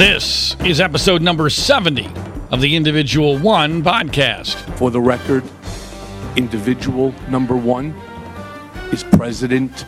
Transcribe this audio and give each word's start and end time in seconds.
This 0.00 0.56
is 0.64 0.80
episode 0.80 1.20
number 1.20 1.50
70 1.50 2.08
of 2.50 2.62
the 2.62 2.74
Individual 2.74 3.36
One 3.36 3.82
podcast. 3.82 4.54
For 4.78 4.90
the 4.90 4.98
record, 4.98 5.44
individual 6.36 7.14
number 7.28 7.54
one 7.54 7.94
is 8.92 9.04
President 9.04 9.84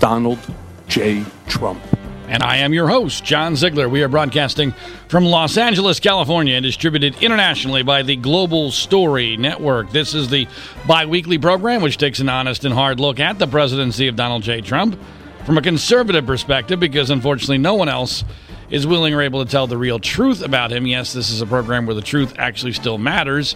Donald 0.00 0.40
J. 0.88 1.24
Trump. 1.46 1.80
And 2.26 2.42
I 2.42 2.56
am 2.56 2.74
your 2.74 2.88
host, 2.88 3.22
John 3.22 3.54
Ziegler. 3.54 3.88
We 3.88 4.02
are 4.02 4.08
broadcasting 4.08 4.74
from 5.06 5.26
Los 5.26 5.56
Angeles, 5.56 6.00
California, 6.00 6.56
and 6.56 6.64
distributed 6.64 7.22
internationally 7.22 7.84
by 7.84 8.02
the 8.02 8.16
Global 8.16 8.72
Story 8.72 9.36
Network. 9.36 9.92
This 9.92 10.12
is 10.12 10.28
the 10.28 10.48
bi 10.88 11.06
weekly 11.06 11.38
program 11.38 11.82
which 11.82 11.98
takes 11.98 12.18
an 12.18 12.28
honest 12.28 12.64
and 12.64 12.74
hard 12.74 12.98
look 12.98 13.20
at 13.20 13.38
the 13.38 13.46
presidency 13.46 14.08
of 14.08 14.16
Donald 14.16 14.42
J. 14.42 14.60
Trump 14.60 14.98
from 15.46 15.56
a 15.56 15.62
conservative 15.62 16.26
perspective, 16.26 16.80
because 16.80 17.10
unfortunately 17.10 17.58
no 17.58 17.74
one 17.74 17.88
else 17.88 18.24
is 18.72 18.86
willing 18.86 19.12
or 19.12 19.20
able 19.20 19.44
to 19.44 19.50
tell 19.50 19.66
the 19.66 19.76
real 19.76 19.98
truth 19.98 20.42
about 20.42 20.72
him. 20.72 20.86
Yes, 20.86 21.12
this 21.12 21.28
is 21.28 21.42
a 21.42 21.46
program 21.46 21.84
where 21.84 21.94
the 21.94 22.00
truth 22.00 22.34
actually 22.38 22.72
still 22.72 22.96
matters. 22.96 23.54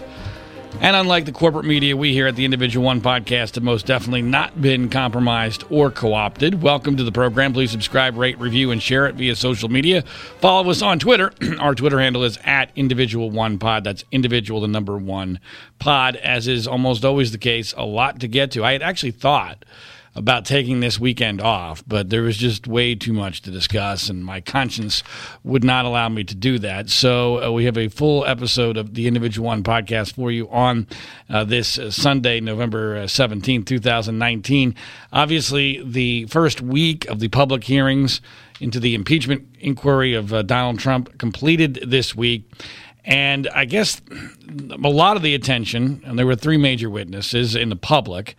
And 0.79 0.95
unlike 0.95 1.25
the 1.25 1.31
corporate 1.31 1.65
media, 1.65 1.97
we 1.97 2.13
here 2.13 2.27
at 2.27 2.35
the 2.35 2.45
Individual 2.45 2.85
One 2.85 3.01
podcast 3.01 3.55
have 3.55 3.63
most 3.63 3.87
definitely 3.87 4.21
not 4.21 4.61
been 4.61 4.89
compromised 4.89 5.63
or 5.71 5.89
co 5.89 6.13
opted. 6.13 6.61
Welcome 6.61 6.97
to 6.97 7.03
the 7.03 7.11
program. 7.11 7.51
Please 7.51 7.71
subscribe, 7.71 8.15
rate, 8.15 8.37
review, 8.37 8.69
and 8.69 8.83
share 8.83 9.07
it 9.07 9.15
via 9.15 9.35
social 9.35 9.69
media. 9.69 10.03
Follow 10.39 10.69
us 10.69 10.83
on 10.83 10.99
Twitter. 10.99 11.31
Our 11.59 11.73
Twitter 11.73 11.99
handle 11.99 12.23
is 12.23 12.37
at 12.43 12.69
Individual 12.75 13.31
One 13.31 13.57
Pod. 13.57 13.85
That's 13.85 14.03
individual, 14.11 14.61
the 14.61 14.67
number 14.67 14.95
one 14.97 15.39
pod, 15.79 16.15
as 16.17 16.47
is 16.47 16.67
almost 16.67 17.03
always 17.03 17.31
the 17.31 17.39
case. 17.39 17.73
A 17.75 17.85
lot 17.85 18.19
to 18.19 18.27
get 18.27 18.51
to. 18.51 18.63
I 18.63 18.73
had 18.73 18.83
actually 18.83 19.11
thought 19.11 19.65
about 20.17 20.45
taking 20.45 20.79
this 20.79 20.99
weekend 20.99 21.39
off, 21.39 21.83
but 21.87 22.09
there 22.09 22.23
was 22.23 22.35
just 22.35 22.65
way 22.65 22.95
too 22.95 23.13
much 23.13 23.43
to 23.43 23.51
discuss, 23.51 24.09
and 24.09 24.25
my 24.25 24.41
conscience 24.41 25.03
would 25.43 25.63
not 25.63 25.85
allow 25.85 26.09
me 26.09 26.23
to 26.23 26.33
do 26.33 26.57
that. 26.59 26.89
So 26.89 27.43
uh, 27.43 27.51
we 27.51 27.65
have 27.65 27.77
a 27.77 27.87
full 27.87 28.25
episode 28.25 28.77
of 28.77 28.95
the 28.95 29.07
Individual 29.07 29.45
One 29.45 29.63
podcast 29.63 30.15
for 30.15 30.31
you 30.31 30.49
on 30.49 30.87
uh, 31.29 31.43
this 31.43 31.77
uh, 31.77 31.91
Sunday, 31.91 32.39
November 32.39 33.03
17th, 33.03 33.61
uh, 33.61 33.65
2019. 33.65 34.75
Obviously, 35.13 35.83
the 35.85 36.25
first 36.25 36.61
week 36.61 37.05
of 37.05 37.19
the 37.19 37.27
public 37.27 37.63
hearings 37.63 38.19
into 38.59 38.79
the 38.79 38.95
impeachment 38.95 39.47
inquiry 39.59 40.15
of 40.15 40.33
uh, 40.33 40.41
Donald 40.41 40.79
Trump 40.79 41.15
completed 41.19 41.79
this 41.85 42.15
week. 42.15 42.51
And 43.05 43.47
I 43.49 43.65
guess 43.65 44.01
a 44.71 44.89
lot 44.89 45.15
of 45.15 45.23
the 45.23 45.33
attention, 45.35 46.01
and 46.05 46.19
there 46.19 46.25
were 46.25 46.35
three 46.35 46.57
major 46.57 46.89
witnesses 46.89 47.55
in 47.55 47.69
the 47.69 47.75
public, 47.75 48.35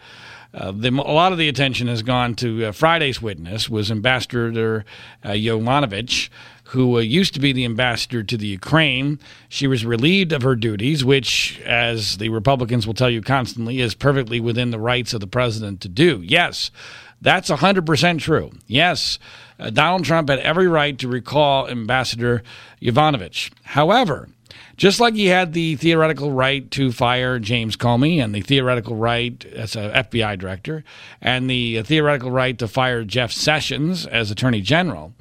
uh, 0.58 0.72
the, 0.72 0.88
a 0.88 1.12
lot 1.12 1.30
of 1.30 1.38
the 1.38 1.48
attention 1.48 1.86
has 1.86 2.02
gone 2.02 2.34
to 2.34 2.66
uh, 2.66 2.72
Friday's 2.72 3.22
witness 3.22 3.68
was 3.68 3.90
Ambassador 3.90 4.84
uh, 5.24 5.28
Yovanovitch, 5.28 6.28
who 6.64 6.96
uh, 6.96 7.00
used 7.00 7.32
to 7.34 7.40
be 7.40 7.52
the 7.52 7.64
ambassador 7.64 8.24
to 8.24 8.36
the 8.36 8.48
Ukraine. 8.48 9.20
She 9.48 9.68
was 9.68 9.86
relieved 9.86 10.32
of 10.32 10.42
her 10.42 10.56
duties, 10.56 11.04
which, 11.04 11.60
as 11.60 12.18
the 12.18 12.28
Republicans 12.30 12.86
will 12.86 12.94
tell 12.94 13.08
you 13.08 13.22
constantly, 13.22 13.80
is 13.80 13.94
perfectly 13.94 14.40
within 14.40 14.70
the 14.70 14.80
rights 14.80 15.14
of 15.14 15.20
the 15.20 15.28
president 15.28 15.80
to 15.82 15.88
do. 15.88 16.20
Yes, 16.24 16.72
that's 17.20 17.50
100% 17.50 18.18
true. 18.18 18.50
Yes, 18.66 19.18
uh, 19.60 19.70
Donald 19.70 20.04
Trump 20.04 20.28
had 20.28 20.40
every 20.40 20.66
right 20.66 20.98
to 20.98 21.08
recall 21.08 21.68
Ambassador 21.68 22.42
Yovanovitch. 22.82 23.52
However, 23.62 24.28
just 24.76 25.00
like 25.00 25.14
he 25.14 25.26
had 25.26 25.52
the 25.52 25.76
theoretical 25.76 26.32
right 26.32 26.70
to 26.72 26.92
fire 26.92 27.38
James 27.38 27.76
Comey 27.76 28.22
and 28.22 28.34
the 28.34 28.40
theoretical 28.40 28.96
right 28.96 29.44
as 29.46 29.76
an 29.76 29.90
FBI 29.90 30.38
director 30.38 30.84
and 31.20 31.48
the 31.48 31.82
theoretical 31.82 32.30
right 32.30 32.58
to 32.58 32.68
fire 32.68 33.04
Jeff 33.04 33.32
Sessions 33.32 34.06
as 34.06 34.30
Attorney 34.30 34.60
General, 34.60 35.12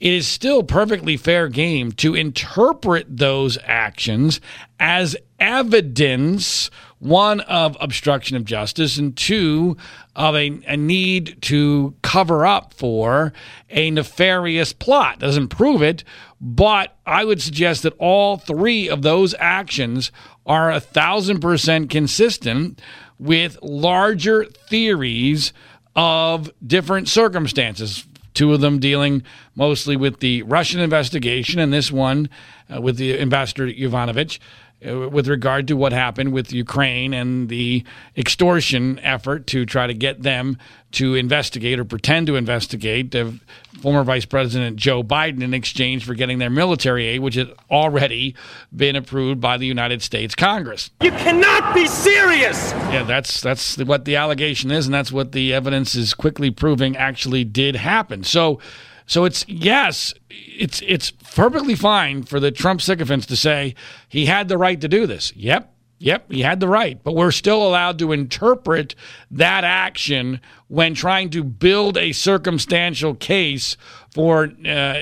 it 0.00 0.12
is 0.12 0.26
still 0.26 0.62
perfectly 0.62 1.16
fair 1.16 1.48
game 1.48 1.92
to 1.92 2.14
interpret 2.14 3.06
those 3.08 3.58
actions 3.64 4.40
as 4.78 5.16
evidence 5.38 6.70
one 6.98 7.40
of 7.40 7.76
obstruction 7.80 8.36
of 8.36 8.44
justice 8.44 8.96
and 8.96 9.16
two 9.16 9.76
of 10.16 10.34
a, 10.34 10.60
a, 10.66 10.76
need 10.76 11.38
to 11.42 11.94
cover 12.02 12.44
up 12.44 12.74
for 12.74 13.32
a 13.70 13.90
nefarious 13.90 14.72
plot. 14.72 15.20
Doesn't 15.20 15.48
prove 15.48 15.82
it 15.82 16.02
but 16.40 16.96
i 17.06 17.24
would 17.24 17.40
suggest 17.40 17.82
that 17.82 17.94
all 17.98 18.36
three 18.36 18.88
of 18.88 19.02
those 19.02 19.34
actions 19.38 20.12
are 20.44 20.70
a 20.70 20.80
thousand 20.80 21.40
percent 21.40 21.90
consistent 21.90 22.80
with 23.18 23.58
larger 23.62 24.44
theories 24.44 25.52
of 25.94 26.50
different 26.64 27.08
circumstances. 27.08 28.04
Two 28.34 28.52
of 28.52 28.60
them 28.60 28.78
dealing 28.78 29.22
mostly 29.54 29.96
with 29.96 30.20
the 30.20 30.42
russian 30.42 30.80
investigation 30.80 31.58
and 31.58 31.72
this 31.72 31.90
one 31.90 32.28
uh, 32.74 32.80
with 32.80 32.98
the 32.98 33.18
ambassador 33.18 33.66
yovanovitch 33.66 34.38
Uh, 34.84 35.08
with 35.08 35.26
regard 35.26 35.66
to 35.68 35.74
what 35.74 35.90
happened 35.90 36.34
with 36.34 36.52
Ukraine 36.52 37.14
and 37.14 37.48
the 37.48 37.82
extortion 38.14 38.98
effort 38.98 39.46
to 39.46 39.64
try 39.64 39.86
to 39.86 39.94
get 39.94 40.22
them 40.22 40.58
to 40.92 41.14
investigate 41.14 41.78
or 41.78 41.84
pretend 41.86 42.26
to 42.26 42.36
investigate 42.36 43.10
the 43.12 43.40
former 43.80 44.04
Vice 44.04 44.26
President 44.26 44.76
Joe 44.76 45.02
Biden 45.02 45.42
in 45.42 45.54
exchange 45.54 46.04
for 46.04 46.12
getting 46.12 46.38
their 46.38 46.50
military 46.50 47.06
aid, 47.06 47.20
which 47.20 47.36
had 47.36 47.50
already 47.70 48.34
been 48.74 48.96
approved 48.96 49.40
by 49.40 49.56
the 49.56 49.64
United 49.64 50.02
States 50.02 50.34
Congress. 50.34 50.90
You 51.00 51.10
cannot 51.12 51.74
be 51.74 51.86
serious. 51.86 52.72
Yeah, 52.72 53.04
that's 53.04 53.40
that's 53.40 53.78
what 53.78 54.04
the 54.04 54.16
allegation 54.16 54.70
is, 54.70 54.86
and 54.86 54.94
that's 54.94 55.10
what 55.10 55.32
the 55.32 55.54
evidence 55.54 55.94
is 55.94 56.12
quickly 56.12 56.50
proving 56.50 56.98
actually 56.98 57.44
did 57.44 57.76
happen. 57.76 58.24
So. 58.24 58.60
So 59.06 59.24
it's 59.24 59.44
yes, 59.48 60.14
it's 60.30 60.82
it's 60.86 61.10
perfectly 61.10 61.74
fine 61.74 62.24
for 62.24 62.40
the 62.40 62.50
Trump 62.50 62.82
sycophants 62.82 63.26
to 63.26 63.36
say 63.36 63.74
he 64.08 64.26
had 64.26 64.48
the 64.48 64.58
right 64.58 64.80
to 64.80 64.88
do 64.88 65.06
this. 65.06 65.32
Yep, 65.36 65.72
Yep, 65.98 66.30
he 66.30 66.42
had 66.42 66.60
the 66.60 66.68
right, 66.68 67.02
but 67.02 67.14
we're 67.14 67.30
still 67.30 67.66
allowed 67.66 67.98
to 68.00 68.12
interpret 68.12 68.94
that 69.30 69.64
action 69.64 70.40
when 70.68 70.94
trying 70.94 71.30
to 71.30 71.42
build 71.42 71.96
a 71.96 72.12
circumstantial 72.12 73.14
case 73.14 73.78
for 74.12 74.52
uh, 74.66 75.00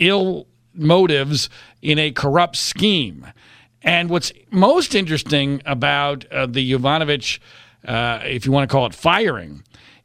ill 0.00 0.48
motives 0.74 1.48
in 1.82 2.00
a 2.00 2.10
corrupt 2.10 2.56
scheme. 2.56 3.26
And 3.82 4.10
what's 4.10 4.32
most 4.50 4.96
interesting 4.96 5.62
about 5.64 6.24
uh, 6.32 6.46
the 6.46 6.68
Yovanovitch, 6.72 7.38
uh, 7.86 8.20
if 8.24 8.44
you 8.44 8.50
want 8.50 8.68
to 8.68 8.72
call 8.72 8.86
it 8.86 8.94
firing, 8.94 9.62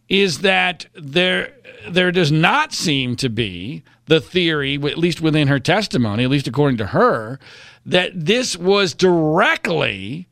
is 0.09 0.40
that 0.40 0.86
there 0.94 1.53
there 1.90 2.12
does 2.12 2.31
not 2.31 2.74
seem 2.74 3.16
to 3.18 3.30
be 3.30 3.84
the 4.06 4.22
theory, 4.22 4.75
at 4.75 4.97
least 4.97 5.22
within 5.22 5.47
her 5.47 5.59
testimony, 5.59 6.24
at 6.24 6.30
least 6.30 6.47
according 6.47 6.78
to 6.78 6.88
her, 6.88 7.40
that 7.86 8.12
this 8.13 8.58
was 8.58 8.94
directly 8.94 10.28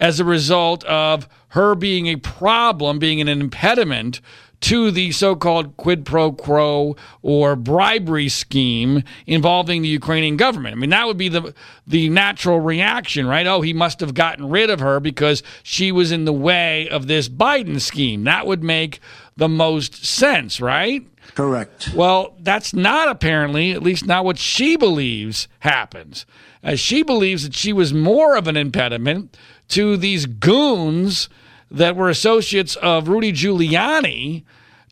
as 0.00 0.18
a 0.18 0.24
result 0.24 0.84
of 0.84 1.28
her 1.48 1.74
being 1.74 2.06
a 2.06 2.16
problem, 2.16 2.98
being 2.98 3.20
an 3.20 3.28
impediment 3.28 4.20
to 4.64 4.90
the 4.90 5.12
so 5.12 5.36
called 5.36 5.76
quid 5.76 6.06
pro 6.06 6.32
quo 6.32 6.96
or 7.20 7.54
bribery 7.54 8.30
scheme 8.30 9.02
involving 9.26 9.82
the 9.82 9.88
Ukrainian 9.88 10.38
government. 10.38 10.74
I 10.74 10.78
mean, 10.78 10.88
that 10.88 11.06
would 11.06 11.18
be 11.18 11.28
the, 11.28 11.54
the 11.86 12.08
natural 12.08 12.60
reaction, 12.60 13.26
right? 13.26 13.46
Oh, 13.46 13.60
he 13.60 13.74
must 13.74 14.00
have 14.00 14.14
gotten 14.14 14.48
rid 14.48 14.70
of 14.70 14.80
her 14.80 15.00
because 15.00 15.42
she 15.62 15.92
was 15.92 16.10
in 16.10 16.24
the 16.24 16.32
way 16.32 16.88
of 16.88 17.08
this 17.08 17.28
Biden 17.28 17.78
scheme. 17.78 18.24
That 18.24 18.46
would 18.46 18.64
make 18.64 19.00
the 19.36 19.50
most 19.50 20.02
sense, 20.02 20.62
right? 20.62 21.06
Correct. 21.34 21.90
Well, 21.94 22.34
that's 22.40 22.72
not 22.72 23.10
apparently, 23.10 23.72
at 23.72 23.82
least 23.82 24.06
not 24.06 24.24
what 24.24 24.38
she 24.38 24.76
believes 24.76 25.46
happens. 25.58 26.24
As 26.62 26.80
she 26.80 27.02
believes 27.02 27.42
that 27.42 27.54
she 27.54 27.74
was 27.74 27.92
more 27.92 28.34
of 28.34 28.48
an 28.48 28.56
impediment 28.56 29.36
to 29.68 29.98
these 29.98 30.24
goons 30.24 31.28
that 31.70 31.96
were 31.96 32.08
associates 32.08 32.76
of 32.76 33.08
Rudy 33.08 33.32
Giuliani 33.32 34.44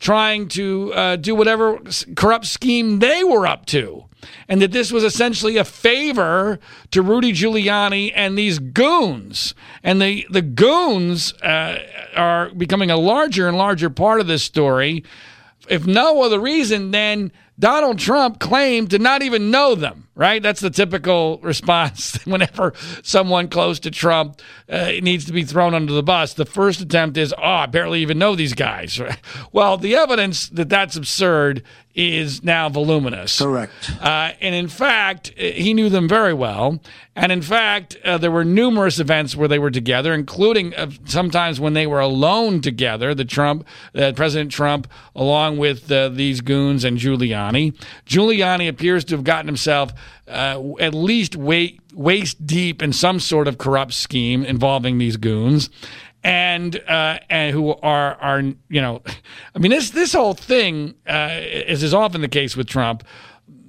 trying 0.03 0.49
to 0.49 0.93
uh, 0.93 1.15
do 1.15 1.33
whatever 1.33 1.79
corrupt 2.17 2.45
scheme 2.45 2.99
they 2.99 3.23
were 3.23 3.47
up 3.47 3.65
to. 3.65 4.03
And 4.49 4.61
that 4.61 4.73
this 4.73 4.91
was 4.91 5.03
essentially 5.03 5.55
a 5.55 5.63
favor 5.63 6.59
to 6.91 7.01
Rudy 7.01 7.31
Giuliani 7.31 8.11
and 8.13 8.37
these 8.37 8.59
goons. 8.59 9.55
And 9.81 10.01
the, 10.01 10.27
the 10.29 10.41
goons 10.41 11.31
uh, 11.41 11.79
are 12.17 12.49
becoming 12.49 12.91
a 12.91 12.97
larger 12.97 13.47
and 13.47 13.57
larger 13.57 13.89
part 13.89 14.19
of 14.19 14.27
this 14.27 14.43
story. 14.43 15.05
If 15.69 15.87
no 15.87 16.21
other 16.21 16.39
reason 16.39 16.91
than 16.91 17.31
Donald 17.57 17.97
Trump 17.97 18.39
claimed 18.39 18.89
to 18.89 18.99
not 18.99 19.23
even 19.23 19.51
know 19.51 19.73
them, 19.73 20.02
right? 20.15 20.41
That's 20.41 20.61
the 20.61 20.69
typical 20.69 21.39
response 21.39 22.15
whenever 22.25 22.73
someone 23.03 23.47
close 23.47 23.79
to 23.81 23.91
Trump 23.91 24.41
uh, 24.69 24.91
needs 25.01 25.25
to 25.25 25.33
be 25.33 25.43
thrown 25.43 25.73
under 25.73 25.93
the 25.93 26.03
bus. 26.03 26.33
The 26.33 26.45
first 26.45 26.81
attempt 26.81 27.17
is, 27.17 27.33
oh, 27.37 27.41
I 27.43 27.65
barely 27.65 28.01
even 28.01 28.19
know 28.19 28.35
these 28.35 28.53
guys. 28.53 28.99
Well, 29.51 29.77
the 29.77 29.95
evidence 29.95 30.49
that 30.49 30.69
that's 30.69 30.95
absurd 30.95 31.63
is 31.95 32.43
now 32.43 32.69
voluminous. 32.69 33.39
Correct. 33.39 33.91
Uh, 34.01 34.31
and 34.41 34.55
in 34.55 34.67
fact, 34.67 35.27
he 35.37 35.73
knew 35.73 35.89
them 35.89 36.07
very 36.07 36.33
well. 36.33 36.79
And 37.15 37.31
in 37.31 37.43
fact, 37.43 37.97
uh, 38.03 38.17
there 38.17 38.31
were 38.31 38.43
numerous 38.43 38.99
events 38.99 39.35
where 39.35 39.47
they 39.47 39.59
were 39.59 39.69
together, 39.69 40.13
including 40.13 40.73
uh, 40.73 40.89
sometimes 41.05 41.59
when 41.59 41.73
they 41.73 41.85
were 41.85 41.99
alone 41.99 42.61
together. 42.61 43.13
The 43.13 43.25
Trump, 43.25 43.67
uh, 43.93 44.13
President 44.15 44.51
Trump, 44.51 44.87
along 45.15 45.57
with 45.57 45.91
uh, 45.91 46.09
these 46.09 46.41
goons 46.41 46.83
and 46.83 46.97
Giuliani. 46.97 47.75
Giuliani 48.07 48.67
appears 48.67 49.03
to 49.05 49.15
have 49.15 49.23
gotten 49.23 49.47
himself 49.47 49.93
uh, 50.27 50.59
at 50.79 50.95
least 50.95 51.35
waist 51.35 52.47
deep 52.47 52.81
in 52.81 52.93
some 52.93 53.19
sort 53.19 53.47
of 53.47 53.59
corrupt 53.59 53.93
scheme 53.93 54.43
involving 54.43 54.97
these 54.97 55.17
goons 55.17 55.69
and 56.23 56.75
uh, 56.87 57.19
and 57.29 57.53
who 57.53 57.73
are 57.75 58.15
are 58.15 58.41
you 58.41 58.81
know, 58.81 59.01
I 59.55 59.59
mean 59.59 59.71
this 59.71 59.91
this 59.91 60.13
whole 60.13 60.33
thing, 60.33 60.95
uh, 61.07 61.11
as 61.67 61.83
is 61.83 61.93
often 61.93 62.21
the 62.21 62.27
case 62.27 62.55
with 62.55 62.67
Trump, 62.67 63.03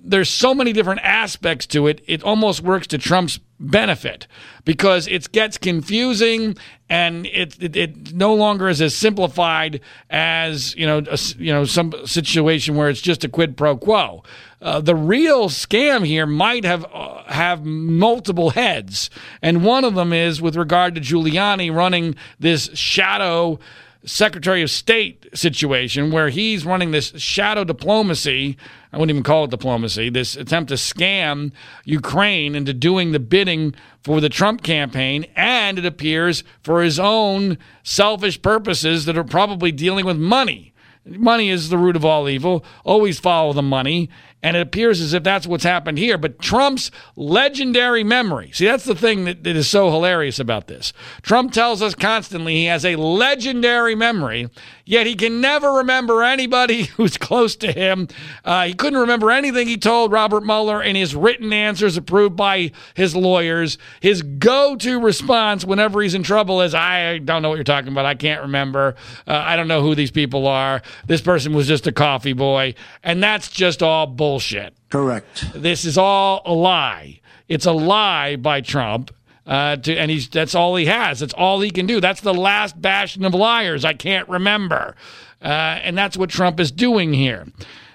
there's 0.05 0.29
so 0.29 0.55
many 0.55 0.73
different 0.73 1.01
aspects 1.03 1.67
to 1.69 1.87
it. 1.87 2.03
It 2.07 2.23
almost 2.23 2.61
works 2.61 2.87
to 2.89 2.99
Trump's 2.99 3.41
benefit 3.59 4.27
because 4.65 5.07
it 5.09 5.33
gets 5.33 5.57
confusing 5.57 6.57
and 6.91 7.25
it, 7.27 7.61
it, 7.63 7.77
it 7.77 8.15
no 8.15 8.35
longer 8.35 8.69
is 8.69 8.83
as 8.83 8.95
simplified 8.95 9.81
as 10.11 10.75
you 10.77 10.87
know 10.87 10.99
a, 11.11 11.19
you 11.39 11.53
know 11.53 11.65
some 11.65 11.93
situation 12.05 12.77
where 12.77 12.91
it's 12.91 13.01
just 13.01 13.25
a 13.25 13.29
quid 13.29 13.57
pro 13.57 13.77
quo. 13.77 14.23
Uh, 14.61 14.81
the 14.81 14.95
real 14.95 15.49
scam 15.49 16.07
here 16.07 16.27
might 16.27 16.65
have 16.65 16.85
uh, 16.93 17.23
have 17.25 17.65
multiple 17.65 18.51
heads, 18.51 19.09
and 19.41 19.65
one 19.65 19.85
of 19.85 19.95
them 19.95 20.13
is 20.13 20.43
with 20.43 20.57
regard 20.57 20.95
to 20.95 21.01
Giuliani 21.01 21.75
running 21.75 22.15
this 22.39 22.69
shadow 22.75 23.59
Secretary 24.07 24.63
of 24.63 24.71
State 24.71 25.27
situation 25.35 26.11
where 26.11 26.29
he's 26.29 26.67
running 26.67 26.91
this 26.91 27.13
shadow 27.17 27.65
diplomacy. 27.65 28.57
I 28.95 28.97
wouldn't 28.97 29.11
even 29.11 29.25
call 29.25 29.43
it 29.43 29.51
diplomacy, 29.51 30.09
this 30.09 30.37
attempt 30.37 30.69
to 30.69 30.77
scam 30.77 31.51
Ukraine 31.85 32.55
into 32.55 32.73
doing 32.73 33.11
the 33.11 33.19
bidding 33.19 33.75
for 34.05 34.21
the 34.21 34.29
Trump 34.29 34.63
campaign. 34.63 35.27
And 35.35 35.81
it 35.81 35.85
appears 35.85 36.45
for 36.63 36.81
his 36.81 37.01
own 37.01 37.59
selfish 37.83 38.41
purposes 38.41 39.05
that 39.07 39.19
are 39.19 39.25
probably 39.25 39.73
dealing 39.73 40.07
with 40.07 40.17
money. 40.17 40.75
Money 41.05 41.51
is 41.51 41.71
the 41.71 41.77
root 41.77 41.97
of 41.97 42.05
all 42.05 42.29
evil. 42.29 42.65
Always 42.85 43.19
follow 43.19 43.53
the 43.53 43.63
money. 43.63 44.11
And 44.45 44.59
it 44.59 44.61
appears 44.61 45.01
as 45.01 45.15
if 45.15 45.23
that's 45.23 45.47
what's 45.47 45.65
happened 45.65 45.97
here. 45.97 46.19
But 46.19 46.39
Trump's 46.39 46.91
legendary 47.17 48.05
memory 48.05 48.51
see, 48.53 48.67
that's 48.67 48.85
the 48.85 48.95
thing 48.95 49.25
that, 49.25 49.43
that 49.43 49.57
is 49.57 49.67
so 49.67 49.91
hilarious 49.91 50.39
about 50.39 50.67
this. 50.67 50.93
Trump 51.23 51.51
tells 51.51 51.81
us 51.81 51.95
constantly 51.95 52.55
he 52.57 52.67
has 52.67 52.85
a 52.85 52.97
legendary 52.97 53.95
memory, 53.95 54.51
yet 54.85 55.07
he 55.07 55.15
can 55.15 55.41
never 55.41 55.73
remember 55.73 56.23
anybody 56.23 56.83
who's 56.97 57.17
close 57.17 57.57
to 57.57 57.73
him. 57.73 58.07
Uh, 58.45 58.67
he 58.67 58.75
couldn't 58.75 58.99
remember 58.99 59.31
anything 59.31 59.67
he 59.67 59.79
told 59.79 60.13
Robert 60.13 60.45
Mueller 60.45 60.83
in 60.83 60.95
his 60.95 61.17
written 61.17 61.51
answers 61.51 61.97
approved 61.97 62.37
by 62.37 62.71
his 62.93 63.17
lawyers. 63.17 63.79
His 64.01 64.21
go 64.21 64.77
to 64.77 65.01
response 65.01 65.65
whenever 65.65 66.03
he's 66.03 66.15
in 66.15 66.23
trouble 66.23 66.61
is, 66.61 66.75
I 66.75 67.17
don't 67.17 67.41
know 67.41 67.49
what 67.49 67.55
you're 67.55 67.65
talking 67.65 67.93
about. 67.93 68.05
I 68.05 68.15
can't 68.15 68.43
remember. 68.43 68.95
Uh, 69.27 69.33
I 69.33 69.57
don't 69.57 69.69
know 69.69 69.81
who 69.81 69.95
these 69.95 70.11
people 70.11 70.47
are. 70.47 70.83
This 71.07 71.23
person 71.23 71.55
was 71.55 71.67
just 71.67 71.87
a 71.87 71.93
coffee 71.93 72.35
boy. 72.35 72.75
And 73.03 73.23
that's 73.23 73.49
just 73.49 73.83
all 73.83 74.07
bullshit 74.07 74.34
bullshit. 74.35 74.75
Correct. 74.91 75.47
This 75.55 75.85
is 75.85 75.97
all 75.97 76.43
a 76.45 76.53
lie. 76.53 77.21
It's 77.49 77.67
a 77.67 77.73
lie 77.73 78.35
by 78.37 78.61
Trump. 78.61 79.15
Uh, 79.47 79.77
to, 79.77 79.95
and 79.95 80.11
he's 80.11 80.29
that's 80.29 80.55
all 80.55 80.75
he 80.75 80.87
has. 80.87 81.21
That's 81.21 81.35
all 81.35 81.61
he 81.61 81.71
can 81.71 81.87
do. 81.87 82.01
That's 82.01 82.23
the 82.23 82.33
last 82.33 82.81
bastion 82.81 83.25
of 83.27 83.35
liars. 83.35 83.85
I 83.85 83.93
can't 83.93 84.27
remember, 84.27 84.97
uh, 85.43 85.47
and 85.85 85.99
that's 85.99 86.17
what 86.17 86.31
Trump 86.31 86.59
is 86.59 86.73
doing 86.73 87.13
here. 87.13 87.47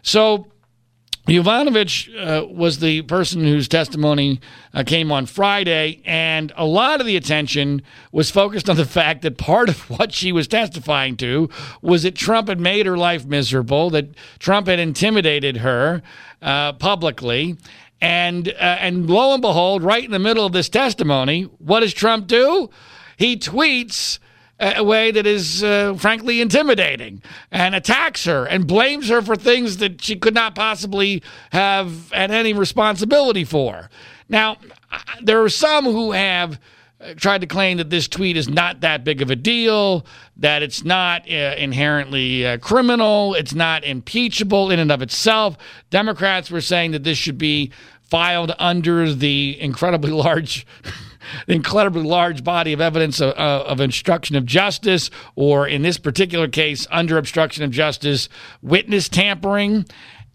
So 0.04 0.46
Yovanovitch 1.30 2.10
uh, 2.18 2.48
was 2.48 2.80
the 2.80 3.04
person 3.04 3.44
whose 3.44 3.68
testimony 3.68 4.40
uh, 4.74 4.84
came 4.84 5.12
on 5.12 5.26
Friday, 5.26 6.02
and 6.04 6.52
a 6.56 6.66
lot 6.66 7.00
of 7.00 7.06
the 7.06 7.16
attention 7.16 7.82
was 8.12 8.32
focused 8.32 8.70
on 8.70 8.78
the 8.78 8.86
fact 9.00 9.22
that 9.22 9.38
part 9.38 9.70
of 9.70 9.90
what 9.90 10.12
she 10.12 10.32
was 10.32 10.48
testifying 10.48 11.16
to 11.18 11.50
was 11.82 12.04
that 12.04 12.16
Trump 12.16 12.48
had 12.48 12.60
made 12.60 12.86
her 12.86 12.98
life 12.98 13.26
miserable, 13.26 13.90
that 13.92 14.08
Trump 14.40 14.68
had 14.68 14.80
intimidated 14.80 15.58
her 15.58 16.02
uh, 16.42 16.74
publicly. 16.74 17.58
And, 18.02 18.48
uh, 18.48 18.78
and 18.80 19.10
lo 19.10 19.34
and 19.34 19.42
behold, 19.42 19.84
right 19.84 20.04
in 20.04 20.12
the 20.12 20.20
middle 20.20 20.46
of 20.46 20.54
this 20.54 20.70
testimony, 20.70 21.44
what 21.60 21.82
does 21.82 21.94
Trump 21.94 22.28
do? 22.28 22.70
He 23.18 23.36
tweets 23.36 24.20
a 24.60 24.84
way 24.84 25.12
that 25.12 25.26
is 25.26 25.64
uh, 25.64 25.96
frankly 25.98 26.42
intimidating 26.42 27.22
and 27.52 27.74
attacks 27.74 28.26
her 28.26 28.46
and 28.46 28.68
blames 28.68 29.08
her 29.08 29.22
for 29.22 29.36
things 29.36 29.78
that 29.78 30.02
she 30.02 30.16
could 30.16 30.34
not 30.34 30.54
possibly 30.54 31.24
have 31.52 32.12
had 32.12 32.32
any 32.32 32.54
responsibility 32.54 33.46
for. 33.46 33.90
Now, 34.28 34.58
there 35.22 35.42
are 35.42 35.50
some 35.50 35.86
who 35.86 36.12
have 36.12 36.60
uh, 37.02 37.14
tried 37.14 37.40
to 37.40 37.48
claim 37.48 37.78
that 37.78 37.90
this 37.90 38.10
tweet 38.10 38.36
is 38.36 38.50
not 38.50 38.82
that 38.82 39.06
big 39.06 39.22
of 39.22 39.32
a 39.32 39.36
deal, 39.36 40.06
that 40.36 40.62
it's 40.62 40.84
not 40.84 41.22
uh, 41.30 41.56
inherently 41.58 42.46
uh, 42.46 42.58
criminal, 42.58 43.36
it's 43.36 43.56
not 43.56 43.86
impeachable 43.86 44.70
in 44.70 44.80
and 44.80 44.92
of 44.92 45.02
itself. 45.02 45.58
Democrats 45.90 46.52
were 46.52 46.60
saying 46.60 46.92
that 46.92 47.06
this 47.06 47.18
should 47.18 47.38
be 47.38 47.72
filed 48.02 48.54
under 48.60 49.14
the 49.14 49.58
incredibly 49.62 50.12
large 50.26 50.68
incredibly 51.48 52.04
large 52.04 52.44
body 52.44 52.74
of 52.74 52.82
evidence 52.82 53.20
of, 53.20 53.32
uh, 53.38 53.64
of, 53.66 53.80
obstruction 53.80 54.36
of 54.36 54.46
justice, 54.46 55.10
or 55.36 55.68
in 55.68 55.82
this 55.82 55.98
particular 55.98 56.48
case, 56.48 56.88
under 56.92 57.18
obstruction 57.18 57.64
of 57.64 57.72
justice, 57.72 58.30
witness 58.62 59.10
tampering. 59.10 59.86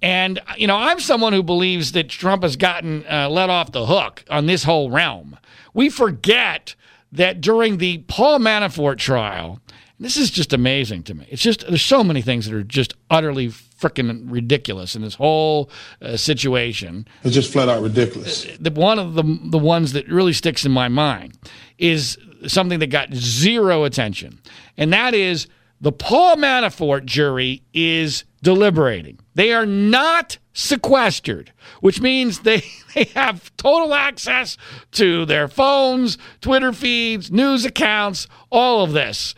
And, 0.02 0.40
you 0.56 0.66
know, 0.66 0.76
I'm 0.76 1.00
someone 1.00 1.32
who 1.32 1.42
believes 1.42 1.92
that 1.92 2.08
Trump 2.08 2.42
has 2.42 2.56
gotten 2.56 3.04
uh, 3.10 3.28
let 3.30 3.48
off 3.48 3.72
the 3.72 3.86
hook 3.86 4.24
on 4.30 4.46
this 4.46 4.64
whole 4.64 4.90
realm. 4.90 5.38
We 5.72 5.88
forget 5.88 6.74
that 7.12 7.40
during 7.40 7.78
the 7.78 7.98
Paul 8.06 8.38
Manafort 8.38 8.98
trial, 8.98 9.60
this 9.98 10.16
is 10.16 10.30
just 10.30 10.52
amazing 10.52 11.04
to 11.04 11.14
me. 11.14 11.26
It's 11.30 11.42
just, 11.42 11.66
there's 11.66 11.82
so 11.82 12.04
many 12.04 12.20
things 12.20 12.46
that 12.46 12.54
are 12.54 12.64
just 12.64 12.94
utterly 13.08 13.52
freaking 13.84 14.22
ridiculous 14.30 14.96
in 14.96 15.02
this 15.02 15.14
whole 15.14 15.70
uh, 16.00 16.16
situation. 16.16 17.06
It's 17.22 17.34
just 17.34 17.52
flat 17.52 17.68
out 17.68 17.82
ridiculous. 17.82 18.46
The, 18.58 18.70
one 18.70 18.98
of 18.98 19.14
the 19.14 19.22
the 19.22 19.58
ones 19.58 19.92
that 19.92 20.08
really 20.08 20.32
sticks 20.32 20.64
in 20.64 20.72
my 20.72 20.88
mind 20.88 21.38
is 21.78 22.16
something 22.46 22.78
that 22.78 22.88
got 22.88 23.12
zero 23.12 23.84
attention, 23.84 24.40
and 24.76 24.92
that 24.92 25.14
is 25.14 25.46
the 25.80 25.92
Paul 25.92 26.36
Manafort 26.36 27.04
jury 27.04 27.62
is 27.74 28.24
deliberating. 28.42 29.18
They 29.34 29.52
are 29.52 29.66
not 29.66 30.38
sequestered, 30.52 31.52
which 31.80 32.00
means 32.00 32.40
they, 32.40 32.62
they 32.94 33.04
have 33.14 33.54
total 33.56 33.92
access 33.92 34.56
to 34.92 35.26
their 35.26 35.48
phones, 35.48 36.16
Twitter 36.40 36.72
feeds, 36.72 37.30
news 37.30 37.64
accounts, 37.64 38.28
all 38.50 38.82
of 38.82 38.92
this. 38.92 39.34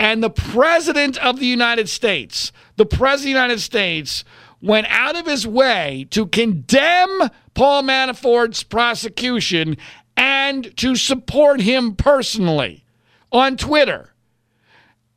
And 0.00 0.22
the 0.22 0.30
President 0.30 1.16
of 1.18 1.38
the 1.38 1.46
United 1.46 1.88
States, 1.88 2.50
the 2.76 2.86
President 2.86 3.16
of 3.16 3.22
the 3.22 3.28
United 3.28 3.60
States, 3.60 4.24
went 4.60 4.86
out 4.88 5.16
of 5.16 5.26
his 5.26 5.46
way 5.46 6.06
to 6.10 6.26
condemn 6.26 7.30
Paul 7.54 7.82
Manafort's 7.82 8.62
prosecution 8.62 9.76
and 10.16 10.76
to 10.78 10.96
support 10.96 11.60
him 11.60 11.94
personally 11.96 12.84
on 13.30 13.56
Twitter. 13.56 14.10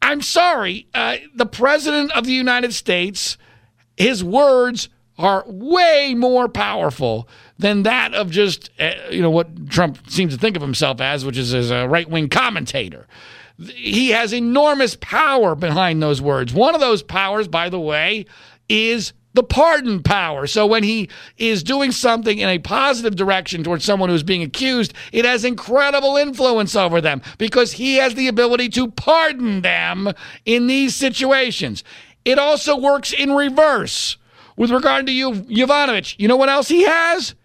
I'm 0.01 0.21
sorry, 0.21 0.87
uh, 0.93 1.17
the 1.35 1.45
President 1.45 2.11
of 2.11 2.25
the 2.25 2.33
United 2.33 2.73
States, 2.73 3.37
his 3.95 4.23
words 4.23 4.89
are 5.17 5.43
way 5.47 6.13
more 6.15 6.47
powerful 6.47 7.27
than 7.57 7.83
that 7.83 8.13
of 8.13 8.29
just, 8.29 8.69
uh, 8.79 8.91
you 9.09 9.21
know, 9.21 9.31
what 9.31 9.69
Trump 9.69 10.09
seems 10.09 10.33
to 10.33 10.39
think 10.39 10.55
of 10.55 10.61
himself 10.61 11.01
as, 11.01 11.25
which 11.25 11.37
is 11.37 11.53
as 11.53 11.71
a 11.71 11.87
right 11.87 12.09
wing 12.09 12.29
commentator. 12.29 13.07
He 13.59 14.09
has 14.09 14.33
enormous 14.33 14.95
power 14.99 15.55
behind 15.55 16.01
those 16.01 16.21
words. 16.21 16.53
One 16.53 16.75
of 16.75 16.81
those 16.81 17.01
powers, 17.01 17.47
by 17.47 17.69
the 17.69 17.79
way, 17.79 18.25
is 18.69 19.13
the 19.33 19.43
pardon 19.43 20.01
power. 20.01 20.47
So 20.47 20.65
when 20.65 20.83
he 20.83 21.09
is 21.37 21.63
doing 21.63 21.91
something 21.91 22.39
in 22.39 22.49
a 22.49 22.59
positive 22.59 23.15
direction 23.15 23.63
towards 23.63 23.85
someone 23.85 24.09
who's 24.09 24.23
being 24.23 24.41
accused, 24.43 24.93
it 25.11 25.25
has 25.25 25.45
incredible 25.45 26.17
influence 26.17 26.75
over 26.75 27.01
them 27.01 27.21
because 27.37 27.73
he 27.73 27.95
has 27.95 28.15
the 28.15 28.27
ability 28.27 28.69
to 28.69 28.89
pardon 28.91 29.61
them 29.61 30.11
in 30.45 30.67
these 30.67 30.95
situations. 30.95 31.83
It 32.25 32.39
also 32.39 32.77
works 32.77 33.13
in 33.13 33.31
reverse 33.31 34.17
with 34.55 34.71
regard 34.71 35.05
to 35.05 35.13
you, 35.13 35.31
Yovanovitch. 35.31 36.15
You 36.17 36.27
know 36.27 36.35
what 36.35 36.49
else 36.49 36.67
he 36.67 36.83
has? 36.83 37.35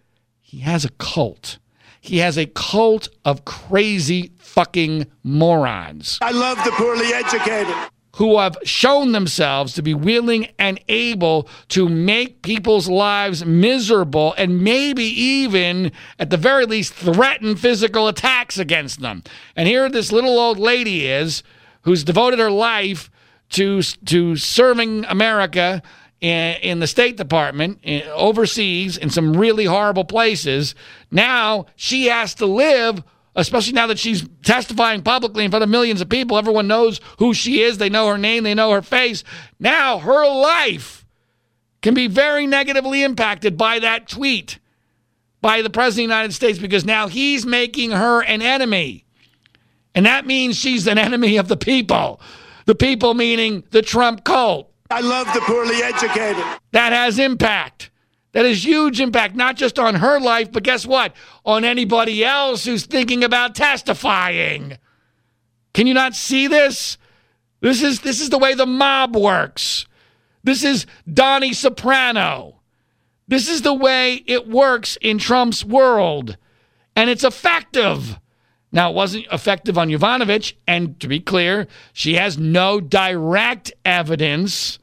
He 0.41 0.61
has 0.61 0.85
a 0.85 0.91
cult. 0.91 1.59
He 2.01 2.19
has 2.19 2.37
a 2.37 2.47
cult 2.47 3.09
of 3.25 3.45
crazy 3.45 4.33
fucking 4.53 5.07
morons. 5.23 6.19
I 6.21 6.31
love 6.31 6.59
the 6.65 6.73
poorly 6.73 7.13
educated. 7.13 7.75
Who 8.17 8.39
have 8.39 8.59
shown 8.63 9.13
themselves 9.13 9.73
to 9.73 9.83
be 9.83 9.95
willing 9.95 10.49
and 10.59 10.79
able 10.89 11.49
to 11.69 11.89
make 11.89 12.43
people's 12.43 12.87
lives 12.87 13.43
miserable 13.47 14.35
and 14.37 14.63
maybe 14.63 15.05
even, 15.05 15.93
at 16.19 16.29
the 16.29 16.37
very 16.37 16.67
least, 16.67 16.93
threaten 16.93 17.57
physical 17.57 18.09
attacks 18.09 18.59
against 18.59 19.01
them. 19.01 19.23
And 19.57 19.67
here 19.67 19.89
this 19.89 20.13
little 20.13 20.39
old 20.39 20.59
lady 20.59 21.07
is 21.07 21.43
who's 21.83 22.05
devoted 22.05 22.39
her 22.39 22.51
life 22.51 23.11
to, 23.51 23.81
to 23.83 24.37
serving 24.37 25.07
America 25.07 25.83
in, 26.21 26.57
in 26.57 26.81
the 26.81 26.87
State 26.87 27.17
Department, 27.17 27.79
in, 27.83 28.03
overseas, 28.09 28.99
in 28.99 29.09
some 29.09 29.35
really 29.35 29.65
horrible 29.65 30.05
places. 30.05 30.75
Now 31.11 31.65
she 31.77 32.09
has 32.09 32.35
to 32.37 32.47
live, 32.47 33.03
especially 33.37 33.73
now 33.73 33.87
that 33.87 33.99
she's 33.99 34.29
testifying 34.43 35.03
publicly 35.03 35.45
in 35.45 35.51
front 35.51 35.63
of 35.63 35.69
millions 35.69 36.01
of 36.01 36.09
people. 36.09 36.37
Everyone 36.37 36.67
knows 36.67 37.01
who 37.19 37.35
she 37.35 37.63
is, 37.63 37.79
they 37.79 37.89
know 37.89 38.09
her 38.09 38.19
name, 38.19 38.45
they 38.45 38.55
know 38.55 38.71
her 38.73 38.83
face. 38.83 39.25
Now 39.59 39.99
her 39.99 40.27
life 40.27 41.07
can 41.81 41.95
be 41.95 42.07
very 42.07 42.47
negatively 42.47 43.03
impacted 43.03 43.57
by 43.57 43.79
that 43.81 44.09
tweet 44.09 44.59
by 45.41 45.61
the 45.61 45.71
President 45.71 46.05
of 46.05 46.09
the 46.09 46.15
United 46.15 46.33
States 46.33 46.59
because 46.59 46.85
now 46.85 47.09
he's 47.09 47.45
making 47.45 47.91
her 47.91 48.23
an 48.23 48.41
enemy. 48.41 49.05
And 49.95 50.07
that 50.07 50.27
means 50.27 50.57
she's 50.57 50.87
an 50.87 50.99
enemy 50.99 51.37
of 51.37 51.49
the 51.49 51.57
people. 51.57 52.21
The 52.65 52.75
people 52.75 53.15
meaning 53.15 53.65
the 53.71 53.83
Trump 53.83 54.25
cult. 54.25 54.71
I 54.91 55.01
love 55.01 55.27
the 55.35 55.41
poorly 55.41 55.83
educated. 55.83 56.45
That 56.71 56.93
has 56.93 57.19
impact. 57.19 57.91
That 58.33 58.47
has 58.47 58.65
huge 58.65 59.01
impact, 59.01 59.37
not 59.37 59.57
just 59.57 59.79
on 59.79 59.97
her 59.97 60.19
life, 60.19 60.51
but 60.51 60.63
guess 60.63 60.87
what? 60.87 61.15
On 61.45 61.65
anybody 61.65 62.25
else 62.25 62.65
who's 62.65 62.87
thinking 62.87 63.23
about 63.23 63.55
testifying. 63.55 64.79
Can 65.75 65.87
you 65.87 65.95
not 65.95 66.15
see 66.15 66.47
this? 66.47 66.97
This 67.61 67.83
is 67.83 68.01
this 68.01 68.21
is 68.21 68.31
the 68.31 68.39
way 68.39 68.55
the 68.55 68.67
mob 68.67 69.15
works. 69.15 69.87
This 70.43 70.65
is 70.65 70.87
Donnie 71.13 71.53
Soprano. 71.53 72.61
This 73.29 73.49
is 73.49 73.63
the 73.63 73.75
way 73.75 74.23
it 74.27 74.49
works 74.49 74.99
in 75.01 75.19
Trump's 75.19 75.65
world. 75.65 76.37
And 76.97 77.09
it's 77.09 77.25
effective. 77.25 78.19
Now, 78.73 78.91
it 78.91 78.95
wasn't 78.95 79.27
effective 79.31 79.79
on 79.79 79.89
Yovanovitch. 79.89 80.55
And 80.67 80.99
to 81.01 81.09
be 81.09 81.21
clear, 81.21 81.69
she 81.93 82.15
has 82.15 82.37
no 82.37 82.81
direct 82.81 83.73
evidence 83.85 84.79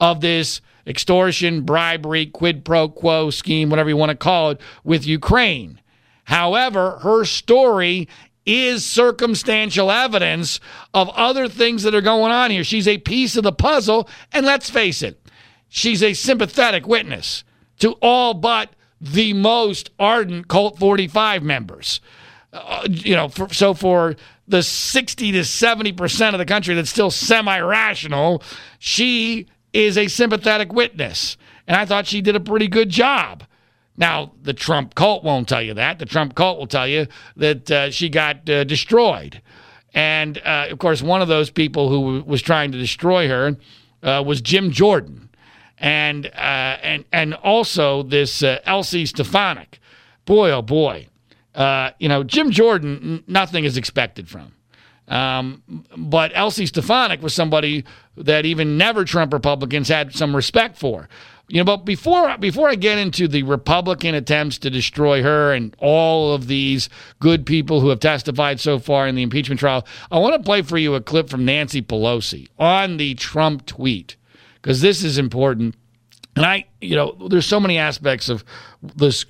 of 0.00 0.20
this 0.20 0.60
extortion, 0.86 1.62
bribery, 1.62 2.26
quid 2.26 2.64
pro 2.64 2.88
quo 2.88 3.30
scheme, 3.30 3.70
whatever 3.70 3.88
you 3.88 3.96
want 3.96 4.10
to 4.10 4.16
call 4.16 4.50
it, 4.50 4.60
with 4.84 5.06
Ukraine. 5.06 5.80
However, 6.24 6.98
her 7.02 7.24
story 7.24 8.08
is 8.44 8.84
circumstantial 8.84 9.90
evidence 9.90 10.58
of 10.94 11.08
other 11.10 11.48
things 11.48 11.82
that 11.84 11.94
are 11.94 12.00
going 12.00 12.32
on 12.32 12.50
here. 12.50 12.64
She's 12.64 12.88
a 12.88 12.98
piece 12.98 13.36
of 13.36 13.44
the 13.44 13.52
puzzle, 13.52 14.08
and 14.32 14.44
let's 14.44 14.70
face 14.70 15.02
it, 15.02 15.20
she's 15.68 16.02
a 16.02 16.14
sympathetic 16.14 16.86
witness 16.86 17.44
to 17.78 17.92
all 18.02 18.34
but 18.34 18.70
the 19.00 19.32
most 19.32 19.90
ardent 19.98 20.48
Cult 20.48 20.78
45 20.78 21.42
members. 21.42 22.00
Uh, 22.52 22.86
you 22.88 23.16
know, 23.16 23.28
for, 23.28 23.52
so 23.52 23.74
for 23.74 24.14
the 24.46 24.62
60 24.62 25.32
to 25.32 25.40
70% 25.40 26.32
of 26.32 26.38
the 26.38 26.44
country 26.44 26.74
that's 26.74 26.90
still 26.90 27.10
semi 27.10 27.58
rational, 27.60 28.42
she 28.78 29.46
is 29.72 29.96
a 29.96 30.08
sympathetic 30.08 30.72
witness. 30.72 31.36
And 31.66 31.76
I 31.76 31.84
thought 31.84 32.06
she 32.06 32.20
did 32.20 32.36
a 32.36 32.40
pretty 32.40 32.68
good 32.68 32.88
job. 32.88 33.44
Now, 33.96 34.32
the 34.42 34.54
Trump 34.54 34.94
cult 34.94 35.22
won't 35.22 35.48
tell 35.48 35.62
you 35.62 35.74
that. 35.74 35.98
The 35.98 36.06
Trump 36.06 36.34
cult 36.34 36.58
will 36.58 36.66
tell 36.66 36.88
you 36.88 37.06
that 37.36 37.70
uh, 37.70 37.90
she 37.90 38.08
got 38.08 38.48
uh, 38.48 38.64
destroyed. 38.64 39.42
And 39.94 40.38
uh, 40.38 40.68
of 40.70 40.78
course, 40.78 41.02
one 41.02 41.20
of 41.20 41.28
those 41.28 41.50
people 41.50 41.88
who 41.88 42.22
was 42.24 42.40
trying 42.40 42.72
to 42.72 42.78
destroy 42.78 43.28
her 43.28 43.56
uh, 44.02 44.22
was 44.26 44.40
Jim 44.40 44.70
Jordan. 44.70 45.28
And, 45.78 46.26
uh, 46.26 46.78
and, 46.82 47.04
and 47.12 47.34
also 47.34 48.02
this 48.02 48.42
uh, 48.42 48.60
Elise 48.66 49.10
Stefanik. 49.10 49.80
Boy, 50.24 50.50
oh 50.50 50.62
boy. 50.62 51.08
you 51.98 52.08
know, 52.08 52.22
Jim 52.22 52.50
Jordan, 52.50 52.98
n- 53.02 53.24
nothing 53.26 53.64
is 53.64 53.76
expected 53.76 54.28
from. 54.28 54.52
Um, 55.08 55.84
but 55.96 56.32
Elise 56.34 56.70
Stefanik 56.70 57.20
was 57.20 57.34
somebody 57.34 57.84
that 58.16 58.44
even 58.44 58.76
never 58.76 59.04
Trump 59.04 59.32
Republicans 59.32 59.88
had 59.88 60.14
some 60.14 60.34
respect 60.36 60.76
for. 60.76 61.08
You 61.48 61.58
know, 61.58 61.64
but 61.64 61.84
before 61.84 62.36
before 62.38 62.70
I 62.70 62.76
get 62.76 62.98
into 62.98 63.28
the 63.28 63.42
Republican 63.42 64.14
attempts 64.14 64.58
to 64.58 64.70
destroy 64.70 65.22
her 65.22 65.52
and 65.52 65.76
all 65.78 66.34
of 66.34 66.46
these 66.46 66.88
good 67.20 67.44
people 67.44 67.80
who 67.80 67.88
have 67.90 68.00
testified 68.00 68.58
so 68.58 68.78
far 68.78 69.06
in 69.06 69.16
the 69.16 69.22
impeachment 69.22 69.60
trial, 69.60 69.86
I 70.10 70.18
want 70.18 70.34
to 70.34 70.42
play 70.42 70.62
for 70.62 70.78
you 70.78 70.94
a 70.94 71.00
clip 71.00 71.28
from 71.28 71.44
Nancy 71.44 71.82
Pelosi 71.82 72.48
on 72.58 72.96
the 72.96 73.14
Trump 73.14 73.66
tweet 73.66 74.16
because 74.54 74.80
this 74.80 75.04
is 75.04 75.18
important. 75.18 75.74
And 76.36 76.46
I, 76.46 76.64
you 76.80 76.96
know, 76.96 77.16
there's 77.28 77.44
so 77.44 77.60
many 77.60 77.76
aspects 77.76 78.30
of 78.30 78.44
this 78.82 79.26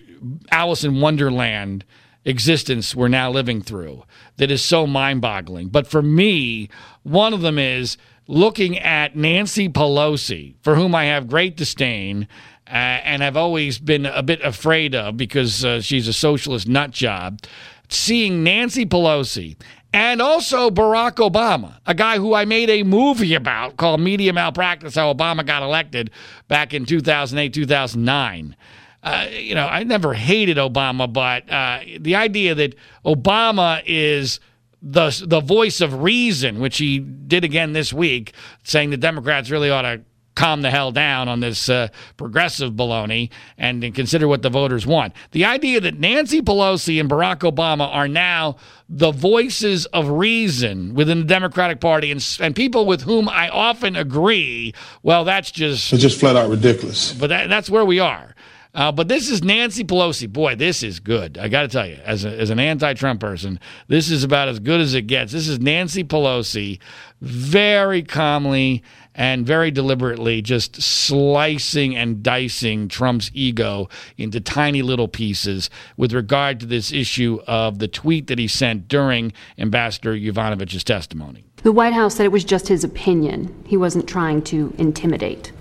Alice 0.53 0.85
in 0.85 1.01
Wonderland 1.01 1.85
existence 2.25 2.95
we're 2.95 3.09
now 3.09 3.31
living 3.31 3.61
through 3.61 4.05
that 4.37 4.51
is 4.51 4.62
so 4.62 4.87
mind 4.87 5.21
boggling. 5.21 5.69
But 5.69 5.87
for 5.87 6.03
me, 6.03 6.69
one 7.03 7.35
of 7.35 7.41
them 7.41 7.59
is 7.59 7.97
looking 8.26 8.79
at 8.79 9.17
Nancy 9.17 9.69
Pelosi, 9.69 10.55
for 10.62 10.75
whom 10.75 10.95
I 10.95 11.07
have 11.07 11.29
great 11.29 11.57
disdain. 11.57 12.29
Uh, 12.67 12.71
and 13.05 13.23
I've 13.23 13.37
always 13.37 13.79
been 13.79 14.07
a 14.07 14.23
bit 14.23 14.41
afraid 14.43 14.95
of 14.95 15.17
because 15.17 15.64
uh, 15.64 15.81
she's 15.81 16.09
a 16.09 16.12
socialist 16.12 16.67
nut 16.67 16.91
job. 16.91 17.41
Seeing 17.88 18.43
Nancy 18.43 18.87
Pelosi 18.87 19.57
and 19.93 20.23
also 20.23 20.71
Barack 20.71 21.17
Obama, 21.17 21.75
a 21.87 21.95
guy 21.95 22.17
who 22.17 22.35
I 22.35 22.47
made 22.47 22.71
a 22.71 22.83
movie 22.83 23.35
about 23.35 23.76
called 23.76 24.00
Media 24.00 24.33
Malpractice 24.33 24.95
How 24.95 25.12
Obama 25.12 25.45
Got 25.45 25.62
Elected 25.62 26.11
back 26.49 26.73
in 26.73 26.87
2008, 26.87 27.52
2009. 27.52 28.57
Uh, 29.02 29.26
you 29.31 29.55
know, 29.55 29.67
I 29.67 29.83
never 29.83 30.14
hated 30.14 30.57
Obama, 30.57 31.12
but 31.12 31.50
uh, 31.50 31.81
the 31.99 32.14
idea 32.14 32.55
that 32.55 32.76
Obama 33.05 33.83
is 33.85 34.38
the 34.83 35.25
the 35.27 35.41
voice 35.41 35.81
of 35.81 36.03
reason, 36.03 36.61
which 36.61 36.79
he 36.79 36.99
did 36.99 37.45
again 37.45 37.73
this 37.73 37.93
week, 37.93 38.33
saying 38.65 38.91
the 38.91 38.97
Democrats 38.97 39.51
really 39.51 39.71
ought 39.71 39.83
to 39.83 40.03
calm 40.35 40.62
the 40.62 40.71
hell 40.71 40.91
down 40.93 41.29
on 41.29 41.41
this 41.41 41.69
uh, 41.69 41.89
progressive 42.17 42.73
baloney 42.73 43.31
and, 43.59 43.85
and 43.85 43.95
consider 43.95 44.27
what 44.27 44.43
the 44.43 44.49
voters 44.49 44.87
want. 44.87 45.12
The 45.33 45.45
idea 45.45 45.81
that 45.81 45.99
Nancy 45.99 46.41
Pelosi 46.41 46.99
and 47.01 47.11
Barack 47.11 47.41
Obama 47.41 47.87
are 47.93 48.09
now 48.09 48.57
the 48.89 49.11
voices 49.11 49.87
of 49.87 50.09
reason 50.09 50.95
within 50.95 51.19
the 51.19 51.25
Democratic 51.25 51.81
Party 51.81 52.11
and, 52.11 52.39
and 52.41 52.57
people 52.57 52.87
with 52.87 53.03
whom 53.03 53.29
I 53.29 53.49
often 53.51 53.97
agree, 53.97 54.75
well, 55.03 55.25
that's 55.25 55.51
just. 55.51 55.93
It's 55.93 56.03
just 56.03 56.19
flat 56.19 56.37
out 56.37 56.51
ridiculous. 56.51 57.12
But 57.12 57.29
that, 57.29 57.49
that's 57.49 57.69
where 57.69 57.85
we 57.85 58.01
are. 58.01 58.35
Uh, 58.75 58.91
but 58.91 59.07
this 59.07 59.29
is 59.29 59.45
Nancy 59.45 59.85
Pelosi. 59.85 60.33
Boy, 60.33 60.57
this 60.57 60.83
is 60.83 60.99
good. 60.99 61.37
I 61.37 61.49
got 61.49 61.62
to 61.62 61.69
tell 61.69 61.87
you, 61.87 61.99
as, 62.05 62.25
a, 62.25 62.31
as 62.38 62.49
an 62.49 62.59
anti 62.59 62.95
Trump 62.95 63.21
person, 63.21 63.61
this 63.88 64.11
is 64.11 64.25
about 64.25 64.49
as 64.49 64.59
good 64.61 64.81
as 64.81 64.95
it 64.95 65.02
gets. 65.02 65.33
This 65.33 65.47
is 65.47 65.61
Nancy 65.61 66.05
Pelosi 66.05 66.79
very 67.21 68.02
calmly 68.02 68.83
and 69.14 69.47
very 69.47 69.71
deliberately 69.71 70.41
just 70.41 70.81
slicing 70.81 71.95
and 71.95 72.23
dicing 72.23 72.88
Trump's 72.88 73.31
ego 73.35 73.91
into 74.17 74.41
tiny 74.41 74.81
little 74.81 75.09
pieces 75.09 75.69
with 75.99 76.14
regard 76.14 76.59
to 76.61 76.67
this 76.67 76.93
issue 76.93 77.41
of 77.47 77.79
the 77.79 77.88
tweet 77.88 78.29
that 78.29 78.38
he 78.38 78.49
sent 78.49 78.88
during 78.88 79.35
Ambassador 79.59 80.14
Yovanovitch's 80.14 80.83
testimony. 80.83 81.45
The 81.62 81.73
White 81.73 81.93
House 81.93 82.17
said 82.17 82.25
it 82.25 82.33
was 82.33 82.45
just 82.45 82.69
his 82.69 82.85
opinion. 82.85 83.55
He 83.67 83.76
wasn't 83.76 84.09
trying 84.09 84.43
to 84.45 84.75
intimidate. 84.79 85.52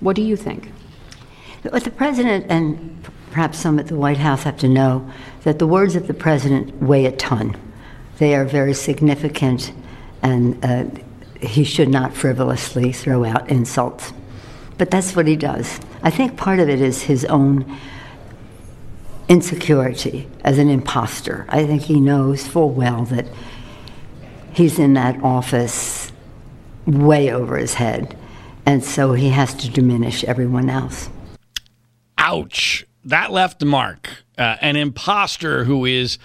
What 0.00 0.16
do 0.16 0.22
you 0.22 0.36
think? 0.36 0.70
What 1.70 1.84
the 1.84 1.90
president 1.90 2.46
and 2.50 3.02
perhaps 3.30 3.58
some 3.58 3.78
at 3.78 3.86
the 3.86 3.96
White 3.96 4.18
House 4.18 4.42
have 4.42 4.58
to 4.58 4.68
know 4.68 5.10
that 5.44 5.58
the 5.58 5.66
words 5.66 5.96
of 5.96 6.06
the 6.06 6.14
president 6.14 6.82
weigh 6.82 7.06
a 7.06 7.12
ton. 7.12 7.56
They 8.18 8.34
are 8.34 8.44
very 8.44 8.74
significant, 8.74 9.72
and 10.22 10.62
uh, 10.62 10.84
he 11.40 11.64
should 11.64 11.88
not 11.88 12.12
frivolously 12.12 12.92
throw 12.92 13.24
out 13.24 13.48
insults. 13.48 14.12
But 14.76 14.90
that's 14.90 15.16
what 15.16 15.26
he 15.26 15.36
does. 15.36 15.80
I 16.02 16.10
think 16.10 16.36
part 16.36 16.60
of 16.60 16.68
it 16.68 16.82
is 16.82 17.02
his 17.02 17.24
own 17.24 17.78
insecurity 19.30 20.28
as 20.42 20.58
an 20.58 20.68
impostor. 20.68 21.46
I 21.48 21.66
think 21.66 21.82
he 21.82 21.98
knows 21.98 22.46
full 22.46 22.70
well 22.70 23.04
that 23.06 23.26
he's 24.52 24.78
in 24.78 24.92
that 24.94 25.22
office 25.22 26.12
way 26.86 27.32
over 27.32 27.56
his 27.56 27.74
head, 27.74 28.16
and 28.66 28.84
so 28.84 29.14
he 29.14 29.30
has 29.30 29.54
to 29.54 29.70
diminish 29.70 30.24
everyone 30.24 30.68
else. 30.68 31.08
Ouch. 32.24 32.86
That 33.04 33.32
left 33.32 33.60
the 33.60 33.66
mark. 33.66 34.08
Uh, 34.38 34.56
an 34.60 34.76
imposter 34.76 35.64
who 35.64 35.84
is 35.84 36.18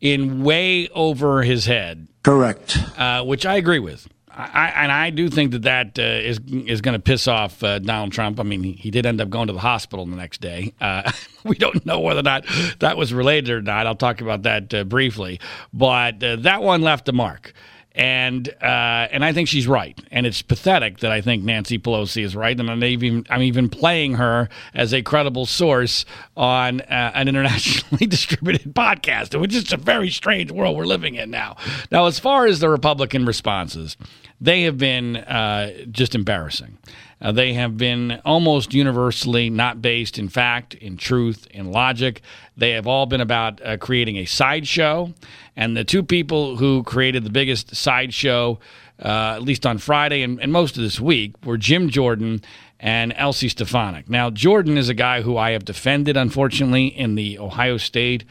in 0.00 0.44
way 0.44 0.88
over 0.90 1.42
his 1.42 1.66
head. 1.66 2.06
Correct. 2.22 2.78
Uh, 2.96 3.24
which 3.24 3.44
I 3.44 3.56
agree 3.56 3.80
with. 3.80 4.08
I, 4.32 4.72
and 4.76 4.92
I 4.92 5.10
do 5.10 5.28
think 5.28 5.50
that 5.52 5.62
that 5.62 5.98
uh, 5.98 6.02
is 6.02 6.38
is 6.48 6.80
going 6.80 6.94
to 6.94 7.02
piss 7.02 7.26
off 7.26 7.62
uh, 7.64 7.80
Donald 7.80 8.12
Trump. 8.12 8.38
I 8.38 8.44
mean, 8.44 8.62
he, 8.62 8.72
he, 8.72 8.90
did 8.90 9.04
end 9.04 9.20
up 9.20 9.28
going 9.28 9.48
to 9.48 9.52
the 9.52 9.58
hospital 9.58 10.06
the 10.06 10.16
next 10.16 10.40
day. 10.40 10.72
Uh, 10.80 11.10
we 11.44 11.56
don't 11.56 11.84
know 11.84 11.98
whether 11.98 12.20
or 12.20 12.22
not 12.22 12.46
that 12.78 12.96
was 12.96 13.12
related 13.12 13.50
or 13.50 13.60
not. 13.60 13.88
I'll 13.88 13.96
talk 13.96 14.20
about 14.20 14.42
that 14.42 14.72
uh, 14.72 14.84
briefly. 14.84 15.40
But 15.74 16.22
uh, 16.22 16.36
that 16.36 16.62
one 16.62 16.80
left 16.80 17.08
a 17.08 17.12
mark 17.12 17.52
and 17.92 18.48
uh, 18.62 19.08
and 19.10 19.24
I 19.24 19.32
think 19.32 19.48
she's 19.48 19.66
right. 19.66 19.98
And 20.10 20.26
it's 20.26 20.42
pathetic 20.42 20.98
that 20.98 21.10
I 21.10 21.20
think 21.20 21.42
Nancy 21.44 21.78
Pelosi 21.78 22.24
is 22.24 22.36
right, 22.36 22.58
and 22.58 22.70
I'm 22.70 22.82
even 22.84 23.26
I'm 23.30 23.42
even 23.42 23.68
playing 23.68 24.14
her 24.14 24.48
as 24.74 24.92
a 24.92 25.02
credible 25.02 25.46
source 25.46 26.04
on 26.36 26.80
uh, 26.82 27.12
an 27.14 27.28
internationally 27.28 28.06
distributed 28.08 28.74
podcast, 28.74 29.38
which 29.38 29.54
is 29.54 29.72
a 29.72 29.76
very 29.76 30.10
strange 30.10 30.50
world 30.50 30.76
we're 30.76 30.84
living 30.84 31.16
in 31.16 31.30
now. 31.30 31.56
Now, 31.90 32.06
as 32.06 32.18
far 32.18 32.46
as 32.46 32.60
the 32.60 32.68
Republican 32.68 33.26
responses, 33.26 33.96
they 34.40 34.62
have 34.62 34.78
been 34.78 35.16
uh, 35.16 35.84
just 35.90 36.14
embarrassing. 36.14 36.78
Uh, 37.20 37.32
they 37.32 37.52
have 37.52 37.76
been 37.76 38.20
almost 38.24 38.72
universally 38.72 39.50
not 39.50 39.82
based 39.82 40.18
in 40.18 40.28
fact, 40.28 40.74
in 40.74 40.96
truth, 40.96 41.46
in 41.50 41.70
logic. 41.70 42.22
They 42.56 42.70
have 42.70 42.86
all 42.86 43.06
been 43.06 43.20
about 43.20 43.64
uh, 43.64 43.76
creating 43.76 44.16
a 44.16 44.24
sideshow. 44.24 45.12
And 45.56 45.76
the 45.76 45.84
two 45.84 46.02
people 46.02 46.56
who 46.56 46.82
created 46.82 47.24
the 47.24 47.30
biggest 47.30 47.76
sideshow, 47.76 48.58
uh, 49.02 49.34
at 49.36 49.42
least 49.42 49.66
on 49.66 49.78
Friday 49.78 50.22
and, 50.22 50.40
and 50.40 50.52
most 50.52 50.76
of 50.76 50.82
this 50.82 50.98
week, 51.00 51.34
were 51.44 51.58
Jim 51.58 51.90
Jordan 51.90 52.42
and 52.78 53.14
Elise 53.18 53.52
Stefanik. 53.52 54.08
Now, 54.08 54.30
Jordan 54.30 54.78
is 54.78 54.88
a 54.88 54.94
guy 54.94 55.20
who 55.20 55.36
I 55.36 55.50
have 55.50 55.66
defended, 55.66 56.16
unfortunately, 56.16 56.86
in 56.86 57.14
the 57.14 57.38
Ohio 57.38 57.76
State 57.76 58.24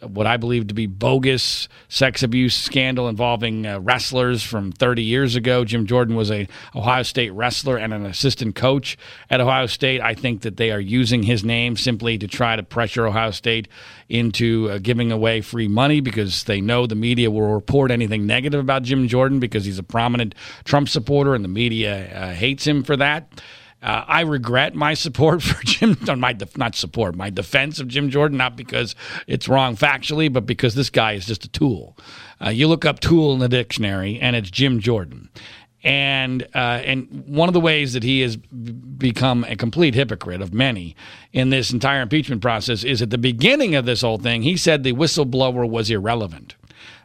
what 0.00 0.26
I 0.26 0.36
believe 0.36 0.68
to 0.68 0.74
be 0.74 0.86
bogus 0.86 1.68
sex 1.88 2.22
abuse 2.22 2.54
scandal 2.54 3.08
involving 3.08 3.66
uh, 3.66 3.80
wrestlers 3.80 4.42
from 4.42 4.72
30 4.72 5.02
years 5.02 5.36
ago. 5.36 5.64
Jim 5.64 5.86
Jordan 5.86 6.16
was 6.16 6.30
a 6.30 6.48
Ohio 6.74 7.02
State 7.02 7.30
wrestler 7.30 7.76
and 7.76 7.92
an 7.92 8.06
assistant 8.06 8.54
coach 8.54 8.96
at 9.30 9.40
Ohio 9.40 9.66
State. 9.66 10.00
I 10.00 10.14
think 10.14 10.42
that 10.42 10.56
they 10.56 10.70
are 10.70 10.80
using 10.80 11.22
his 11.22 11.44
name 11.44 11.76
simply 11.76 12.18
to 12.18 12.26
try 12.26 12.56
to 12.56 12.62
pressure 12.62 13.06
Ohio 13.06 13.30
State 13.30 13.68
into 14.08 14.70
uh, 14.70 14.78
giving 14.78 15.12
away 15.12 15.40
free 15.40 15.68
money 15.68 16.00
because 16.00 16.44
they 16.44 16.60
know 16.60 16.86
the 16.86 16.94
media 16.94 17.30
will 17.30 17.52
report 17.52 17.90
anything 17.90 18.26
negative 18.26 18.60
about 18.60 18.82
Jim 18.82 19.08
Jordan 19.08 19.40
because 19.40 19.64
he's 19.64 19.78
a 19.78 19.82
prominent 19.82 20.34
Trump 20.64 20.88
supporter 20.88 21.34
and 21.34 21.44
the 21.44 21.48
media 21.48 22.12
uh, 22.14 22.32
hates 22.32 22.66
him 22.66 22.82
for 22.82 22.96
that. 22.96 23.40
Uh, 23.82 24.04
I 24.06 24.20
regret 24.20 24.74
my 24.74 24.94
support 24.94 25.42
for 25.42 25.62
Jim, 25.64 25.96
my 26.18 26.32
def, 26.32 26.56
not 26.56 26.74
support, 26.74 27.16
my 27.16 27.30
defense 27.30 27.80
of 27.80 27.88
Jim 27.88 28.10
Jordan, 28.10 28.38
not 28.38 28.56
because 28.56 28.94
it's 29.26 29.48
wrong 29.48 29.76
factually, 29.76 30.32
but 30.32 30.46
because 30.46 30.74
this 30.74 30.90
guy 30.90 31.12
is 31.12 31.26
just 31.26 31.44
a 31.44 31.48
tool. 31.48 31.96
Uh, 32.40 32.50
you 32.50 32.68
look 32.68 32.84
up 32.84 33.00
tool 33.00 33.32
in 33.32 33.40
the 33.40 33.48
dictionary, 33.48 34.18
and 34.20 34.36
it's 34.36 34.50
Jim 34.50 34.78
Jordan. 34.80 35.30
And 35.84 36.44
uh, 36.54 36.80
and 36.84 37.24
one 37.26 37.48
of 37.48 37.54
the 37.54 37.60
ways 37.60 37.92
that 37.94 38.04
he 38.04 38.20
has 38.20 38.36
become 38.36 39.44
a 39.48 39.56
complete 39.56 39.94
hypocrite 39.94 40.40
of 40.40 40.54
many 40.54 40.94
in 41.32 41.50
this 41.50 41.72
entire 41.72 42.02
impeachment 42.02 42.40
process 42.40 42.84
is 42.84 43.02
at 43.02 43.10
the 43.10 43.18
beginning 43.18 43.74
of 43.74 43.84
this 43.84 44.02
whole 44.02 44.18
thing, 44.18 44.42
he 44.42 44.56
said 44.56 44.84
the 44.84 44.92
whistleblower 44.92 45.68
was 45.68 45.90
irrelevant 45.90 46.54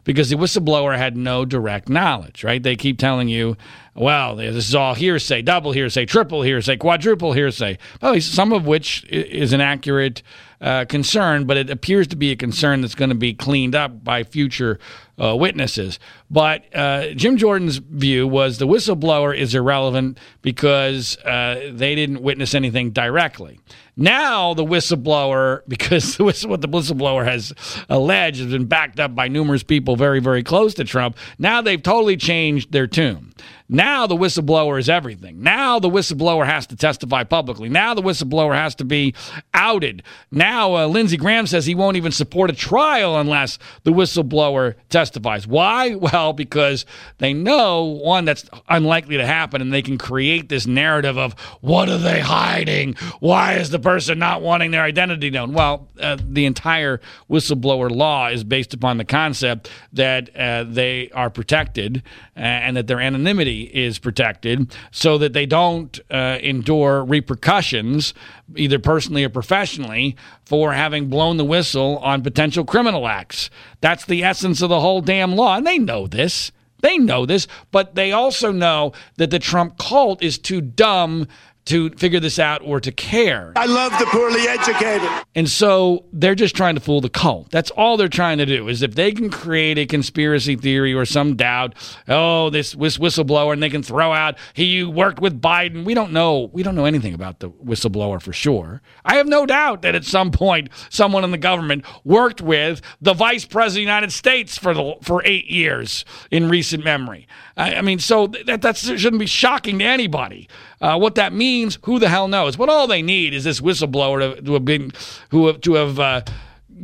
because 0.08 0.30
the 0.30 0.36
whistleblower 0.36 0.96
had 0.96 1.18
no 1.18 1.44
direct 1.44 1.90
knowledge, 1.90 2.42
right? 2.42 2.62
They 2.62 2.76
keep 2.76 2.98
telling 2.98 3.28
you, 3.28 3.58
well, 3.94 4.36
this 4.36 4.66
is 4.66 4.74
all 4.74 4.94
hearsay, 4.94 5.42
double 5.42 5.72
hearsay, 5.72 6.06
triple 6.06 6.40
hearsay, 6.40 6.78
quadruple 6.78 7.34
hearsay, 7.34 7.76
well, 8.00 8.18
some 8.18 8.54
of 8.54 8.66
which 8.66 9.04
is 9.10 9.52
an 9.52 9.60
accurate 9.60 10.22
uh, 10.62 10.86
concern, 10.86 11.44
but 11.44 11.58
it 11.58 11.68
appears 11.68 12.06
to 12.06 12.16
be 12.16 12.30
a 12.30 12.36
concern 12.36 12.80
that's 12.80 12.94
going 12.94 13.10
to 13.10 13.14
be 13.14 13.34
cleaned 13.34 13.74
up 13.74 14.02
by 14.02 14.24
future 14.24 14.78
uh, 15.22 15.36
witnesses. 15.36 15.98
But 16.30 16.64
uh, 16.74 17.14
Jim 17.14 17.36
Jordan's 17.36 17.78
view 17.78 18.26
was 18.26 18.58
the 18.58 18.66
whistleblower 18.66 19.36
is 19.36 19.54
irrelevant 19.54 20.18
because 20.42 21.16
uh, 21.18 21.70
they 21.72 21.94
didn't 21.94 22.22
witness 22.22 22.54
anything 22.54 22.90
directly. 22.90 23.60
Now 23.96 24.54
the 24.54 24.64
whistleblower, 24.64 25.62
because 25.68 26.16
the 26.16 26.24
whistle, 26.24 26.50
what 26.50 26.60
the 26.60 26.68
whistleblower 26.68 27.24
has 27.24 27.52
alleged 27.88 28.38
has 28.38 28.50
been 28.50 28.66
backed 28.66 29.00
up 29.00 29.14
by 29.14 29.28
numerous 29.28 29.62
people 29.62 29.96
very, 29.96 30.20
very 30.20 30.42
close 30.42 30.74
to 30.74 30.84
Trump. 30.84 31.16
Now 31.38 31.60
they've 31.62 31.82
totally 31.82 32.16
changed 32.16 32.72
their 32.72 32.86
tune. 32.86 33.32
Now 33.68 34.06
the 34.06 34.16
whistleblower 34.16 34.78
is 34.78 34.88
everything. 34.88 35.42
Now 35.42 35.78
the 35.78 35.90
whistleblower 35.90 36.46
has 36.46 36.66
to 36.68 36.76
testify 36.76 37.24
publicly. 37.24 37.68
Now 37.68 37.92
the 37.92 38.00
whistleblower 38.00 38.54
has 38.54 38.74
to 38.76 38.84
be 38.84 39.14
outed. 39.52 40.04
Now 40.30 40.74
uh, 40.76 40.86
Lindsey 40.86 41.18
Graham 41.18 41.46
says 41.46 41.66
he 41.66 41.74
won't 41.74 41.98
even 41.98 42.12
support 42.12 42.50
a 42.50 42.54
trial 42.54 43.18
unless 43.18 43.58
the 43.82 43.92
whistleblower 43.92 44.76
testifies. 44.88 45.07
Why? 45.46 45.96
Well, 46.08 46.32
because 46.32 46.86
they 47.18 47.34
know 47.34 47.84
one 47.84 48.24
that's 48.24 48.48
unlikely 48.68 49.18
to 49.18 49.26
happen, 49.26 49.60
and 49.60 49.72
they 49.72 49.82
can 49.82 49.98
create 49.98 50.48
this 50.48 50.66
narrative 50.66 51.18
of 51.18 51.34
what 51.60 51.88
are 51.90 51.98
they 51.98 52.20
hiding? 52.20 52.94
Why 53.20 53.54
is 53.54 53.68
the 53.68 53.78
person 53.78 54.18
not 54.18 54.40
wanting 54.40 54.70
their 54.70 54.82
identity 54.82 55.28
known? 55.28 55.52
Well, 55.52 55.88
uh, 56.00 56.16
the 56.22 56.46
entire 56.46 57.00
whistleblower 57.28 57.90
law 57.90 58.28
is 58.28 58.42
based 58.42 58.72
upon 58.72 58.96
the 58.96 59.04
concept 59.04 59.70
that 59.92 60.34
uh, 60.34 60.64
they 60.64 61.10
are 61.10 61.28
protected 61.28 62.02
uh, 62.36 62.40
and 62.40 62.76
that 62.76 62.86
their 62.86 63.00
anonymity 63.00 63.62
is 63.64 63.98
protected 63.98 64.74
so 64.90 65.18
that 65.18 65.32
they 65.32 65.46
don't 65.46 66.00
uh, 66.10 66.38
endure 66.40 67.04
repercussions, 67.04 68.14
either 68.56 68.78
personally 68.78 69.24
or 69.24 69.28
professionally, 69.28 70.16
for 70.44 70.72
having 70.72 71.08
blown 71.08 71.36
the 71.36 71.44
whistle 71.44 71.98
on 71.98 72.22
potential 72.22 72.64
criminal 72.64 73.06
acts. 73.06 73.50
That's 73.80 74.04
the 74.04 74.24
essence 74.24 74.62
of 74.62 74.68
the 74.68 74.80
whole 74.80 75.00
damn 75.00 75.34
law. 75.34 75.56
And 75.56 75.66
they 75.66 75.78
know 75.78 76.06
this. 76.06 76.52
They 76.80 76.96
know 76.96 77.26
this, 77.26 77.48
but 77.72 77.96
they 77.96 78.12
also 78.12 78.52
know 78.52 78.92
that 79.16 79.30
the 79.30 79.40
Trump 79.40 79.78
cult 79.78 80.22
is 80.22 80.38
too 80.38 80.60
dumb 80.60 81.26
to 81.68 81.90
figure 81.90 82.20
this 82.20 82.38
out 82.38 82.62
or 82.64 82.80
to 82.80 82.92
care. 82.92 83.52
I 83.56 83.66
love 83.66 83.92
the 83.98 84.06
poorly 84.06 84.48
educated. 84.48 85.08
And 85.34 85.48
so 85.48 86.04
they're 86.12 86.34
just 86.34 86.56
trying 86.56 86.74
to 86.74 86.80
fool 86.80 87.00
the 87.00 87.10
cult. 87.10 87.50
That's 87.50 87.70
all 87.70 87.96
they're 87.96 88.08
trying 88.08 88.38
to 88.38 88.46
do 88.46 88.68
is 88.68 88.82
if 88.82 88.94
they 88.94 89.12
can 89.12 89.30
create 89.30 89.78
a 89.78 89.86
conspiracy 89.86 90.56
theory 90.56 90.92
or 90.92 91.04
some 91.04 91.36
doubt, 91.36 91.74
oh, 92.08 92.50
this 92.50 92.74
whistleblower, 92.74 93.52
and 93.52 93.62
they 93.62 93.70
can 93.70 93.82
throw 93.82 94.12
out 94.12 94.36
he 94.54 94.82
worked 94.84 95.20
with 95.20 95.40
Biden. 95.40 95.84
We 95.84 95.94
don't 95.94 96.12
know. 96.12 96.50
We 96.52 96.62
don't 96.62 96.74
know 96.74 96.84
anything 96.84 97.14
about 97.14 97.40
the 97.40 97.50
whistleblower 97.50 98.20
for 98.20 98.32
sure. 98.32 98.82
I 99.04 99.16
have 99.16 99.26
no 99.26 99.46
doubt 99.46 99.82
that 99.82 99.94
at 99.94 100.04
some 100.04 100.30
point 100.30 100.68
someone 100.90 101.24
in 101.24 101.30
the 101.30 101.38
government 101.38 101.84
worked 102.04 102.40
with 102.40 102.80
the 103.00 103.14
vice 103.14 103.44
president 103.44 103.68
of 103.68 103.74
the 103.74 103.80
United 103.80 104.12
States 104.12 104.58
for 104.58 104.74
the 104.74 104.96
for 105.02 105.22
eight 105.24 105.46
years 105.46 106.04
in 106.30 106.48
recent 106.48 106.84
memory. 106.84 107.28
I, 107.58 107.74
I 107.74 107.82
mean, 107.82 107.98
so 107.98 108.28
that 108.46 108.62
that 108.62 108.76
shouldn't 108.76 109.18
be 109.18 109.26
shocking 109.26 109.80
to 109.80 109.84
anybody. 109.84 110.48
Uh, 110.80 110.96
what 110.96 111.16
that 111.16 111.32
means, 111.34 111.78
who 111.82 111.98
the 111.98 112.08
hell 112.08 112.28
knows? 112.28 112.56
But 112.56 112.68
all 112.68 112.86
they 112.86 113.02
need 113.02 113.34
is 113.34 113.44
this 113.44 113.60
whistleblower 113.60 114.36
to, 114.36 114.42
to 114.42 114.52
have 114.54 114.64
been, 114.64 114.92
who 115.30 115.52
to 115.52 115.74
have 115.74 115.98
uh, 115.98 116.22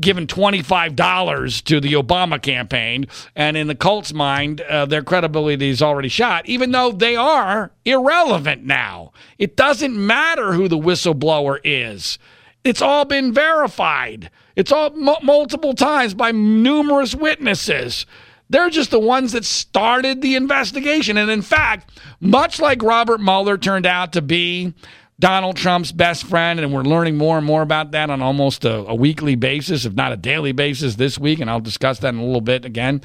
given 0.00 0.26
$25 0.26 1.64
to 1.64 1.80
the 1.80 1.92
Obama 1.92 2.42
campaign. 2.42 3.06
And 3.36 3.56
in 3.56 3.68
the 3.68 3.74
cult's 3.74 4.12
mind, 4.12 4.60
uh, 4.62 4.86
their 4.86 5.02
credibility 5.02 5.70
is 5.70 5.80
already 5.80 6.08
shot, 6.08 6.46
even 6.46 6.72
though 6.72 6.92
they 6.92 7.16
are 7.16 7.70
irrelevant 7.84 8.64
now. 8.64 9.12
It 9.38 9.56
doesn't 9.56 9.94
matter 9.96 10.52
who 10.54 10.68
the 10.68 10.78
whistleblower 10.78 11.60
is, 11.64 12.18
it's 12.64 12.82
all 12.82 13.04
been 13.04 13.32
verified. 13.32 14.30
It's 14.56 14.72
all 14.72 14.86
m- 14.86 15.16
multiple 15.22 15.74
times 15.74 16.14
by 16.14 16.30
numerous 16.30 17.14
witnesses. 17.14 18.06
They're 18.54 18.70
just 18.70 18.92
the 18.92 19.00
ones 19.00 19.32
that 19.32 19.44
started 19.44 20.22
the 20.22 20.36
investigation. 20.36 21.18
And 21.18 21.28
in 21.28 21.42
fact, 21.42 21.90
much 22.20 22.60
like 22.60 22.84
Robert 22.84 23.20
Mueller 23.20 23.58
turned 23.58 23.84
out 23.84 24.12
to 24.12 24.22
be 24.22 24.74
Donald 25.18 25.56
Trump's 25.56 25.90
best 25.90 26.22
friend, 26.22 26.60
and 26.60 26.72
we're 26.72 26.84
learning 26.84 27.16
more 27.16 27.36
and 27.36 27.44
more 27.44 27.62
about 27.62 27.90
that 27.90 28.10
on 28.10 28.22
almost 28.22 28.64
a, 28.64 28.86
a, 28.86 28.94
weekly 28.94 29.34
basis, 29.34 29.86
if 29.86 29.94
not 29.94 30.12
a 30.12 30.16
daily 30.16 30.52
basis 30.52 30.94
this 30.94 31.18
week, 31.18 31.40
and 31.40 31.50
I'll 31.50 31.58
discuss 31.58 31.98
that 31.98 32.14
in 32.14 32.20
a 32.20 32.24
little 32.24 32.40
bit 32.40 32.64
again. 32.64 33.02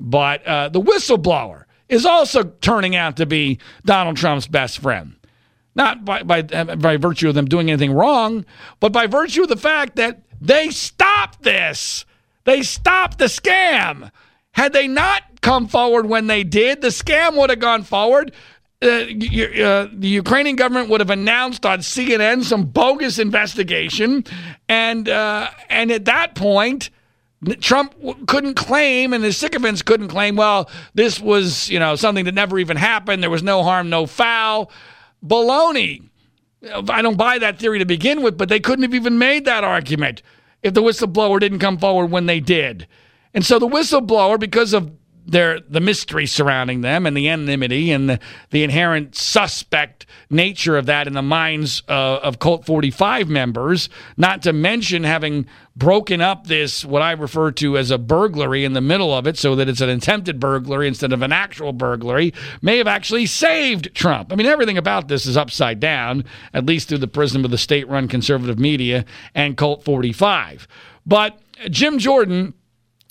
But 0.00 0.44
uh, 0.44 0.70
the 0.70 0.80
whistleblower 0.80 1.66
is 1.88 2.04
also 2.04 2.42
turning 2.42 2.96
out 2.96 3.18
to 3.18 3.26
be 3.26 3.60
Donald 3.84 4.16
Trump's 4.16 4.48
best 4.48 4.80
friend. 4.80 5.14
Not 5.76 6.04
by, 6.04 6.24
by, 6.24 6.42
by 6.42 6.96
virtue 6.96 7.28
of 7.28 7.36
them 7.36 7.46
doing 7.46 7.70
anything 7.70 7.92
wrong, 7.92 8.44
but 8.80 8.90
by 8.90 9.06
virtue 9.06 9.42
of 9.44 9.48
the 9.48 9.56
fact 9.56 9.94
that 9.94 10.22
they 10.40 10.70
stopped 10.70 11.44
this. 11.44 12.04
They 12.42 12.64
stopped 12.64 13.18
the 13.18 13.26
scam. 13.26 14.10
Had 14.58 14.72
they 14.72 14.88
not 14.88 15.22
come 15.40 15.68
forward 15.68 16.06
when 16.06 16.26
they 16.26 16.42
did, 16.42 16.82
the 16.82 16.88
scam 16.88 17.36
would 17.36 17.48
have 17.48 17.60
gone 17.60 17.84
forward. 17.84 18.32
Uh, 18.82 18.86
uh, 18.88 19.86
the 19.92 20.08
Ukrainian 20.08 20.56
government 20.56 20.88
would 20.88 20.98
have 20.98 21.10
announced 21.10 21.64
on 21.64 21.78
CNN 21.78 22.42
some 22.42 22.64
bogus 22.64 23.20
investigation, 23.20 24.24
and 24.68 25.08
uh, 25.08 25.48
and 25.70 25.92
at 25.92 26.06
that 26.06 26.34
point, 26.34 26.90
Trump 27.60 27.94
couldn't 28.26 28.54
claim, 28.54 29.12
and 29.12 29.22
his 29.22 29.36
sycophants 29.36 29.80
couldn't 29.82 30.08
claim. 30.08 30.34
Well, 30.34 30.68
this 30.92 31.20
was 31.20 31.70
you 31.70 31.78
know 31.78 31.94
something 31.94 32.24
that 32.24 32.34
never 32.34 32.58
even 32.58 32.76
happened. 32.76 33.22
There 33.22 33.30
was 33.30 33.44
no 33.44 33.62
harm, 33.62 33.88
no 33.88 34.06
foul. 34.08 34.72
Baloney. 35.24 36.02
I 36.90 37.00
don't 37.00 37.16
buy 37.16 37.38
that 37.38 37.60
theory 37.60 37.78
to 37.78 37.86
begin 37.86 38.22
with, 38.22 38.36
but 38.36 38.48
they 38.48 38.58
couldn't 38.58 38.82
have 38.82 38.94
even 38.94 39.18
made 39.18 39.44
that 39.44 39.62
argument 39.62 40.20
if 40.64 40.74
the 40.74 40.82
whistleblower 40.82 41.38
didn't 41.38 41.60
come 41.60 41.78
forward 41.78 42.10
when 42.10 42.26
they 42.26 42.40
did. 42.40 42.88
And 43.38 43.46
so 43.46 43.60
the 43.60 43.68
whistleblower, 43.68 44.36
because 44.40 44.72
of 44.72 44.90
their 45.24 45.60
the 45.60 45.78
mystery 45.78 46.26
surrounding 46.26 46.80
them 46.80 47.06
and 47.06 47.16
the 47.16 47.28
anonymity 47.28 47.92
and 47.92 48.10
the, 48.10 48.18
the 48.50 48.64
inherent 48.64 49.14
suspect 49.14 50.06
nature 50.28 50.76
of 50.76 50.86
that 50.86 51.06
in 51.06 51.12
the 51.12 51.22
minds 51.22 51.84
uh, 51.88 52.18
of 52.20 52.40
Cult 52.40 52.66
45 52.66 53.28
members, 53.28 53.88
not 54.16 54.42
to 54.42 54.52
mention 54.52 55.04
having 55.04 55.46
broken 55.76 56.20
up 56.20 56.48
this, 56.48 56.84
what 56.84 57.00
I 57.00 57.12
refer 57.12 57.52
to 57.52 57.78
as 57.78 57.92
a 57.92 57.96
burglary 57.96 58.64
in 58.64 58.72
the 58.72 58.80
middle 58.80 59.14
of 59.14 59.28
it, 59.28 59.38
so 59.38 59.54
that 59.54 59.68
it's 59.68 59.80
an 59.80 59.88
attempted 59.88 60.40
burglary 60.40 60.88
instead 60.88 61.12
of 61.12 61.22
an 61.22 61.30
actual 61.30 61.72
burglary, 61.72 62.34
may 62.60 62.78
have 62.78 62.88
actually 62.88 63.26
saved 63.26 63.94
Trump. 63.94 64.32
I 64.32 64.34
mean, 64.34 64.48
everything 64.48 64.78
about 64.78 65.06
this 65.06 65.26
is 65.26 65.36
upside 65.36 65.78
down, 65.78 66.24
at 66.52 66.66
least 66.66 66.88
through 66.88 66.98
the 66.98 67.06
prism 67.06 67.44
of 67.44 67.52
the 67.52 67.56
state 67.58 67.86
run 67.86 68.08
conservative 68.08 68.58
media 68.58 69.04
and 69.32 69.56
Cult 69.56 69.84
45. 69.84 70.66
But 71.06 71.38
Jim 71.70 72.00
Jordan 72.00 72.54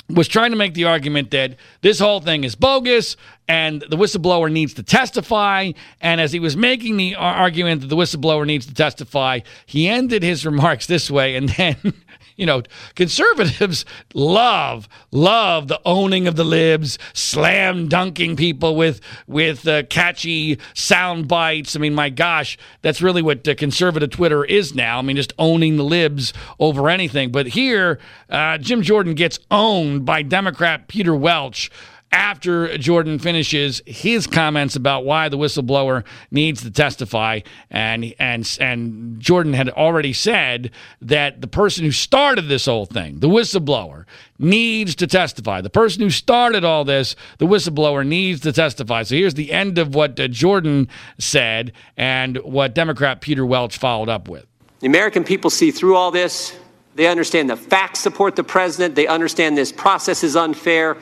was 0.10 0.28
trying 0.28 0.52
to 0.52 0.58
make 0.58 0.74
the 0.74 0.86
argument 0.86 1.32
that 1.32 1.56
this 1.82 2.00
whole 2.00 2.22
thing 2.22 2.44
is 2.44 2.56
bogus 2.56 3.18
and 3.48 3.82
the 3.90 3.98
whistleblower 3.98 4.52
needs 4.52 4.74
to 4.76 4.84
testify. 4.84 5.72
And 6.02 6.22
as 6.22 6.32
he 6.32 6.40
was 6.40 6.56
making 6.56 6.98
the 6.98 7.16
argument 7.16 7.82
that 7.82 7.88
the 7.88 7.96
whistleblower 7.96 8.46
needs 8.46 8.66
to 8.68 8.74
testify, 8.74 9.42
he 9.66 9.88
ended 9.88 10.24
his 10.24 10.46
remarks 10.46 10.88
this 10.88 11.12
way. 11.12 11.36
And 11.36 11.50
then 11.50 11.94
you 12.38 12.46
know, 12.46 12.62
conservatives 12.96 13.84
love 14.14 14.88
love 15.12 15.68
the 15.68 15.82
owning 15.84 16.28
of 16.28 16.36
the 16.36 16.44
libs, 16.44 16.98
slam 17.14 17.88
dunking 17.88 18.36
people 18.36 18.76
with 18.76 19.02
with 19.28 19.68
uh, 19.68 19.84
catchy 19.84 20.60
sound 20.74 21.28
bites. 21.28 21.76
I 21.76 21.80
mean, 21.80 21.96
my 21.96 22.10
gosh, 22.10 22.58
that's 22.82 23.02
really 23.02 23.22
what 23.22 23.48
uh, 23.48 23.56
conservative 23.56 24.12
Twitter 24.12 24.46
is 24.46 24.74
now. 24.74 25.00
I 25.00 25.02
mean, 25.02 25.16
just 25.16 25.34
owning 25.38 25.78
the 25.78 25.84
libs 25.84 26.32
over 26.60 26.90
anything. 26.90 27.32
But 27.32 27.48
here, 27.48 28.00
uh, 28.30 28.60
Jim 28.60 28.82
Jordan 28.82 29.16
gets 29.16 29.40
owned 29.52 30.06
by 30.06 30.22
Democrat 30.22 30.88
Peter 30.88 31.16
Welch 31.16 31.70
after 32.12 32.78
Jordan 32.78 33.20
finishes 33.20 33.82
his 33.86 34.28
comments 34.28 34.76
about 34.76 35.06
why 35.06 35.30
the 35.30 35.38
whistleblower 35.38 36.04
needs 36.32 36.62
to 36.64 36.72
testify, 36.72 37.42
and 37.70 38.14
and 38.20 38.58
and 38.62 39.20
Jordan 39.20 39.54
had 39.54 39.70
already 39.70 40.14
said 40.14 40.72
that 41.02 41.42
the 41.42 41.48
person 41.48 41.84
who 41.84 41.92
started 41.92 42.48
this 42.48 42.66
whole 42.66 42.86
thing, 42.86 43.20
the 43.20 43.28
whistleblower, 43.28 44.06
needs 44.40 44.96
to 44.96 45.08
testify. 45.08 45.62
The 45.62 45.70
person 45.70 46.02
who 46.02 46.10
started 46.10 46.64
all 46.64 46.86
this, 46.86 47.16
the 47.40 47.46
whistleblower, 47.46 48.08
needs 48.08 48.42
to 48.42 48.54
testify. 48.54 49.04
So 49.04 49.16
here's 49.16 49.34
the 49.34 49.52
end 49.52 49.78
of 49.78 49.94
what 49.94 50.20
uh, 50.20 50.28
Jordan 50.28 50.88
said 51.18 51.74
and 51.98 52.38
what 52.38 52.74
Democrat 52.74 53.20
Peter 53.20 53.46
Welch 53.46 53.78
followed 53.78 54.10
up 54.10 54.30
with. 54.30 54.46
The 54.80 54.88
American 54.88 55.24
people 55.24 55.50
see 55.50 55.72
through 55.72 55.96
all 55.96 56.12
this. 56.12 56.58
They 56.96 57.08
understand 57.08 57.50
the 57.50 57.58
facts 57.58 58.00
support 58.00 58.36
the 58.36 58.44
president. 58.44 58.96
They 58.96 59.08
understand 59.08 59.58
this 59.58 59.72
process 59.72 60.24
is 60.24 60.36
unfair 60.36 60.98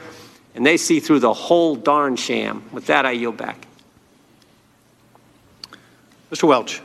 and 0.55 0.65
they 0.65 0.77
see 0.77 0.99
through 0.99 1.19
the 1.19 1.33
whole 1.33 1.75
darn 1.75 2.15
sham. 2.15 2.63
With 2.71 2.87
that, 2.87 3.05
I 3.05 3.11
yield 3.11 3.37
back. 3.37 3.67
Mr. 6.31 6.47
Welch. 6.47 6.81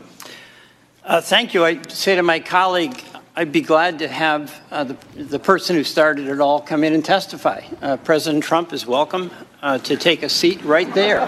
Uh, 1.04 1.20
thank 1.20 1.54
you. 1.54 1.64
I 1.64 1.80
say 1.88 2.16
to 2.16 2.22
my 2.22 2.40
colleague, 2.40 3.02
I'd 3.34 3.52
be 3.52 3.62
glad 3.62 4.00
to 4.00 4.08
have 4.08 4.60
uh, 4.70 4.84
the, 4.84 4.96
the 5.14 5.38
person 5.38 5.76
who 5.76 5.84
started 5.84 6.28
it 6.28 6.40
all 6.40 6.60
come 6.60 6.84
in 6.84 6.92
and 6.92 7.04
testify. 7.04 7.62
Uh, 7.80 7.96
President 7.96 8.44
Trump 8.44 8.72
is 8.72 8.86
welcome 8.86 9.30
uh, 9.62 9.78
to 9.78 9.96
take 9.96 10.22
a 10.22 10.28
seat 10.28 10.62
right 10.62 10.92
there. 10.92 11.20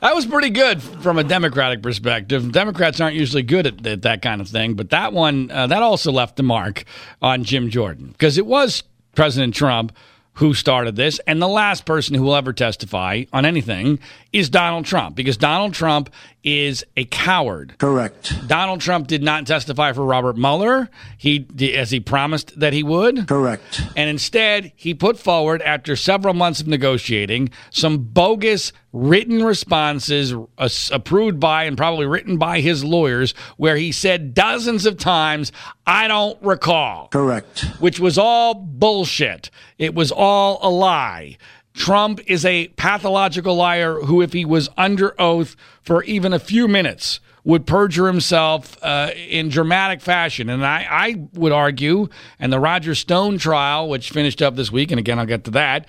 That 0.00 0.14
was 0.14 0.26
pretty 0.26 0.50
good 0.50 0.80
from 0.80 1.18
a 1.18 1.24
Democratic 1.24 1.82
perspective. 1.82 2.52
Democrats 2.52 3.00
aren't 3.00 3.16
usually 3.16 3.42
good 3.42 3.66
at, 3.66 3.84
at 3.84 4.02
that 4.02 4.22
kind 4.22 4.40
of 4.40 4.48
thing, 4.48 4.74
but 4.74 4.90
that 4.90 5.12
one, 5.12 5.50
uh, 5.50 5.66
that 5.66 5.82
also 5.82 6.12
left 6.12 6.38
a 6.38 6.44
mark 6.44 6.84
on 7.20 7.42
Jim 7.42 7.68
Jordan 7.68 8.08
because 8.12 8.38
it 8.38 8.46
was 8.46 8.84
President 9.14 9.54
Trump 9.54 9.92
who 10.38 10.54
started 10.54 10.94
this. 10.94 11.18
And 11.26 11.42
the 11.42 11.48
last 11.48 11.84
person 11.84 12.14
who 12.14 12.22
will 12.22 12.36
ever 12.36 12.52
testify 12.52 13.24
on 13.32 13.44
anything 13.44 13.98
is 14.32 14.48
Donald 14.48 14.84
Trump 14.84 15.16
because 15.16 15.36
Donald 15.36 15.74
Trump 15.74 16.10
is 16.44 16.84
a 16.96 17.04
coward. 17.04 17.74
Correct. 17.78 18.32
Donald 18.46 18.80
Trump 18.80 19.06
did 19.06 19.22
not 19.22 19.46
testify 19.46 19.92
for 19.92 20.04
Robert 20.04 20.36
Mueller, 20.36 20.88
he 21.16 21.46
as 21.74 21.90
he 21.90 22.00
promised 22.00 22.58
that 22.58 22.72
he 22.72 22.82
would. 22.82 23.26
Correct. 23.26 23.82
And 23.96 24.08
instead, 24.08 24.72
he 24.76 24.94
put 24.94 25.18
forward 25.18 25.60
after 25.62 25.96
several 25.96 26.34
months 26.34 26.60
of 26.60 26.66
negotiating 26.66 27.50
some 27.70 27.98
bogus 27.98 28.72
written 28.92 29.44
responses 29.44 30.32
uh, 30.32 30.68
approved 30.92 31.38
by 31.38 31.64
and 31.64 31.76
probably 31.76 32.06
written 32.06 32.38
by 32.38 32.60
his 32.60 32.82
lawyers 32.82 33.34
where 33.56 33.76
he 33.76 33.92
said 33.92 34.32
dozens 34.32 34.86
of 34.86 34.96
times, 34.96 35.52
I 35.86 36.08
don't 36.08 36.40
recall. 36.42 37.08
Correct. 37.08 37.60
Which 37.80 38.00
was 38.00 38.16
all 38.16 38.54
bullshit. 38.54 39.50
It 39.76 39.94
was 39.94 40.10
all 40.10 40.58
a 40.62 40.70
lie. 40.70 41.36
Trump 41.74 42.20
is 42.26 42.44
a 42.44 42.68
pathological 42.68 43.54
liar 43.54 44.00
who, 44.00 44.20
if 44.20 44.32
he 44.32 44.44
was 44.44 44.68
under 44.76 45.14
oath 45.20 45.54
for 45.82 46.02
even 46.04 46.32
a 46.32 46.38
few 46.38 46.66
minutes, 46.66 47.20
would 47.44 47.66
perjure 47.66 48.06
himself 48.06 48.76
uh, 48.82 49.10
in 49.16 49.48
dramatic 49.48 50.00
fashion. 50.00 50.50
And 50.50 50.66
I, 50.66 50.86
I 50.90 51.28
would 51.34 51.52
argue, 51.52 52.08
and 52.38 52.52
the 52.52 52.60
Roger 52.60 52.94
Stone 52.94 53.38
trial, 53.38 53.88
which 53.88 54.10
finished 54.10 54.42
up 54.42 54.56
this 54.56 54.70
week, 54.70 54.90
and 54.90 54.98
again, 54.98 55.18
I'll 55.18 55.26
get 55.26 55.44
to 55.44 55.50
that, 55.52 55.86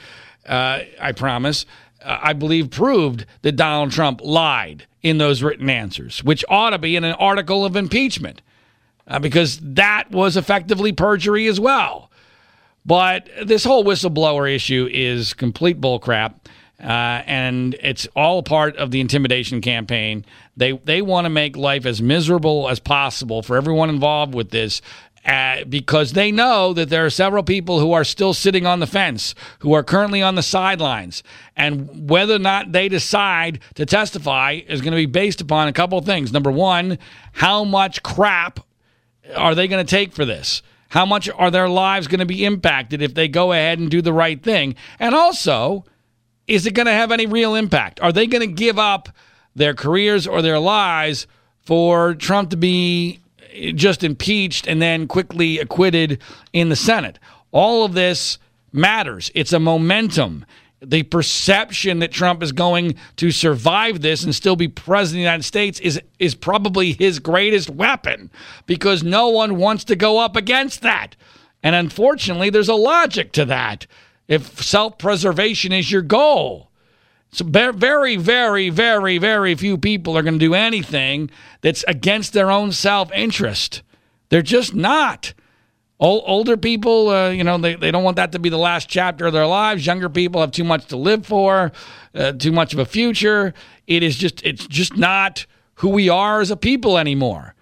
uh, 0.48 0.82
I 1.02 1.12
promise, 1.12 1.66
uh, 2.04 2.20
I 2.22 2.34
believe 2.34 2.70
proved 2.70 3.26
that 3.42 3.54
Donald 3.54 3.92
Trump 3.92 4.22
lied 4.24 4.86
in 5.02 5.18
those 5.18 5.44
written 5.44 5.70
answers, 5.70 6.24
which 6.24 6.46
ought 6.50 6.70
to 6.70 6.78
be 6.78 6.96
in 6.96 7.04
an 7.04 7.14
article 7.14 7.66
of 7.66 7.76
impeachment, 7.76 8.42
uh, 9.08 9.20
because 9.20 9.60
that 9.62 10.12
was 10.12 10.38
effectively 10.38 10.94
perjury 10.94 11.48
as 11.48 11.60
well. 11.60 12.09
But 12.90 13.30
this 13.46 13.64
whole 13.64 13.84
whistleblower 13.84 14.52
issue 14.52 14.90
is 14.92 15.36
complete 15.36 15.80
bullcrap. 15.80 16.34
Uh, 16.82 17.22
and 17.28 17.76
it's 17.84 18.08
all 18.16 18.42
part 18.42 18.76
of 18.78 18.90
the 18.90 19.00
intimidation 19.00 19.62
campaign. 19.62 20.26
They 20.58 20.72
they 20.72 21.04
want 21.04 21.26
to 21.26 21.30
make 21.30 21.56
life 21.56 21.86
as 21.86 22.02
miserable 22.02 22.68
as 22.68 22.80
possible 22.80 23.44
for 23.44 23.58
everyone 23.58 23.90
involved 23.90 24.34
with 24.34 24.50
this. 24.50 24.82
Uh, 25.24 25.66
because 25.66 26.14
they 26.14 26.32
know 26.32 26.74
that 26.74 26.90
there 26.90 27.06
are 27.06 27.12
several 27.12 27.44
people 27.44 27.80
who 27.80 27.92
are 27.92 28.06
still 28.06 28.34
sitting 28.34 28.66
on 28.66 28.80
the 28.80 28.88
fence, 28.88 29.36
who 29.60 29.74
are 29.74 29.84
currently 29.84 30.24
on 30.24 30.34
the 30.34 30.42
sidelines. 30.42 31.22
And 31.56 32.10
whether 32.10 32.36
or 32.36 32.40
not 32.40 32.72
they 32.72 32.90
decide 32.90 33.60
to 33.76 33.86
testify 33.86 34.62
is 34.68 34.82
going 34.82 34.94
to 34.94 34.98
be 34.98 35.06
based 35.06 35.42
upon 35.42 35.68
a 35.68 35.74
couple 35.74 36.00
of 36.00 36.06
things. 36.06 36.34
Number 36.34 36.52
one, 36.52 36.98
how 37.34 37.64
much 37.66 38.02
crap 38.02 38.62
are 39.36 39.54
they 39.54 39.68
going 39.68 39.86
to 39.86 39.90
take 39.90 40.14
for 40.14 40.26
this? 40.26 40.64
How 40.90 41.06
much 41.06 41.30
are 41.30 41.52
their 41.52 41.70
lives 41.70 42.08
going 42.08 42.20
to 42.20 42.26
be 42.26 42.46
impacted 42.46 43.02
if 43.02 43.14
they 43.14 43.28
go 43.28 43.52
ahead 43.52 43.80
and 43.80 43.90
do 43.90 44.02
the 44.02 44.14
right 44.14 44.42
thing? 44.42 44.76
And 45.00 45.16
also, 45.16 45.86
is 46.48 46.66
it 46.66 46.74
going 46.74 46.88
to 46.88 46.92
have 46.92 47.12
any 47.12 47.28
real 47.28 47.56
impact? 47.56 48.00
Are 48.02 48.12
they 48.12 48.28
going 48.28 48.48
to 48.48 48.54
give 48.54 48.80
up 48.80 49.10
their 49.56 49.74
careers 49.74 50.26
or 50.26 50.42
their 50.42 50.60
lives 50.60 51.28
for 51.62 52.16
Trump 52.16 52.50
to 52.50 52.58
be 52.58 53.20
just 53.76 54.04
impeached 54.04 54.68
and 54.68 54.82
then 54.82 55.08
quickly 55.08 55.60
acquitted 55.60 56.20
in 56.54 56.70
the 56.70 56.76
Senate? 56.76 57.20
All 57.52 57.86
of 57.86 57.94
this 57.94 58.40
matters. 58.72 59.32
It's 59.36 59.54
a 59.54 59.60
momentum 59.60 60.46
the 60.82 61.04
perception 61.04 62.00
that 62.00 62.12
Trump 62.12 62.42
is 62.42 62.52
going 62.52 62.96
to 63.18 63.32
survive 63.32 64.02
this 64.02 64.24
and 64.24 64.34
still 64.34 64.56
be 64.56 64.68
president 64.68 65.08
of 65.08 65.14
the 65.14 65.20
United 65.20 65.44
States 65.44 65.80
is 65.80 66.02
is 66.20 66.36
probably 66.36 66.94
his 66.94 67.20
greatest 67.20 67.70
weapon 67.70 68.32
because 68.66 69.04
no 69.04 69.30
one 69.30 69.58
wants 69.58 69.84
to 69.86 69.96
go 69.96 70.20
up 70.20 70.36
against 70.36 70.82
that. 70.82 71.16
And 71.62 71.76
unfortunately, 71.76 72.50
there's 72.50 72.70
a 72.70 72.76
logic 72.76 73.34
to 73.34 73.46
that. 73.46 73.86
If 74.28 74.64
self-preservation 74.64 75.72
is 75.72 75.92
your 75.92 76.02
goal, 76.02 76.70
so 77.32 77.46
very, 77.46 78.16
very, 78.16 78.70
very, 78.70 79.18
very 79.18 79.56
few 79.56 79.78
people 79.78 80.18
are 80.18 80.24
going 80.24 80.36
to 80.36 80.40
do 80.40 80.54
anything 80.54 81.30
that's 81.62 81.84
against 81.88 82.34
their 82.34 82.50
own 82.50 82.72
self-interest. 82.72 83.82
They're 84.30 84.42
just 84.42 84.74
not. 84.74 85.34
Older 86.00 86.56
people, 86.56 87.10
uh, 87.10 87.30
you 87.30 87.44
know, 87.44 87.58
they, 87.58 87.76
they 87.76 87.92
don't 87.92 88.04
want 88.04 88.16
that 88.16 88.32
to 88.32 88.40
be 88.40 88.50
the 88.50 88.58
last 88.58 88.88
chapter 88.88 89.28
of 89.28 89.34
their 89.34 89.46
lives. 89.46 89.86
Younger 89.86 90.10
people 90.10 90.42
have 90.42 90.52
too 90.52 90.64
much 90.64 90.86
to 90.88 90.98
live 90.98 91.26
for, 91.26 91.72
uh, 92.16 92.32
too 92.32 92.52
much 92.52 92.74
of 92.74 92.80
a 92.80 92.86
future. 92.86 93.54
It 93.86 94.02
is 94.02 94.16
just, 94.16 94.42
it's 94.46 94.66
just 94.66 94.96
not 94.96 95.46
who 95.76 95.90
we 95.90 96.10
are 96.10 96.42
as 96.42 96.52
a 96.52 96.58
people 96.58 96.98
anymore. 96.98 97.54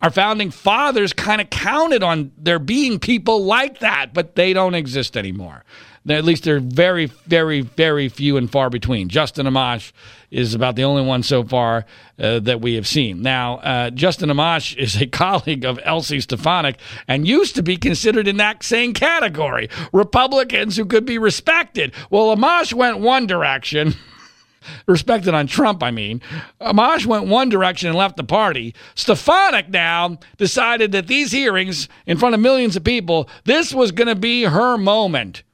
Our 0.00 0.10
founding 0.10 0.50
fathers 0.50 1.12
kind 1.12 1.40
of 1.40 1.50
counted 1.50 2.02
on 2.02 2.32
there 2.36 2.58
being 2.58 2.98
people 2.98 3.44
like 3.44 3.78
that, 3.80 4.12
but 4.12 4.34
they 4.34 4.52
don't 4.52 4.74
exist 4.74 5.16
anymore. 5.16 5.64
At 6.08 6.24
least 6.24 6.42
they're 6.42 6.58
very, 6.58 7.06
very, 7.26 7.60
very 7.60 8.08
few 8.08 8.36
and 8.36 8.50
far 8.50 8.70
between. 8.70 9.08
Justin 9.08 9.46
Amash 9.46 9.92
is 10.32 10.52
about 10.52 10.74
the 10.74 10.82
only 10.82 11.02
one 11.02 11.22
so 11.22 11.44
far 11.44 11.84
uh, 12.18 12.40
that 12.40 12.60
we 12.60 12.74
have 12.74 12.88
seen. 12.88 13.22
Now, 13.22 13.58
uh, 13.58 13.90
Justin 13.90 14.28
Amash 14.28 14.76
is 14.78 15.00
a 15.00 15.06
colleague 15.06 15.64
of 15.64 15.78
Elise 15.86 16.24
Stefanik 16.24 16.78
and 17.06 17.28
used 17.28 17.54
to 17.54 17.62
be 17.62 17.76
considered 17.76 18.26
in 18.26 18.38
that 18.38 18.64
same 18.64 18.94
category. 18.94 19.68
Republicans 19.92 20.76
who 20.76 20.84
could 20.86 21.04
be 21.04 21.18
respected. 21.18 21.92
Well, 22.10 22.34
Amash 22.34 22.72
went 22.72 22.98
one 22.98 23.26
direction. 23.26 23.94
respected 24.86 25.34
on 25.34 25.46
Trump, 25.46 25.82
I 25.84 25.92
mean. 25.92 26.20
Amash 26.60 27.06
went 27.06 27.26
one 27.26 27.48
direction 27.48 27.88
and 27.88 27.98
left 27.98 28.16
the 28.16 28.24
party. 28.24 28.74
Stefanik 28.96 29.68
now 29.68 30.18
decided 30.36 30.92
that 30.92 31.06
these 31.06 31.30
hearings 31.30 31.88
in 32.06 32.18
front 32.18 32.34
of 32.34 32.40
millions 32.40 32.74
of 32.74 32.82
people, 32.82 33.28
this 33.44 33.72
was 33.72 33.92
going 33.92 34.08
to 34.08 34.16
be 34.16 34.44
her 34.44 34.76
moment 34.76 35.44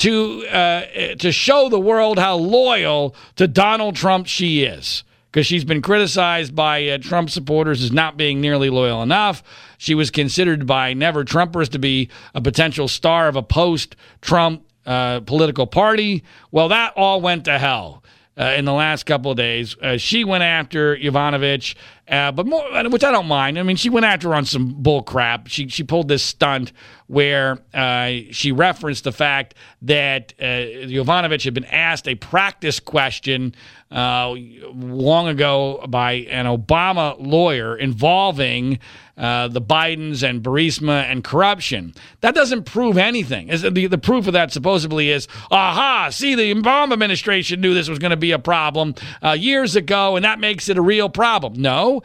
to 0.00 0.46
uh, 0.46 1.14
to 1.18 1.30
show 1.30 1.68
the 1.68 1.78
world 1.78 2.18
how 2.18 2.36
loyal 2.36 3.14
to 3.36 3.46
Donald 3.46 3.96
Trump 3.96 4.26
she 4.26 4.64
is. 4.64 5.04
Because 5.30 5.46
she's 5.46 5.64
been 5.64 5.80
criticized 5.80 6.56
by 6.56 6.88
uh, 6.88 6.98
Trump 6.98 7.30
supporters 7.30 7.84
as 7.84 7.92
not 7.92 8.16
being 8.16 8.40
nearly 8.40 8.68
loyal 8.68 9.00
enough. 9.00 9.44
She 9.78 9.94
was 9.94 10.10
considered 10.10 10.66
by 10.66 10.92
never 10.92 11.24
Trumpers 11.24 11.68
to 11.68 11.78
be 11.78 12.10
a 12.34 12.40
potential 12.40 12.88
star 12.88 13.28
of 13.28 13.36
a 13.36 13.42
post 13.42 13.94
Trump 14.20 14.64
uh, 14.84 15.20
political 15.20 15.68
party. 15.68 16.24
Well, 16.50 16.68
that 16.68 16.94
all 16.96 17.20
went 17.20 17.44
to 17.44 17.58
hell 17.60 18.02
uh, 18.36 18.54
in 18.56 18.64
the 18.64 18.72
last 18.72 19.04
couple 19.04 19.30
of 19.30 19.36
days. 19.36 19.76
Uh, 19.80 19.98
she 19.98 20.24
went 20.24 20.42
after 20.42 20.96
Yovanovitch 20.96 21.76
uh, 22.10 22.32
but 22.32 22.46
more, 22.46 22.64
which 22.88 23.04
I 23.04 23.12
don't 23.12 23.26
mind. 23.26 23.58
I 23.58 23.62
mean, 23.62 23.76
she 23.76 23.88
went 23.88 24.04
after 24.04 24.30
her 24.30 24.34
on 24.34 24.44
some 24.44 24.74
bull 24.82 25.02
crap. 25.02 25.46
She 25.46 25.68
she 25.68 25.84
pulled 25.84 26.08
this 26.08 26.22
stunt 26.22 26.72
where 27.06 27.58
uh, 27.72 28.12
she 28.30 28.52
referenced 28.52 29.04
the 29.04 29.12
fact 29.12 29.54
that 29.82 30.32
uh, 30.40 30.44
had 30.44 31.54
been 31.54 31.64
asked 31.64 32.06
a 32.06 32.14
practice 32.14 32.78
question 32.78 33.54
uh, 33.90 34.32
long 34.72 35.26
ago 35.26 35.84
by 35.88 36.12
an 36.12 36.46
Obama 36.46 37.16
lawyer 37.18 37.76
involving 37.76 38.78
uh, 39.20 39.48
the 39.48 39.60
Bidens 39.60 40.22
and 40.22 40.42
Burisma 40.42 41.02
and 41.02 41.22
corruption. 41.22 41.92
That 42.20 42.34
doesn't 42.34 42.64
prove 42.64 42.96
anything. 42.96 43.48
The, 43.48 43.86
the 43.86 43.98
proof 43.98 44.26
of 44.26 44.32
that 44.32 44.52
supposedly 44.52 45.10
is, 45.10 45.28
aha, 45.50 46.08
see, 46.10 46.34
the 46.34 46.54
Obama 46.54 46.94
administration 46.94 47.60
knew 47.60 47.74
this 47.74 47.88
was 47.88 47.98
going 47.98 48.12
to 48.12 48.16
be 48.16 48.32
a 48.32 48.38
problem 48.38 48.94
uh, 49.22 49.32
years 49.32 49.76
ago, 49.76 50.16
and 50.16 50.24
that 50.24 50.38
makes 50.38 50.68
it 50.68 50.78
a 50.78 50.82
real 50.82 51.10
problem. 51.10 51.54
No, 51.60 51.99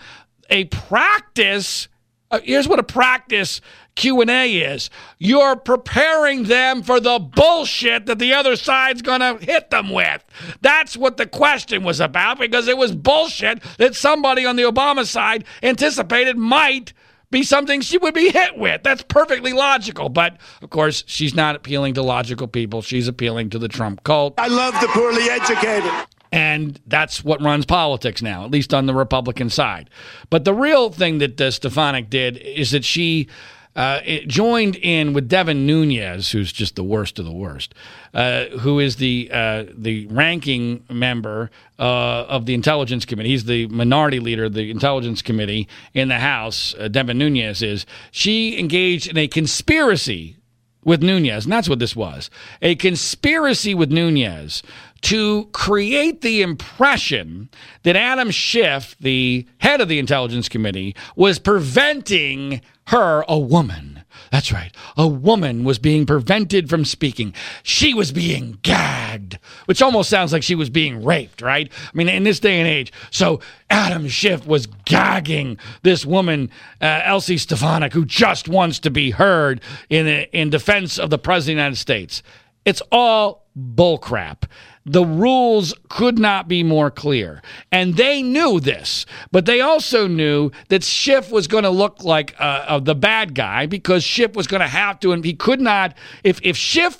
a 0.49 0.65
practice. 0.65 1.87
Uh, 2.31 2.39
here's 2.43 2.67
what 2.67 2.79
a 2.79 2.83
practice 2.83 3.61
Q&A 3.95 4.57
is. 4.57 4.89
You're 5.19 5.55
preparing 5.55 6.43
them 6.43 6.83
for 6.83 6.99
the 6.99 7.19
bullshit 7.19 8.07
that 8.07 8.19
the 8.19 8.33
other 8.33 8.55
side's 8.55 9.01
to 9.01 9.37
hit 9.41 9.69
them 9.69 9.89
with. 9.89 10.23
That's 10.61 10.97
what 10.97 11.17
the 11.17 11.25
question 11.25 11.83
was 11.83 11.99
about 11.99 12.39
because 12.39 12.67
it 12.67 12.77
was 12.77 12.93
bullshit 12.93 13.63
that 13.77 13.95
somebody 13.95 14.45
on 14.45 14.57
the 14.57 14.63
Obama 14.63 15.05
side 15.05 15.45
anticipated 15.63 16.37
might 16.37 16.93
be 17.31 17.43
something 17.43 17.81
she 17.81 17.97
would 17.97 18.13
be 18.13 18.29
hit 18.29 18.57
with. 18.57 18.83
That's 18.83 19.03
perfectly 19.03 19.53
logical. 19.53 20.09
But 20.09 20.37
of 20.61 20.69
course, 20.69 21.03
she's 21.07 21.33
not 21.33 21.55
appealing 21.55 21.93
to 21.95 22.03
logical 22.03 22.47
people. 22.47 22.81
She's 22.81 23.07
appealing 23.07 23.49
to 23.51 23.59
the 23.59 23.67
Trump 23.67 24.03
cult. 24.03 24.35
I 24.37 24.47
love 24.47 24.73
the 24.81 24.87
poorly 24.87 25.29
educated. 25.29 25.91
And 26.35 26.81
that's 26.85 27.23
what 27.23 27.41
runs 27.41 27.65
politics 27.65 28.21
now, 28.21 28.43
at 28.43 28.51
least 28.51 28.73
on 28.73 28.87
the 28.87 28.93
Republican 28.93 29.49
side. 29.49 29.89
But 30.29 30.43
the 30.43 30.53
real 30.53 30.89
thing 30.89 31.19
that 31.19 31.39
uh, 31.39 31.49
Stefanik 31.49 32.09
did 32.09 32.35
is 32.35 32.71
that 32.71 32.83
she 32.83 33.29
uh, 33.73 34.01
joined 34.27 34.75
in 34.75 35.13
with 35.13 35.29
Devin 35.29 35.65
Nunes, 35.65 36.31
who's 36.31 36.51
just 36.51 36.75
the 36.75 36.83
worst 36.83 37.19
of 37.19 37.25
the 37.25 37.31
worst, 37.31 37.73
uh, 38.13 38.47
who 38.59 38.79
is 38.79 38.97
the 38.97 39.29
uh, 39.31 39.63
the 39.77 40.07
ranking 40.07 40.83
member 40.89 41.51
uh, 41.79 42.25
of 42.27 42.45
the 42.45 42.53
Intelligence 42.53 43.05
Committee. 43.05 43.29
He's 43.29 43.45
the 43.45 43.67
minority 43.67 44.19
leader 44.19 44.43
of 44.43 44.53
the 44.53 44.69
Intelligence 44.71 45.21
Committee 45.21 45.69
in 45.93 46.09
the 46.09 46.19
House. 46.19 46.75
Uh, 46.77 46.89
Devin 46.89 47.17
Nunes 47.17 47.61
is. 47.61 47.85
She 48.11 48.59
engaged 48.59 49.07
in 49.07 49.17
a 49.17 49.29
conspiracy 49.29 50.35
with 50.85 51.03
Nunes, 51.03 51.43
and 51.43 51.51
that's 51.51 51.67
what 51.67 51.79
this 51.79 51.95
was 51.95 52.29
a 52.61 52.75
conspiracy 52.75 53.73
with 53.73 53.91
Nunes 53.91 54.63
to 55.01 55.49
create 55.51 56.21
the 56.21 56.41
impression 56.41 57.49
that 57.83 57.97
Adam 57.97 58.31
Schiff, 58.31 58.95
the 58.99 59.45
head 59.57 59.81
of 59.81 59.89
the 59.89 59.99
Intelligence 59.99 60.47
Committee, 60.47 60.95
was 61.17 61.39
preventing 61.39 62.61
her, 62.87 63.25
a 63.27 63.37
woman. 63.37 64.04
That's 64.31 64.51
right. 64.51 64.71
A 64.97 65.07
woman 65.07 65.63
was 65.63 65.79
being 65.79 66.05
prevented 66.05 66.69
from 66.69 66.85
speaking. 66.85 67.33
She 67.63 67.93
was 67.93 68.11
being 68.11 68.59
gagged, 68.61 69.39
which 69.65 69.81
almost 69.81 70.09
sounds 70.09 70.33
like 70.33 70.43
she 70.43 70.55
was 70.55 70.69
being 70.69 71.03
raped, 71.03 71.41
right? 71.41 71.71
I 71.71 71.97
mean, 71.97 72.09
in 72.09 72.23
this 72.23 72.39
day 72.39 72.59
and 72.59 72.67
age. 72.67 72.91
So 73.11 73.39
Adam 73.69 74.07
Schiff 74.07 74.45
was 74.45 74.67
gagging 74.85 75.57
this 75.83 76.05
woman, 76.05 76.49
uh, 76.81 77.01
Elise 77.05 77.43
Stefanik, 77.43 77.93
who 77.93 78.05
just 78.05 78.47
wants 78.47 78.79
to 78.79 78.89
be 78.89 79.11
heard 79.11 79.61
in, 79.89 80.07
in 80.07 80.49
defense 80.49 80.97
of 80.97 81.09
the 81.09 81.17
President 81.17 81.35
of 81.41 81.45
the 81.45 81.63
United 81.63 81.77
States. 81.77 82.23
It's 82.65 82.81
all 82.91 83.45
bullcrap. 83.57 84.43
The 84.85 85.03
rules 85.03 85.73
could 85.89 86.19
not 86.19 86.47
be 86.47 86.63
more 86.63 86.91
clear. 86.91 87.41
And 87.71 87.95
they 87.95 88.21
knew 88.21 88.59
this, 88.59 89.05
but 89.31 89.45
they 89.45 89.59
also 89.59 90.07
knew 90.07 90.51
that 90.69 90.83
Schiff 90.83 91.31
was 91.31 91.47
going 91.47 91.63
to 91.63 91.69
look 91.71 92.03
like 92.03 92.35
uh, 92.39 92.65
uh, 92.67 92.79
the 92.79 92.95
bad 92.95 93.33
guy 93.33 93.65
because 93.65 94.03
Schiff 94.03 94.35
was 94.35 94.45
going 94.45 94.61
to 94.61 94.67
have 94.67 94.99
to, 94.99 95.11
and 95.11 95.25
he 95.25 95.33
could 95.33 95.59
not. 95.59 95.95
If, 96.23 96.39
if 96.43 96.55
Schiff 96.55 96.97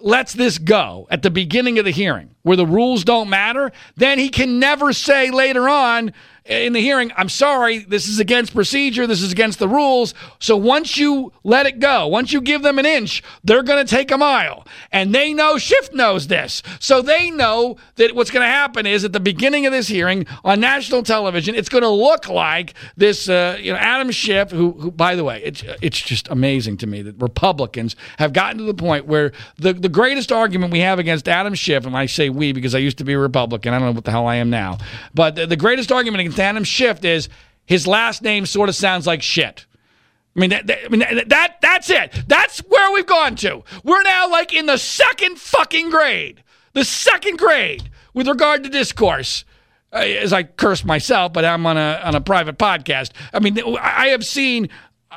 lets 0.00 0.32
this 0.32 0.58
go 0.58 1.06
at 1.10 1.22
the 1.22 1.30
beginning 1.30 1.78
of 1.78 1.84
the 1.84 1.90
hearing 1.90 2.30
where 2.48 2.56
the 2.56 2.66
rules 2.66 3.04
don't 3.04 3.28
matter, 3.28 3.70
then 3.96 4.18
he 4.18 4.30
can 4.30 4.58
never 4.58 4.92
say 4.92 5.30
later 5.30 5.68
on, 5.68 6.12
in 6.48 6.72
the 6.72 6.80
hearing, 6.80 7.12
I'm 7.14 7.28
sorry, 7.28 7.80
this 7.80 8.08
is 8.08 8.18
against 8.18 8.54
procedure, 8.54 9.06
this 9.06 9.20
is 9.20 9.32
against 9.32 9.58
the 9.58 9.68
rules. 9.68 10.14
So 10.38 10.56
once 10.56 10.96
you 10.96 11.32
let 11.44 11.66
it 11.66 11.78
go, 11.78 12.06
once 12.06 12.32
you 12.32 12.40
give 12.40 12.62
them 12.62 12.78
an 12.78 12.86
inch, 12.86 13.22
they're 13.44 13.62
going 13.62 13.84
to 13.84 13.88
take 13.88 14.10
a 14.10 14.16
mile. 14.16 14.66
And 14.90 15.14
they 15.14 15.34
know 15.34 15.58
Schiff 15.58 15.92
knows 15.92 16.28
this. 16.28 16.62
So 16.80 17.02
they 17.02 17.30
know 17.30 17.76
that 17.96 18.14
what's 18.14 18.30
going 18.30 18.44
to 18.44 18.50
happen 18.50 18.86
is 18.86 19.04
at 19.04 19.12
the 19.12 19.20
beginning 19.20 19.66
of 19.66 19.72
this 19.72 19.88
hearing 19.88 20.26
on 20.42 20.60
national 20.60 21.02
television, 21.02 21.54
it's 21.54 21.68
going 21.68 21.82
to 21.82 21.90
look 21.90 22.28
like 22.28 22.72
this, 22.96 23.28
uh, 23.28 23.58
you 23.60 23.70
know, 23.70 23.78
Adam 23.78 24.10
Schiff, 24.10 24.50
who, 24.50 24.72
who, 24.72 24.90
by 24.90 25.14
the 25.14 25.24
way, 25.24 25.42
it's, 25.44 25.62
it's 25.82 26.00
just 26.00 26.28
amazing 26.28 26.78
to 26.78 26.86
me 26.86 27.02
that 27.02 27.20
Republicans 27.20 27.94
have 28.18 28.32
gotten 28.32 28.56
to 28.58 28.64
the 28.64 28.74
point 28.74 29.04
where 29.04 29.32
the, 29.58 29.74
the 29.74 29.90
greatest 29.90 30.32
argument 30.32 30.72
we 30.72 30.80
have 30.80 30.98
against 30.98 31.28
Adam 31.28 31.54
Schiff, 31.54 31.84
and 31.84 31.94
I 31.94 32.06
say 32.06 32.30
we 32.38 32.52
because 32.52 32.74
I 32.74 32.78
used 32.78 32.98
to 32.98 33.04
be 33.04 33.12
a 33.12 33.18
Republican, 33.18 33.74
I 33.74 33.78
don't 33.78 33.88
know 33.88 33.92
what 33.92 34.04
the 34.04 34.10
hell 34.10 34.26
I 34.26 34.36
am 34.36 34.50
now, 34.50 34.78
but 35.14 35.34
the, 35.34 35.46
the 35.46 35.56
greatest 35.56 35.92
argument 35.92 36.20
against 36.20 36.40
Adam 36.40 36.64
Schiff 36.64 37.04
is 37.04 37.28
his 37.66 37.86
last 37.86 38.22
name 38.22 38.46
sort 38.46 38.68
of 38.68 38.74
sounds 38.74 39.06
like 39.06 39.20
shit. 39.20 39.66
I 40.34 40.40
mean, 40.40 40.50
that, 40.50 40.66
that, 40.68 40.84
I 40.84 40.88
mean 40.88 41.00
that 41.28 41.58
that's 41.60 41.90
it. 41.90 42.24
That's 42.28 42.60
where 42.60 42.92
we've 42.92 43.06
gone 43.06 43.34
to. 43.36 43.64
We're 43.82 44.02
now 44.02 44.30
like 44.30 44.54
in 44.54 44.66
the 44.66 44.78
second 44.78 45.38
fucking 45.38 45.90
grade, 45.90 46.42
the 46.74 46.84
second 46.84 47.38
grade 47.38 47.90
with 48.14 48.28
regard 48.28 48.62
to 48.64 48.70
discourse. 48.70 49.44
As 49.90 50.34
I 50.34 50.42
curse 50.42 50.84
myself, 50.84 51.32
but 51.32 51.46
I'm 51.46 51.64
on 51.64 51.78
a 51.78 52.00
on 52.04 52.14
a 52.14 52.20
private 52.20 52.58
podcast. 52.58 53.10
I 53.32 53.40
mean, 53.40 53.58
I 53.80 54.08
have 54.08 54.24
seen. 54.24 54.68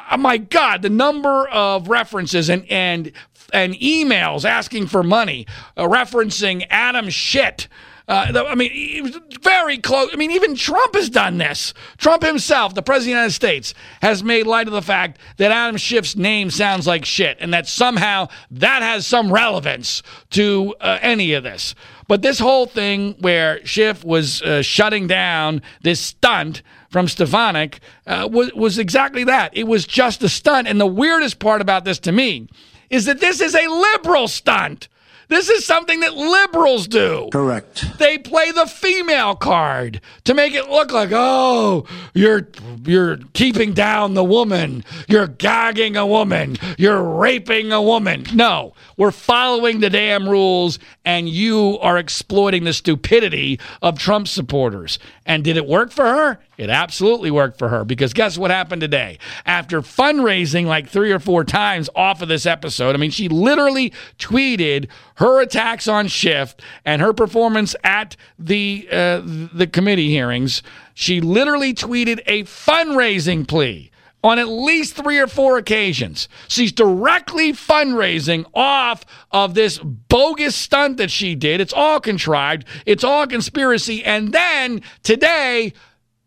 Oh 0.10 0.18
my 0.18 0.38
God, 0.38 0.82
the 0.82 0.90
number 0.90 1.48
of 1.50 1.90
references 1.90 2.50
and 2.50 2.66
and 2.70 3.12
and 3.54 3.74
emails 3.76 4.46
asking 4.46 4.88
for 4.88 5.04
money, 5.04 5.46
uh, 5.78 5.84
referencing 5.84 6.66
Adam 6.70 7.10
shit 7.10 7.68
uh, 8.12 8.46
I 8.48 8.56
mean, 8.56 8.72
he 8.72 9.02
was 9.02 9.18
very 9.42 9.78
close. 9.78 10.10
I 10.12 10.18
mean, 10.18 10.32
even 10.32 10.56
Trump 10.56 10.96
has 10.96 11.10
done 11.10 11.38
this. 11.38 11.74
Trump 11.98 12.24
himself, 12.24 12.74
the 12.74 12.82
president 12.82 13.04
of 13.04 13.06
the 13.06 13.20
United 13.20 13.34
States, 13.34 13.74
has 14.02 14.22
made 14.22 14.46
light 14.48 14.68
of 14.68 14.74
the 14.74 14.82
fact 14.82 15.18
that 15.38 15.52
Adam 15.52 15.78
Schiff's 15.78 16.18
name 16.18 16.50
sounds 16.50 16.86
like 16.86 17.06
shit, 17.06 17.38
and 17.40 17.54
that 17.54 17.68
somehow 17.68 18.28
that 18.52 18.82
has 18.82 19.08
some 19.08 19.32
relevance 19.32 20.04
to 20.32 20.76
uh, 20.82 21.00
any 21.02 21.32
of 21.32 21.44
this. 21.44 21.74
But 22.10 22.22
this 22.22 22.40
whole 22.40 22.66
thing 22.66 23.16
where 23.20 23.66
Schiff 23.66 24.04
was 24.04 24.42
uh, 24.42 24.62
shutting 24.62 25.08
down 25.08 25.62
this 25.82 26.02
stunt 26.02 26.64
from 26.90 27.08
Stefanik 27.08 27.80
uh, 28.06 28.28
was, 28.30 28.52
was 28.54 28.78
exactly 28.78 29.24
that. 29.24 29.56
It 29.56 29.68
was 29.68 29.88
just 29.88 30.22
a 30.22 30.28
stunt. 30.28 30.68
And 30.68 30.82
the 30.82 30.86
weirdest 30.86 31.40
part 31.40 31.62
about 31.62 31.86
this 31.86 32.00
to 32.00 32.12
me 32.12 32.50
is 32.92 33.06
that 33.06 33.20
this 33.20 33.42
is 33.42 33.56
a 33.56 33.68
liberal 33.68 34.28
stunt. 34.28 34.88
This 35.32 35.48
is 35.48 35.66
something 35.66 36.02
that 36.02 36.14
liberals 36.14 36.90
do. 36.90 37.30
Correct. 37.32 37.98
They 38.00 38.18
play 38.18 38.52
the 38.52 38.66
female 38.66 39.34
card 39.34 40.02
to 40.26 40.34
make 40.34 40.54
it 40.54 40.70
look 40.70 40.92
like, 40.92 41.12
oh, 41.14 41.86
you're 42.14 42.50
you're 42.84 43.16
keeping 43.32 43.72
down 43.72 44.14
the 44.14 44.26
woman, 44.26 44.84
you're 45.08 45.28
gagging 45.28 45.96
a 45.96 46.06
woman, 46.06 46.58
you're 46.78 47.02
raping 47.02 47.72
a 47.72 47.82
woman. 47.82 48.26
No, 48.34 48.74
we're 48.98 49.12
following 49.12 49.80
the 49.80 49.90
damn 49.90 50.28
rules, 50.28 50.80
and 51.06 51.30
you 51.30 51.80
are 51.80 51.98
exploiting 51.98 52.66
the 52.66 52.74
stupidity 52.74 53.58
of 53.82 53.98
Trump 53.98 54.28
supporters. 54.28 55.00
And 55.26 55.46
did 55.46 55.56
it 55.56 55.66
work 55.66 55.92
for 55.92 56.04
her? 56.04 56.40
It 56.58 56.70
absolutely 56.70 57.32
worked 57.32 57.58
for 57.58 57.70
her 57.70 57.84
because 57.84 58.14
guess 58.14 58.38
what 58.38 58.52
happened 58.52 58.82
today? 58.82 59.18
After 59.48 59.82
fundraising 59.82 60.66
like 60.66 60.88
three 60.88 61.12
or 61.12 61.20
four 61.20 61.44
times 61.44 61.90
off 61.96 62.22
of 62.22 62.28
this 62.28 62.46
episode, 62.46 62.94
I 62.94 63.00
mean, 63.00 63.10
she 63.10 63.30
literally 63.30 63.94
tweeted 64.20 64.88
her 65.22 65.42
attacks 65.42 65.88
on 65.88 66.08
Schiff 66.08 66.56
and 66.84 67.02
her 67.02 67.14
performance 67.14 67.76
at 67.84 68.16
the 68.38 68.88
uh, 68.92 69.22
the 69.24 69.68
committee 69.72 70.10
hearings. 70.10 70.62
She 70.94 71.22
literally 71.22 71.74
tweeted 71.74 72.22
a 72.28 72.44
fundraising 72.44 73.48
plea 73.48 73.90
on 74.24 74.38
at 74.38 74.48
least 74.48 74.96
three 74.96 75.18
or 75.18 75.26
four 75.26 75.58
occasions. 75.58 76.28
She's 76.48 76.72
directly 76.72 77.54
fundraising 77.54 78.46
off 78.54 79.04
of 79.32 79.56
this 79.56 79.80
bogus 79.80 80.56
stunt 80.56 80.98
that 80.98 81.10
she 81.10 81.34
did. 81.34 81.60
It's 81.60 81.74
all 81.74 82.00
contrived, 82.00 82.66
it's 82.86 83.04
all 83.04 83.26
conspiracy. 83.26 84.04
And 84.04 84.32
then 84.32 84.82
today, 85.02 85.74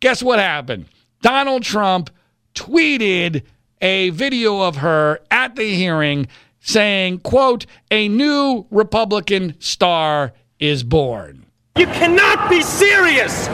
Guess 0.05 0.23
what 0.23 0.39
happened? 0.39 0.85
Donald 1.23 1.63
Trump 1.63 2.11
tweeted 2.55 3.43
a 3.81 4.11
video 4.11 4.61
of 4.61 4.77
her 4.77 5.21
at 5.31 5.57
the 5.57 5.75
hearing 5.75 6.29
saying, 6.65 7.19
quote, 7.19 7.67
a 7.91 8.09
new 8.09 8.67
Republican 8.71 9.55
star 9.61 10.33
is 10.59 10.83
born. 10.83 11.47
You 11.77 11.87
cannot 11.87 12.51
be 12.51 12.63
serious. 12.63 13.49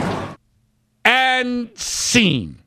And 1.04 1.70
scene. 1.78 2.62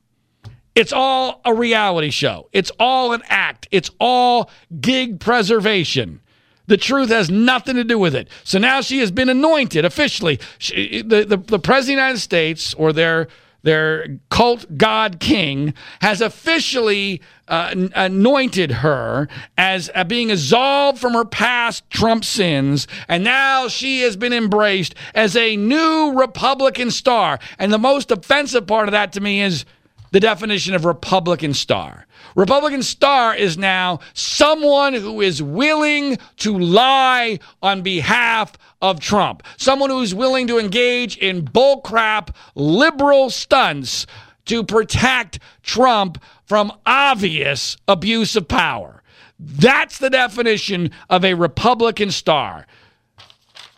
It's 0.76 0.92
all 0.92 1.42
a 1.46 1.54
reality 1.54 2.10
show. 2.10 2.50
It's 2.52 2.72
all 2.80 3.14
an 3.14 3.22
act. 3.30 3.68
It's 3.72 3.90
all 4.00 4.50
gig 4.82 5.20
preservation. 5.20 6.20
The 6.66 6.78
truth 6.78 7.10
has 7.10 7.30
nothing 7.30 7.76
to 7.76 7.84
do 7.84 8.00
with 8.00 8.16
it. 8.16 8.30
So 8.44 8.58
now 8.58 8.82
she 8.82 9.00
has 9.00 9.12
been 9.12 9.30
anointed 9.30 9.86
officially. 9.86 10.40
She, 10.58 11.02
the, 11.02 11.24
the, 11.24 11.38
the 11.38 11.60
President 11.60 11.78
of 11.78 11.86
the 11.86 11.92
United 11.92 12.20
States 12.20 12.74
or 12.74 12.92
their 12.92 13.28
their 13.64 14.20
cult 14.30 14.78
god 14.78 15.20
king, 15.20 15.74
has 16.02 16.22
officially 16.22 17.22
uh, 17.48 17.74
anointed 17.96 18.72
her 18.72 19.28
as 19.58 19.90
uh, 19.96 20.04
being 20.04 20.32
absolved 20.32 21.00
from 21.00 21.14
her 21.14 21.26
past 21.26 21.90
Trump 21.90 22.24
sins, 22.24 22.88
and 23.08 23.24
now 23.24 23.68
she 23.68 24.02
has 24.02 24.16
been 24.16 24.34
embraced 24.34 24.96
as 25.16 25.36
a 25.36 25.58
new 25.58 26.14
Republican 26.16 26.92
star. 26.92 27.40
And 27.58 27.74
the 27.74 27.78
most 27.78 28.12
offensive 28.12 28.68
part 28.68 28.88
of 28.88 28.92
that 28.92 29.12
to 29.14 29.22
me 29.22 29.42
is 29.42 29.66
the 30.14 30.20
definition 30.20 30.76
of 30.76 30.86
Republican 30.86 31.56
star. 31.56 32.06
Republican 32.36 32.84
star 32.84 33.36
is 33.36 33.58
now 33.58 34.00
someone 34.14 34.94
who 34.94 35.22
is 35.22 35.42
willing 35.42 36.20
to 36.38 36.58
lie 36.58 37.40
on 37.64 37.82
behalf 37.82 38.54
of 38.80 39.00
Trump, 39.00 39.42
someone 39.58 39.90
who's 39.90 40.14
willing 40.14 40.46
to 40.46 40.60
engage 40.60 41.18
in 41.18 41.44
bullcrap 41.44 42.30
liberal 42.54 43.32
stunts 43.32 44.06
to 44.46 44.64
protect 44.64 45.40
Trump 45.64 46.22
from 46.46 46.72
obvious 46.86 47.76
abuse 47.88 48.36
of 48.36 48.48
power. 48.48 49.02
That's 49.40 49.98
the 49.98 50.12
definition 50.12 50.92
of 51.10 51.26
a 51.26 51.34
Republican 51.34 52.12
star. 52.12 52.68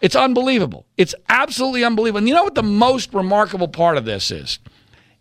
It's 0.02 0.18
unbelievable. 0.18 0.86
It's 0.98 1.16
absolutely 1.30 1.86
unbelievable. 1.86 2.18
And 2.18 2.28
you 2.28 2.36
know 2.36 2.44
what 2.44 2.56
the 2.56 2.62
most 2.64 3.14
remarkable 3.14 3.70
part 3.70 3.98
of 3.98 4.04
this 4.04 4.32
is? 4.32 4.60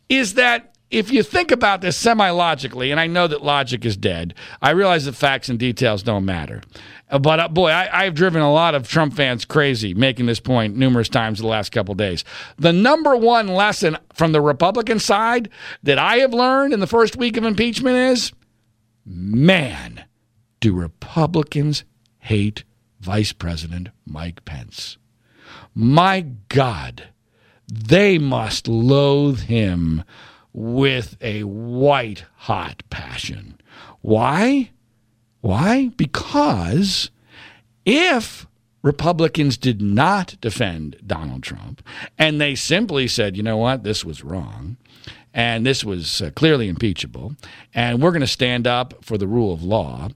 Is 0.09 0.35
that 0.35 0.74
if 0.95 1.11
you 1.11 1.25
think 1.25 1.51
about 1.51 1.81
this 1.81 1.97
semi 1.97 2.31
logically, 2.31 2.93
and 2.93 3.01
I 3.01 3.09
know 3.09 3.27
that 3.27 3.43
logic 3.43 3.85
is 3.85 3.97
dead, 3.97 4.33
I 4.63 4.71
realize 4.71 5.05
that 5.07 5.15
facts 5.15 5.49
and 5.49 5.59
details 5.59 6.05
don't 6.05 6.25
matter. 6.25 6.63
Uh, 7.11 7.19
but 7.19 7.41
uh, 7.41 7.49
boy, 7.49 7.71
I, 7.71 8.05
have 8.05 8.15
driven 8.15 8.41
a 8.41 8.53
lot 8.53 8.77
of 8.77 8.89
Trump 8.89 9.15
fans 9.15 9.45
crazy 9.45 9.93
making 9.93 10.27
this 10.27 10.39
point 10.39 10.77
numerous 10.77 11.09
times 11.09 11.41
the 11.41 11.49
last 11.49 11.73
couple 11.73 11.95
days. 11.97 12.25
The 12.59 12.73
number 12.73 13.17
one 13.17 13.49
lesson 13.49 13.99
from 14.15 14.33
the 14.33 14.41
Republican 14.41 15.01
side 15.01 15.51
that 15.83 15.99
I 15.99 16.19
have 16.19 16.33
learned 16.33 16.73
in 16.73 16.81
the 16.81 16.87
first 16.87 17.17
week 17.17 17.37
of 17.37 17.45
impeachment 17.45 17.97
is 17.97 18.33
man, 19.05 20.05
do 20.61 20.73
Republicans 20.75 21.85
hate 22.19 22.65
Vice 23.01 23.33
President 23.33 23.89
Mike 24.07 24.45
Pence. 24.45 24.97
My 25.75 26.21
God, 26.49 27.09
they 27.67 28.17
must 28.17 28.69
loathe 28.69 29.41
him 29.41 30.05
with 30.55 31.17
a 31.21 31.43
white 31.43 32.25
hot 32.37 32.83
passion. 32.89 33.61
Why? 34.01 34.71
Why? 35.41 35.89
Because 35.97 37.11
if 37.85 38.47
Republicans 38.83 39.57
did 39.57 39.83
not 39.83 40.37
defend 40.41 40.97
Donald 41.07 41.43
Trump 41.43 41.83
and 42.19 42.41
they 42.41 42.55
simply 42.55 43.09
said, 43.09 43.37
you 43.37 43.43
know 43.43 43.57
what, 43.57 43.83
this 43.83 44.05
was 44.05 44.25
wrong, 44.25 44.77
and 45.35 45.67
this 45.67 45.85
was 45.85 46.23
uh, 46.23 46.31
clearly 46.37 46.69
impeachable. 46.69 47.35
And 47.75 48.01
we're 48.01 48.13
going 48.13 48.21
to 48.21 48.27
stand 48.27 48.67
up 48.67 49.05
for 49.05 49.19
the 49.19 49.27
rule 49.27 49.53
of 49.53 49.63
law, 49.65 50.09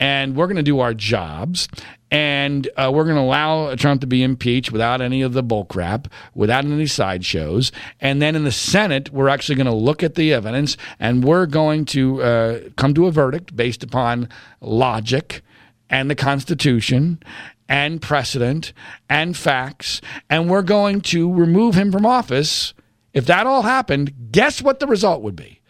and 0.00 0.34
we're 0.34 0.48
going 0.48 0.56
to 0.56 0.62
do 0.62 0.80
our 0.80 0.94
jobs, 0.94 1.68
and 2.14 2.68
uh, 2.76 2.92
we're 2.94 3.02
going 3.02 3.16
to 3.16 3.22
allow 3.22 3.74
Trump 3.74 4.00
to 4.00 4.06
be 4.06 4.22
impeached 4.22 4.70
without 4.70 5.00
any 5.00 5.20
of 5.22 5.32
the 5.32 5.42
bullcrap, 5.42 6.06
without 6.32 6.64
any 6.64 6.86
sideshows. 6.86 7.72
And 8.00 8.22
then 8.22 8.36
in 8.36 8.44
the 8.44 8.52
Senate, 8.52 9.10
we're 9.10 9.28
actually 9.28 9.56
going 9.56 9.66
to 9.66 9.74
look 9.74 10.04
at 10.04 10.14
the 10.14 10.32
evidence, 10.32 10.76
and 11.00 11.24
we're 11.24 11.46
going 11.46 11.84
to 11.86 12.22
uh, 12.22 12.60
come 12.76 12.94
to 12.94 13.08
a 13.08 13.10
verdict 13.10 13.56
based 13.56 13.82
upon 13.82 14.28
logic 14.60 15.42
and 15.90 16.08
the 16.08 16.14
Constitution 16.14 17.20
and 17.68 18.00
precedent 18.00 18.72
and 19.10 19.36
facts, 19.36 20.00
and 20.30 20.48
we're 20.48 20.62
going 20.62 21.00
to 21.00 21.34
remove 21.34 21.74
him 21.74 21.90
from 21.90 22.06
office 22.06 22.74
if 23.12 23.26
that 23.26 23.46
all 23.46 23.62
happened, 23.62 24.12
guess 24.30 24.62
what 24.62 24.80
the 24.80 24.86
result 24.86 25.22
would 25.22 25.36
be? 25.36 25.60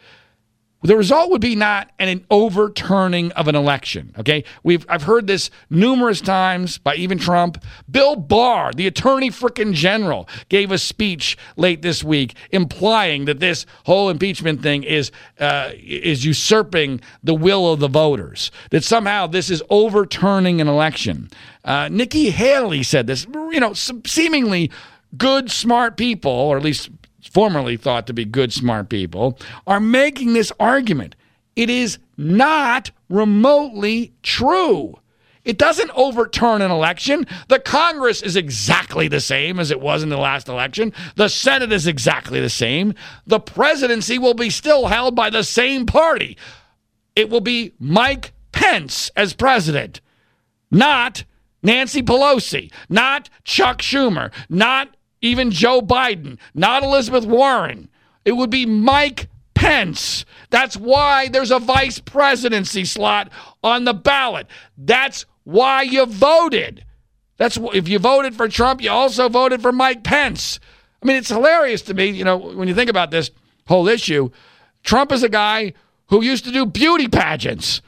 The 0.85 0.99
result 0.99 1.31
would 1.31 1.41
be 1.41 1.57
not 1.57 1.91
an 1.99 2.27
overturning 2.31 3.33
of 3.33 3.49
an 3.49 3.57
election. 3.57 4.15
Okay, 4.19 4.45
we've 4.63 4.85
I've 4.87 5.03
heard 5.03 5.27
this 5.27 5.51
numerous 5.71 6.21
times 6.21 6.77
by 6.77 6.95
even 6.97 7.19
Trump. 7.19 7.65
Bill 7.91 8.17
Barr, 8.17 8.71
the 8.71 8.87
Attorney 8.87 9.31
frickin' 9.31 9.73
General, 9.73 10.29
gave 10.51 10.71
a 10.71 10.77
speech 10.77 11.39
late 11.57 11.81
this 11.81 12.05
week 12.05 12.35
implying 12.51 13.25
that 13.25 13.41
this 13.41 13.65
whole 13.87 14.11
impeachment 14.11 14.63
thing 14.63 14.85
is 14.85 15.11
uh, 15.41 15.71
is 15.75 16.27
usurping 16.27 17.01
the 17.23 17.35
will 17.35 17.73
of 17.73 17.81
the 17.81 17.89
voters. 17.89 18.51
That 18.71 18.85
somehow 18.85 19.27
this 19.27 19.49
is 19.49 19.63
overturning 19.71 20.61
an 20.61 20.69
election. 20.69 21.31
Uh, 21.65 21.89
Nikki 21.91 22.29
Haley 22.29 22.83
said 22.83 23.07
this. 23.07 23.27
You 23.33 23.61
know, 23.61 23.73
seemingly 23.73 24.71
good, 25.17 25.51
smart 25.51 25.97
people, 25.97 26.31
or 26.31 26.59
at 26.59 26.63
least 26.63 26.91
formerly 27.31 27.77
thought 27.77 28.07
to 28.07 28.13
be 28.13 28.25
good, 28.25 28.53
smart 28.53 28.89
people, 28.89 29.39
are 29.67 29.81
making 29.81 30.33
this 30.33 30.53
argument. 30.61 31.17
It 31.57 31.71
is 31.71 31.99
not 32.17 32.91
remotely 33.09 34.13
true. 34.23 34.99
It 35.45 35.59
doesn't 35.59 35.91
overturn 35.95 36.63
an 36.63 36.71
election. 36.71 37.27
The 37.49 37.59
Congress 37.59 38.23
is 38.23 38.35
exactly 38.35 39.09
the 39.09 39.21
same 39.21 39.61
as 39.61 39.71
it 39.71 39.81
was 39.81 40.03
in 40.03 40.09
the 40.09 40.17
last 40.17 40.49
election. 40.49 40.93
The 41.17 41.29
Senate 41.29 41.71
is 41.71 41.87
exactly 41.87 42.41
the 42.41 42.49
same. 42.49 42.95
The 43.27 43.41
presidency 43.41 44.19
will 44.19 44.35
be 44.35 44.49
still 44.49 44.87
held 44.87 45.15
by 45.15 45.31
the 45.31 45.45
same 45.45 45.85
party. 45.85 46.39
It 47.15 47.29
will 47.29 47.43
be 47.43 47.75
Mike 47.79 48.33
Pence 48.53 49.11
as 49.17 49.35
president, 49.35 50.01
not 50.71 51.25
Nancy 51.63 52.03
Pelosi, 52.03 52.73
not 52.89 53.29
Chuck 53.45 53.79
Schumer, 53.79 54.33
not 54.49 54.97
even 55.25 55.51
Joe 55.51 55.81
Biden, 55.81 56.39
not 56.55 56.83
Elizabeth 56.83 57.25
Warren. 57.25 57.89
It 58.25 58.33
would 58.33 58.51
be 58.51 58.67
Mike 58.67 59.29
Pence. 59.55 60.25
That's 60.51 60.77
why 60.77 61.29
there's 61.29 61.51
a 61.51 61.59
vice 61.59 61.99
presidency 61.99 62.85
slot 62.85 63.31
on 63.63 63.85
the 63.85 63.95
ballot. 63.95 64.47
That's 64.77 65.27
why 65.45 65.83
you 65.83 66.07
voted. 66.07 66.85
That's 67.37 67.59
if 67.73 67.89
you 67.89 67.99
voted 67.99 68.35
for 68.35 68.49
Trump, 68.49 68.83
you 68.83 68.91
also 68.91 69.29
voted 69.29 69.63
for 69.63 69.73
Mike 69.73 70.05
Pence. 70.05 70.61
I 71.03 71.07
mean, 71.07 71.17
it's 71.17 71.29
hilarious 71.29 71.83
to 71.83 71.95
me, 71.95 72.07
you 72.07 72.25
know, 72.25 72.37
when 72.37 72.69
you 72.69 72.75
think 72.75 72.91
about 72.91 73.11
this 73.11 73.31
whole 73.67 73.89
issue. 73.89 74.31
Trump 74.83 75.13
is 75.13 75.23
a 75.23 75.29
guy 75.29 75.73
who 76.09 76.23
used 76.23 76.45
to 76.45 76.53
do 76.53 76.67
beauty 76.67 77.09
pageants. 77.09 77.81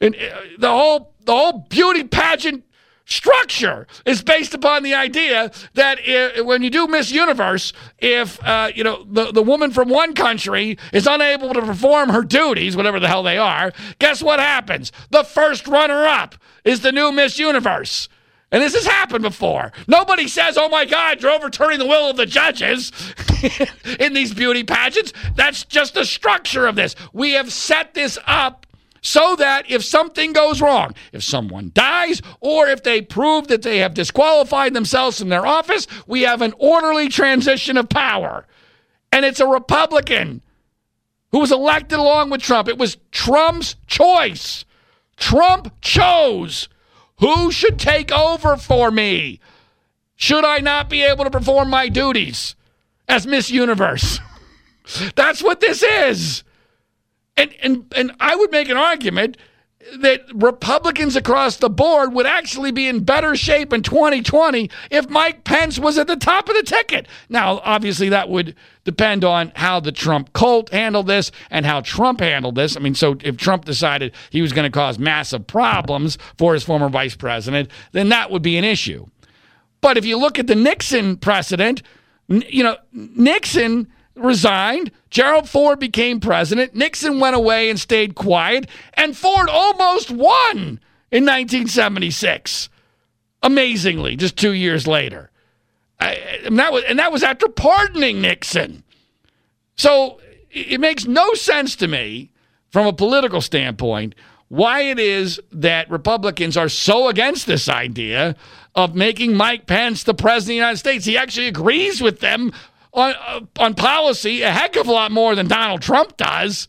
And 0.00 0.14
uh, 0.14 0.40
the 0.58 0.70
whole 0.70 1.12
the 1.24 1.32
whole 1.32 1.66
beauty 1.68 2.04
pageant 2.04 2.64
structure 3.06 3.86
is 4.04 4.20
based 4.22 4.52
upon 4.52 4.82
the 4.82 4.94
idea 4.94 5.50
that 5.74 5.98
if, 6.02 6.44
when 6.44 6.62
you 6.62 6.70
do 6.70 6.86
Miss 6.86 7.10
Universe, 7.10 7.72
if 7.98 8.42
uh, 8.44 8.70
you 8.74 8.84
know 8.84 9.06
the, 9.08 9.32
the 9.32 9.42
woman 9.42 9.70
from 9.70 9.88
one 9.88 10.14
country 10.14 10.76
is 10.92 11.06
unable 11.06 11.54
to 11.54 11.62
perform 11.62 12.10
her 12.10 12.22
duties, 12.22 12.76
whatever 12.76 13.00
the 13.00 13.08
hell 13.08 13.22
they 13.22 13.38
are, 13.38 13.72
guess 13.98 14.22
what 14.22 14.38
happens? 14.38 14.92
The 15.10 15.24
first 15.24 15.66
runner-up 15.66 16.34
is 16.64 16.80
the 16.80 16.92
new 16.92 17.10
Miss 17.12 17.38
Universe. 17.38 18.08
And 18.52 18.62
this 18.62 18.74
has 18.74 18.86
happened 18.86 19.22
before. 19.22 19.72
Nobody 19.88 20.28
says, 20.28 20.56
oh 20.56 20.68
my 20.68 20.84
God, 20.84 21.20
you're 21.20 21.32
overturning 21.32 21.80
the 21.80 21.86
will 21.86 22.10
of 22.10 22.16
the 22.16 22.26
judges 22.26 22.92
in 23.98 24.14
these 24.14 24.32
beauty 24.32 24.62
pageants. 24.62 25.12
That's 25.34 25.64
just 25.64 25.94
the 25.94 26.04
structure 26.04 26.66
of 26.66 26.76
this. 26.76 26.94
We 27.12 27.32
have 27.32 27.52
set 27.52 27.94
this 27.94 28.18
up 28.24 28.65
so 29.06 29.36
that 29.36 29.70
if 29.70 29.84
something 29.84 30.32
goes 30.32 30.60
wrong, 30.60 30.92
if 31.12 31.22
someone 31.22 31.70
dies, 31.72 32.20
or 32.40 32.66
if 32.66 32.82
they 32.82 33.00
prove 33.00 33.46
that 33.46 33.62
they 33.62 33.78
have 33.78 33.94
disqualified 33.94 34.74
themselves 34.74 35.20
from 35.20 35.28
their 35.28 35.46
office, 35.46 35.86
we 36.08 36.22
have 36.22 36.42
an 36.42 36.52
orderly 36.58 37.08
transition 37.08 37.76
of 37.76 37.88
power. 37.88 38.44
And 39.12 39.24
it's 39.24 39.38
a 39.38 39.46
Republican 39.46 40.42
who 41.30 41.38
was 41.38 41.52
elected 41.52 42.00
along 42.00 42.30
with 42.30 42.42
Trump. 42.42 42.66
It 42.66 42.78
was 42.78 42.96
Trump's 43.12 43.76
choice. 43.86 44.64
Trump 45.16 45.72
chose 45.80 46.68
who 47.20 47.52
should 47.52 47.78
take 47.78 48.10
over 48.10 48.56
for 48.56 48.90
me. 48.90 49.38
Should 50.16 50.44
I 50.44 50.58
not 50.58 50.90
be 50.90 51.04
able 51.04 51.22
to 51.22 51.30
perform 51.30 51.70
my 51.70 51.88
duties 51.88 52.56
as 53.06 53.24
Miss 53.24 53.52
Universe? 53.52 54.18
That's 55.14 55.44
what 55.44 55.60
this 55.60 55.84
is. 55.84 56.42
And, 57.36 57.54
and, 57.62 57.92
and 57.94 58.12
I 58.20 58.34
would 58.36 58.50
make 58.50 58.68
an 58.68 58.76
argument 58.76 59.36
that 59.98 60.22
Republicans 60.34 61.16
across 61.16 61.56
the 61.56 61.70
board 61.70 62.12
would 62.12 62.26
actually 62.26 62.72
be 62.72 62.88
in 62.88 63.04
better 63.04 63.36
shape 63.36 63.72
in 63.72 63.82
2020 63.82 64.70
if 64.90 65.08
Mike 65.08 65.44
Pence 65.44 65.78
was 65.78 65.98
at 65.98 66.06
the 66.06 66.16
top 66.16 66.48
of 66.48 66.56
the 66.56 66.62
ticket. 66.62 67.06
Now, 67.28 67.60
obviously, 67.62 68.08
that 68.08 68.28
would 68.28 68.54
depend 68.84 69.24
on 69.24 69.52
how 69.54 69.80
the 69.80 69.92
Trump 69.92 70.32
cult 70.32 70.70
handled 70.70 71.06
this 71.06 71.30
and 71.50 71.64
how 71.64 71.80
Trump 71.80 72.20
handled 72.20 72.56
this. 72.56 72.76
I 72.76 72.80
mean, 72.80 72.94
so 72.94 73.16
if 73.22 73.36
Trump 73.36 73.64
decided 73.64 74.12
he 74.30 74.42
was 74.42 74.52
going 74.52 74.70
to 74.70 74.76
cause 74.76 74.98
massive 74.98 75.46
problems 75.46 76.18
for 76.36 76.54
his 76.54 76.64
former 76.64 76.88
vice 76.88 77.16
president, 77.16 77.70
then 77.92 78.08
that 78.08 78.30
would 78.30 78.42
be 78.42 78.56
an 78.56 78.64
issue. 78.64 79.06
But 79.80 79.96
if 79.96 80.04
you 80.04 80.16
look 80.16 80.38
at 80.38 80.46
the 80.46 80.54
Nixon 80.54 81.16
precedent, 81.16 81.82
you 82.28 82.64
know, 82.64 82.76
Nixon 82.92 83.88
resigned. 84.16 84.90
Gerald 85.10 85.48
Ford 85.48 85.78
became 85.78 86.20
president. 86.20 86.74
Nixon 86.74 87.20
went 87.20 87.36
away 87.36 87.70
and 87.70 87.78
stayed 87.78 88.14
quiet. 88.14 88.68
And 88.94 89.16
Ford 89.16 89.48
almost 89.48 90.10
won 90.10 90.80
in 91.10 91.24
1976. 91.24 92.68
Amazingly, 93.42 94.16
just 94.16 94.36
two 94.36 94.52
years 94.52 94.86
later. 94.86 95.30
I, 96.00 96.14
and, 96.44 96.58
that 96.58 96.72
was, 96.72 96.84
and 96.88 96.98
that 96.98 97.12
was 97.12 97.22
after 97.22 97.48
pardoning 97.48 98.20
Nixon. 98.20 98.82
So 99.76 100.20
it 100.50 100.80
makes 100.80 101.06
no 101.06 101.34
sense 101.34 101.76
to 101.76 101.88
me 101.88 102.32
from 102.70 102.86
a 102.86 102.92
political 102.92 103.40
standpoint 103.40 104.14
why 104.48 104.82
it 104.82 104.98
is 104.98 105.40
that 105.50 105.90
Republicans 105.90 106.56
are 106.56 106.68
so 106.68 107.08
against 107.08 107.46
this 107.46 107.68
idea 107.68 108.36
of 108.74 108.94
making 108.94 109.34
Mike 109.34 109.66
Pence 109.66 110.04
the 110.04 110.14
president 110.14 110.42
of 110.42 110.48
the 110.48 110.54
United 110.54 110.76
States. 110.78 111.04
He 111.04 111.16
actually 111.16 111.48
agrees 111.48 112.00
with 112.00 112.20
them 112.20 112.52
on, 112.96 113.14
uh, 113.26 113.40
on 113.58 113.74
policy 113.74 114.42
a 114.42 114.50
heck 114.50 114.76
of 114.76 114.88
a 114.88 114.92
lot 114.92 115.12
more 115.12 115.34
than 115.34 115.46
Donald 115.46 115.82
Trump 115.82 116.16
does. 116.16 116.66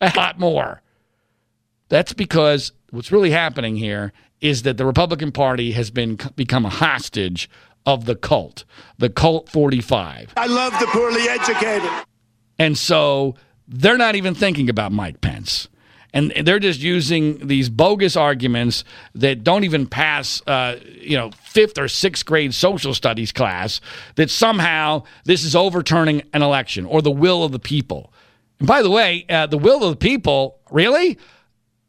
A 0.00 0.12
lot 0.16 0.38
more. 0.38 0.82
That's 1.88 2.12
because 2.12 2.72
what's 2.90 3.12
really 3.12 3.30
happening 3.30 3.76
here 3.76 4.12
is 4.40 4.62
that 4.62 4.76
the 4.76 4.86
Republican 4.86 5.32
Party 5.32 5.72
has 5.72 5.90
been 5.90 6.18
become 6.36 6.66
a 6.66 6.70
hostage 6.70 7.48
of 7.86 8.04
the 8.04 8.16
cult, 8.16 8.64
the 8.98 9.08
cult 9.08 9.48
45. 9.48 10.32
I 10.36 10.46
love 10.46 10.78
the 10.80 10.86
poorly 10.86 11.28
educated. 11.28 11.90
And 12.58 12.76
so 12.76 13.36
they're 13.68 13.98
not 13.98 14.16
even 14.16 14.34
thinking 14.34 14.68
about 14.68 14.92
Mike 14.92 15.20
Pence. 15.20 15.68
And 16.16 16.32
they're 16.46 16.58
just 16.58 16.80
using 16.80 17.46
these 17.46 17.68
bogus 17.68 18.16
arguments 18.16 18.84
that 19.16 19.44
don't 19.44 19.64
even 19.64 19.86
pass, 19.86 20.40
uh, 20.46 20.76
you 20.98 21.14
know, 21.14 21.30
fifth 21.42 21.76
or 21.76 21.88
sixth 21.88 22.24
grade 22.24 22.54
social 22.54 22.94
studies 22.94 23.32
class. 23.32 23.82
That 24.14 24.30
somehow 24.30 25.02
this 25.24 25.44
is 25.44 25.54
overturning 25.54 26.22
an 26.32 26.40
election 26.40 26.86
or 26.86 27.02
the 27.02 27.10
will 27.10 27.44
of 27.44 27.52
the 27.52 27.58
people. 27.58 28.14
And 28.58 28.66
by 28.66 28.80
the 28.80 28.88
way, 28.88 29.26
uh, 29.28 29.46
the 29.46 29.58
will 29.58 29.84
of 29.84 29.90
the 29.90 29.96
people, 29.98 30.58
really? 30.70 31.18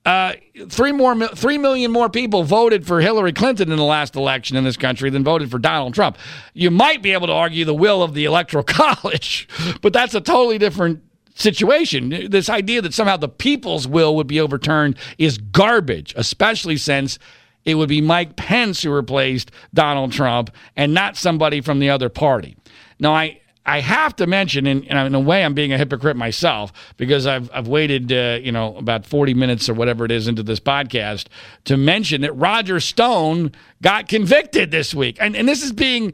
Uh, 0.06 0.34
three 0.68 0.92
more, 0.92 1.16
three 1.30 1.58
million 1.58 1.90
more 1.90 2.10
people 2.10 2.44
voted 2.44 2.86
for 2.86 3.00
Hillary 3.00 3.32
Clinton 3.32 3.72
in 3.72 3.78
the 3.78 3.84
last 3.86 4.18
election 4.18 4.58
in 4.58 4.66
this 4.66 4.76
country 4.76 5.10
than 5.10 5.24
voted 5.24 5.50
for 5.50 5.58
Donald 5.58 5.94
Trump. 5.94 6.18
You 6.54 6.70
might 6.70 7.02
be 7.02 7.14
able 7.14 7.28
to 7.28 7.34
argue 7.34 7.64
the 7.64 7.74
will 7.74 8.04
of 8.04 8.14
the 8.14 8.26
Electoral 8.26 8.64
College, 8.68 9.48
but 9.82 9.94
that's 9.94 10.16
a 10.16 10.22
totally 10.22 10.58
different 10.58 11.02
situation. 11.38 12.30
This 12.30 12.50
idea 12.50 12.82
that 12.82 12.94
somehow 12.94 13.18
the 13.18 13.30
people's 13.30 13.88
will 13.88 14.16
would 14.16 14.28
be 14.28 14.40
overturned 14.40 14.98
is 15.18 15.38
garbage, 15.38 16.14
especially 16.18 16.78
since 16.78 17.20
it 17.64 17.76
would 17.76 17.90
be 17.90 18.02
Mike 18.02 18.36
Pence 18.36 18.82
who 18.82 18.92
replaced 18.92 19.52
Donald 19.74 20.12
Trump 20.12 20.50
and 20.76 20.94
not 20.94 21.16
somebody 21.16 21.62
from 21.62 21.80
the 21.80 21.90
other 21.90 22.10
party. 22.10 22.58
Now, 23.00 23.14
I 23.14 23.42
I 23.70 23.82
have 23.82 24.16
to 24.16 24.28
mention, 24.28 24.66
and 24.66 24.86
in, 24.86 25.14
a 25.14 25.20
way, 25.20 25.44
I'm 25.44 25.54
being 25.54 25.74
a 25.74 25.78
hypocrite 25.78 26.16
myself 26.16 26.72
because 26.96 27.28
I've 27.28 27.52
I've 27.54 27.68
waited, 27.68 28.14
uh, 28.14 28.40
you 28.42 28.52
know, 28.54 28.78
about 28.78 29.06
40 29.06 29.34
minutes 29.34 29.68
or 29.68 29.74
whatever 29.74 30.06
it 30.06 30.12
is 30.12 30.30
into 30.30 30.42
this 30.42 30.62
podcast 30.62 31.28
to 31.66 31.76
mention 31.76 32.22
that 32.22 32.32
Roger 32.32 32.80
Stone 32.80 33.52
got 33.82 34.08
convicted 34.08 34.72
this 34.72 34.96
week, 34.96 35.18
and 35.20 35.36
and 35.36 35.48
this 35.48 35.62
is 35.62 35.74
being 35.74 36.14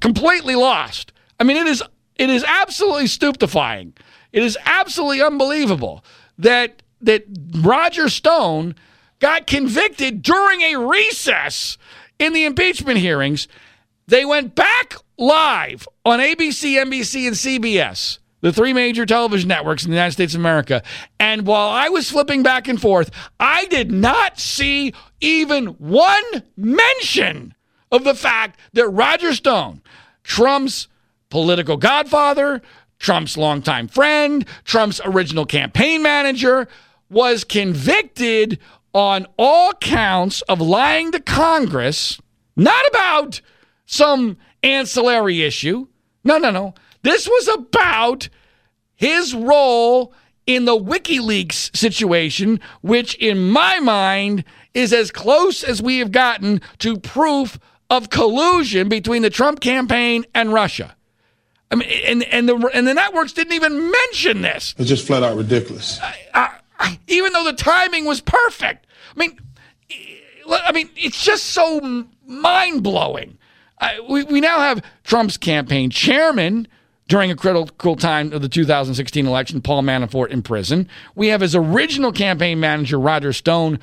completely 0.00 0.54
lost. 0.54 1.12
I 1.38 1.44
mean, 1.44 1.58
it 1.58 1.66
is 1.66 1.82
it 2.16 2.30
is 2.30 2.42
absolutely 2.44 3.08
stupefying. 3.08 3.92
It 4.34 4.42
is 4.42 4.58
absolutely 4.64 5.22
unbelievable 5.22 6.04
that 6.38 6.82
that 7.00 7.24
Roger 7.60 8.08
Stone 8.08 8.74
got 9.20 9.46
convicted 9.46 10.22
during 10.22 10.60
a 10.62 10.76
recess 10.76 11.78
in 12.18 12.32
the 12.32 12.44
impeachment 12.44 12.98
hearings. 12.98 13.46
They 14.08 14.24
went 14.24 14.56
back 14.56 14.96
live 15.16 15.86
on 16.04 16.18
ABC, 16.18 16.74
NBC, 16.74 17.28
and 17.28 17.36
CBS, 17.36 18.18
the 18.40 18.52
three 18.52 18.72
major 18.72 19.06
television 19.06 19.48
networks 19.48 19.84
in 19.84 19.90
the 19.90 19.96
United 19.96 20.12
States 20.12 20.34
of 20.34 20.40
America. 20.40 20.82
And 21.20 21.46
while 21.46 21.68
I 21.68 21.88
was 21.88 22.10
flipping 22.10 22.42
back 22.42 22.66
and 22.66 22.80
forth, 22.80 23.10
I 23.38 23.66
did 23.66 23.92
not 23.92 24.40
see 24.40 24.94
even 25.20 25.66
one 25.66 26.42
mention 26.56 27.54
of 27.92 28.02
the 28.02 28.14
fact 28.14 28.58
that 28.72 28.88
Roger 28.88 29.32
Stone, 29.32 29.82
Trump's 30.24 30.88
political 31.30 31.76
godfather, 31.76 32.62
Trump's 32.98 33.36
longtime 33.36 33.88
friend, 33.88 34.46
Trump's 34.64 35.00
original 35.04 35.46
campaign 35.46 36.02
manager, 36.02 36.68
was 37.10 37.44
convicted 37.44 38.58
on 38.94 39.26
all 39.36 39.72
counts 39.74 40.42
of 40.42 40.60
lying 40.60 41.12
to 41.12 41.20
Congress, 41.20 42.20
not 42.56 42.86
about 42.88 43.40
some 43.86 44.36
ancillary 44.62 45.42
issue. 45.42 45.86
No, 46.22 46.38
no, 46.38 46.50
no. 46.50 46.74
This 47.02 47.28
was 47.28 47.48
about 47.48 48.28
his 48.94 49.34
role 49.34 50.14
in 50.46 50.64
the 50.64 50.78
WikiLeaks 50.78 51.76
situation, 51.76 52.60
which 52.80 53.14
in 53.16 53.50
my 53.50 53.80
mind 53.80 54.44
is 54.72 54.92
as 54.92 55.10
close 55.10 55.62
as 55.62 55.82
we 55.82 55.98
have 55.98 56.12
gotten 56.12 56.60
to 56.78 56.98
proof 56.98 57.58
of 57.90 58.10
collusion 58.10 58.88
between 58.88 59.22
the 59.22 59.30
Trump 59.30 59.60
campaign 59.60 60.24
and 60.34 60.52
Russia. 60.52 60.96
I 61.70 61.76
mean, 61.76 61.88
and 62.04 62.22
and 62.24 62.48
the 62.48 62.70
and 62.72 62.86
the 62.86 62.94
networks 62.94 63.32
didn't 63.32 63.54
even 63.54 63.90
mention 63.90 64.42
this. 64.42 64.74
It's 64.78 64.88
just 64.88 65.06
flat 65.06 65.22
out 65.22 65.36
ridiculous. 65.36 65.98
I, 66.02 66.50
I, 66.78 66.98
even 67.08 67.32
though 67.32 67.44
the 67.44 67.54
timing 67.54 68.04
was 68.04 68.20
perfect. 68.20 68.86
I 69.14 69.18
mean, 69.18 69.38
I 70.48 70.72
mean, 70.72 70.90
it's 70.96 71.24
just 71.24 71.46
so 71.46 72.04
mind 72.26 72.82
blowing 72.82 73.38
we, 74.08 74.24
we 74.24 74.40
now 74.40 74.60
have 74.60 74.82
Trump's 75.02 75.36
campaign 75.36 75.90
chairman 75.90 76.68
during 77.08 77.30
a 77.30 77.36
critical 77.36 77.96
time 77.96 78.32
of 78.32 78.40
the 78.42 78.48
2016 78.48 79.26
election, 79.26 79.60
Paul 79.60 79.82
Manafort 79.82 80.28
in 80.28 80.42
prison. 80.42 80.88
We 81.14 81.28
have 81.28 81.40
his 81.40 81.54
original 81.54 82.12
campaign 82.12 82.60
manager, 82.60 82.98
Roger 82.98 83.32
Stone, 83.32 83.78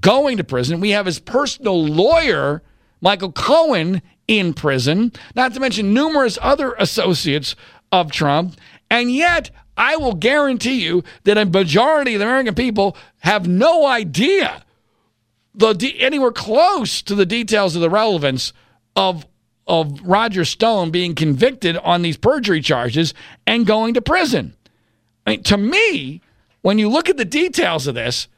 going 0.00 0.36
to 0.36 0.44
prison. 0.44 0.80
We 0.80 0.90
have 0.90 1.06
his 1.06 1.18
personal 1.18 1.84
lawyer, 1.84 2.62
Michael 3.00 3.32
Cohen, 3.32 4.02
in 4.30 4.54
prison, 4.54 5.12
not 5.34 5.52
to 5.52 5.58
mention 5.58 5.92
numerous 5.92 6.38
other 6.40 6.74
associates 6.78 7.56
of 7.90 8.12
Trump. 8.12 8.54
And 8.88 9.10
yet, 9.10 9.50
I 9.76 9.96
will 9.96 10.14
guarantee 10.14 10.84
you 10.84 11.02
that 11.24 11.36
a 11.36 11.44
majority 11.44 12.14
of 12.14 12.20
the 12.20 12.26
American 12.26 12.54
people 12.54 12.96
have 13.18 13.48
no 13.48 13.86
idea 13.86 14.62
the 15.52 15.96
anywhere 15.98 16.30
close 16.30 17.02
to 17.02 17.16
the 17.16 17.26
details 17.26 17.74
of 17.74 17.82
the 17.82 17.90
relevance 17.90 18.52
of 18.94 19.26
of 19.66 20.00
Roger 20.02 20.44
Stone 20.44 20.92
being 20.92 21.16
convicted 21.16 21.76
on 21.78 22.02
these 22.02 22.16
perjury 22.16 22.60
charges 22.60 23.14
and 23.48 23.66
going 23.66 23.94
to 23.94 24.00
prison. 24.00 24.54
I 25.26 25.30
mean, 25.30 25.42
to 25.44 25.56
me, 25.56 26.22
when 26.62 26.78
you 26.78 26.88
look 26.88 27.08
at 27.08 27.16
the 27.16 27.24
details 27.24 27.88
of 27.88 27.96
this, 27.96 28.28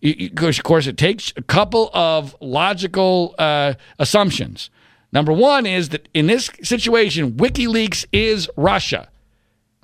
you, 0.00 0.30
of 0.36 0.62
course, 0.62 0.86
it 0.86 0.96
takes 0.96 1.32
a 1.36 1.42
couple 1.42 1.90
of 1.92 2.36
logical 2.40 3.34
uh, 3.38 3.74
assumptions. 3.98 4.70
Number 5.14 5.32
one 5.32 5.64
is 5.64 5.90
that 5.90 6.08
in 6.12 6.26
this 6.26 6.50
situation, 6.64 7.34
WikiLeaks 7.34 8.04
is 8.12 8.50
Russia. 8.56 9.08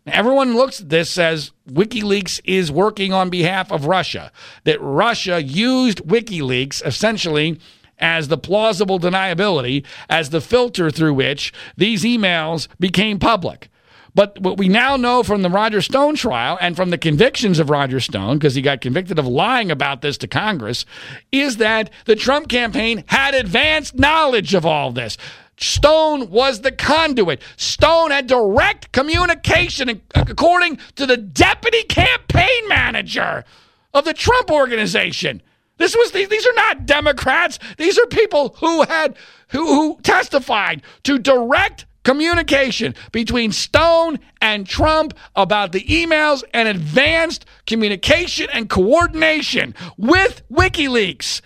Everyone 0.05 0.57
looks 0.57 0.81
at 0.81 0.89
this 0.89 1.17
as 1.19 1.53
WikiLeaks 1.71 2.41
is 2.45 2.73
working 2.73 3.13
on 3.13 3.31
behalf 3.31 3.71
of 3.71 3.87
Russia, 3.87 4.33
that 4.65 4.81
Russia 4.81 5.41
used 5.41 5.99
WikiLeaks 6.05 6.85
essentially 6.85 7.61
as 7.99 8.27
the 8.27 8.39
plausible 8.39 8.99
deniability, 8.99 9.85
as 10.09 10.31
the 10.31 10.41
filter 10.41 10.91
through 10.91 11.15
which 11.15 11.53
these 11.77 12.03
emails 12.03 12.67
became 12.81 13.19
public. 13.19 13.70
But 14.15 14.41
what 14.41 14.59
we 14.59 14.69
now 14.69 14.97
know 14.97 15.23
from 15.23 15.43
the 15.43 15.51
Roger 15.51 15.81
Stone 15.81 16.17
trial 16.17 16.59
and 16.61 16.77
from 16.77 16.91
the 16.91 16.99
convictions 16.99 17.59
of 17.59 17.71
Roger 17.71 18.01
Stone, 18.01 18.39
because 18.39 18.55
he 18.55 18.63
got 18.63 18.81
convicted 18.81 19.19
of 19.19 19.27
lying 19.27 19.71
about 19.71 20.03
this 20.03 20.19
to 20.19 20.27
Congress, 20.27 20.85
is 21.31 21.59
that 21.59 21.91
the 22.07 22.17
Trump 22.17 22.49
campaign 22.49 23.05
had 23.07 23.35
advanced 23.35 23.99
knowledge 23.99 24.55
of 24.55 24.67
all 24.67 24.91
this. 24.93 25.17
Stone 25.57 26.31
was 26.31 26.63
the 26.63 26.73
conduit. 26.73 27.43
Stone 27.57 28.11
had 28.11 28.27
direct 28.27 28.93
communication, 28.93 30.01
according 30.15 30.79
to 30.97 31.07
the 31.07 31.19
deputy 31.19 31.83
campaign 31.83 32.69
manager 32.69 33.45
of 33.93 34.05
the 34.05 34.15
Trump 34.15 34.51
organization. 34.51 35.43
This 35.77 35.95
was 35.97 36.13
these 36.13 36.47
are 36.47 36.55
not 36.55 36.87
Democrats. 36.87 37.59
These 37.79 37.99
are 37.99 38.07
people 38.07 38.57
who 38.61 38.83
had 38.83 39.17
who, 39.49 39.67
who 39.67 40.01
testified 40.03 40.83
to 41.05 41.19
direct 41.19 41.87
communication 42.05 42.95
between 43.13 43.53
Stone 43.53 44.19
and 44.41 44.67
Trump 44.67 45.15
about 45.37 45.73
the 45.73 45.83
emails 45.85 46.43
and 46.53 46.69
advanced 46.69 47.45
communication 47.67 48.49
and 48.53 48.69
coordination 48.69 49.75
with 49.97 50.43
WikiLeaks. 50.51 51.41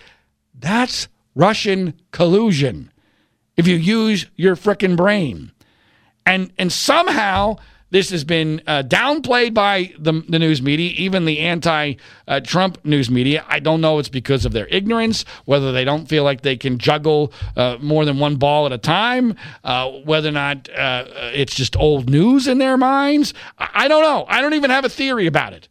That's 0.57 1.07
Russian 1.35 1.93
collusion. 2.11 2.91
If 3.57 3.67
you 3.67 3.75
use 3.75 4.27
your 4.35 4.55
frickin' 4.55 4.97
brain. 4.97 5.51
And 6.25 6.51
and 6.57 6.71
somehow 6.71 7.57
this 7.91 8.09
has 8.09 8.23
been 8.23 8.61
uh, 8.65 8.83
downplayed 8.83 9.53
by 9.53 9.93
the, 9.97 10.23
the, 10.27 10.39
news 10.39 10.61
media, 10.61 10.91
even 10.97 11.25
the 11.25 11.39
anti 11.39 11.95
uh, 12.27 12.39
Trump 12.39 12.83
news 12.83 13.09
media. 13.09 13.45
I 13.47 13.59
don't 13.59 13.79
know 13.79 13.99
it's 13.99 14.09
because 14.09 14.45
of 14.45 14.53
their 14.53 14.67
ignorance, 14.67 15.23
whether 15.45 15.71
they 15.71 15.85
don't 15.85 16.07
feel 16.07 16.23
like 16.23 16.41
they 16.41 16.57
can 16.57 16.79
juggle 16.79 17.31
uh, 17.55 17.77
more 17.79 18.03
than 18.03 18.17
one 18.17 18.37
ball 18.37 18.65
at 18.65 18.71
a 18.71 18.77
time, 18.77 19.35
uh, 19.63 19.89
whether 20.03 20.29
or 20.29 20.33
not 20.33 20.67
uh, 20.69 21.05
it's 21.33 21.53
just 21.53 21.75
old 21.77 22.09
news 22.09 22.47
in 22.47 22.57
their 22.57 22.75
minds. 22.75 23.33
I, 23.59 23.69
I 23.73 23.87
don't 23.87 24.01
know. 24.01 24.25
I 24.27 24.41
don't 24.41 24.55
even 24.55 24.71
have 24.71 24.85
a 24.85 24.89
theory 24.89 25.27
about 25.27 25.53
it. 25.53 25.67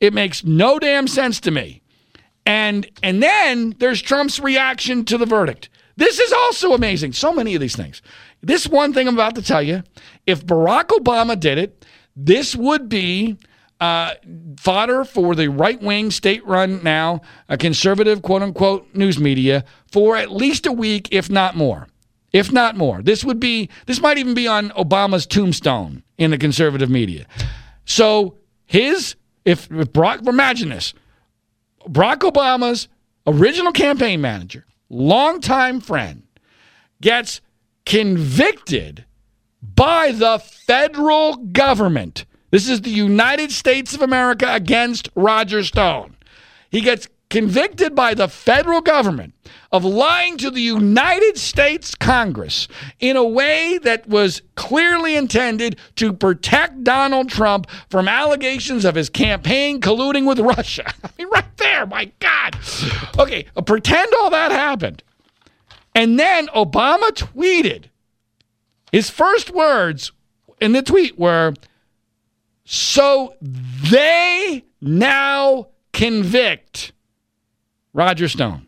It 0.00 0.14
makes 0.14 0.42
no 0.42 0.78
damn 0.78 1.06
sense 1.06 1.40
to 1.40 1.50
me. 1.50 1.82
And 2.46 2.90
and 3.02 3.22
then 3.22 3.76
there's 3.78 4.00
Trump's 4.00 4.40
reaction 4.40 5.04
to 5.04 5.18
the 5.18 5.26
verdict. 5.26 5.68
This 5.96 6.18
is 6.18 6.32
also 6.32 6.72
amazing. 6.72 7.12
So 7.12 7.32
many 7.32 7.54
of 7.54 7.60
these 7.60 7.76
things. 7.76 8.00
This 8.42 8.66
one 8.66 8.94
thing 8.94 9.06
I'm 9.06 9.14
about 9.14 9.34
to 9.34 9.42
tell 9.42 9.62
you 9.62 9.82
if 10.30 10.46
Barack 10.46 10.88
Obama 10.88 11.38
did 11.38 11.58
it, 11.58 11.84
this 12.16 12.54
would 12.54 12.88
be 12.88 13.36
uh, 13.80 14.14
fodder 14.58 15.04
for 15.04 15.34
the 15.34 15.48
right 15.48 15.80
wing, 15.82 16.10
state 16.10 16.46
run 16.46 16.82
now, 16.82 17.22
a 17.48 17.56
conservative 17.56 18.22
quote 18.22 18.42
unquote 18.42 18.94
news 18.94 19.18
media 19.18 19.64
for 19.90 20.16
at 20.16 20.30
least 20.30 20.66
a 20.66 20.72
week, 20.72 21.08
if 21.10 21.30
not 21.30 21.56
more. 21.56 21.88
If 22.32 22.52
not 22.52 22.76
more. 22.76 23.02
This 23.02 23.24
would 23.24 23.40
be, 23.40 23.68
this 23.86 24.00
might 24.00 24.18
even 24.18 24.34
be 24.34 24.46
on 24.46 24.70
Obama's 24.70 25.26
tombstone 25.26 26.04
in 26.16 26.30
the 26.30 26.38
conservative 26.38 26.88
media. 26.88 27.26
So 27.84 28.36
his, 28.66 29.16
if, 29.44 29.68
if 29.72 29.92
Barack, 29.92 30.28
imagine 30.28 30.68
this 30.68 30.94
Barack 31.88 32.18
Obama's 32.18 32.86
original 33.26 33.72
campaign 33.72 34.20
manager, 34.20 34.64
longtime 34.90 35.80
friend, 35.80 36.22
gets 37.00 37.40
convicted 37.84 39.06
by 39.80 40.12
the 40.12 40.38
federal 40.38 41.36
government. 41.36 42.26
This 42.50 42.68
is 42.68 42.82
the 42.82 42.90
United 42.90 43.50
States 43.50 43.94
of 43.94 44.02
America 44.02 44.46
against 44.52 45.08
Roger 45.14 45.64
Stone. 45.64 46.18
He 46.70 46.82
gets 46.82 47.08
convicted 47.30 47.94
by 47.94 48.12
the 48.12 48.28
federal 48.28 48.82
government 48.82 49.32
of 49.72 49.82
lying 49.82 50.36
to 50.36 50.50
the 50.50 50.60
United 50.60 51.38
States 51.38 51.94
Congress 51.94 52.68
in 52.98 53.16
a 53.16 53.24
way 53.24 53.78
that 53.78 54.06
was 54.06 54.42
clearly 54.54 55.16
intended 55.16 55.78
to 55.96 56.12
protect 56.12 56.84
Donald 56.84 57.30
Trump 57.30 57.66
from 57.88 58.06
allegations 58.06 58.84
of 58.84 58.96
his 58.96 59.08
campaign 59.08 59.80
colluding 59.80 60.28
with 60.28 60.40
Russia. 60.40 60.92
I 61.04 61.08
mean, 61.16 61.30
right 61.30 61.56
there, 61.56 61.86
my 61.86 62.12
God. 62.18 62.54
Okay, 63.18 63.46
uh, 63.56 63.62
pretend 63.62 64.12
all 64.18 64.28
that 64.28 64.52
happened. 64.52 65.02
And 65.94 66.20
then 66.20 66.48
Obama 66.48 67.12
tweeted 67.12 67.84
his 68.92 69.10
first 69.10 69.50
words 69.50 70.12
in 70.60 70.72
the 70.72 70.82
tweet 70.82 71.18
were 71.18 71.54
so 72.64 73.34
they 73.40 74.64
now 74.80 75.68
convict 75.92 76.92
Roger 77.92 78.28
Stone. 78.28 78.66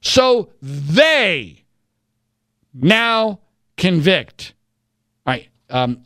So 0.00 0.50
they 0.60 1.64
now 2.72 3.40
convict. 3.76 4.54
All 5.26 5.34
right. 5.34 5.48
Um, 5.70 6.04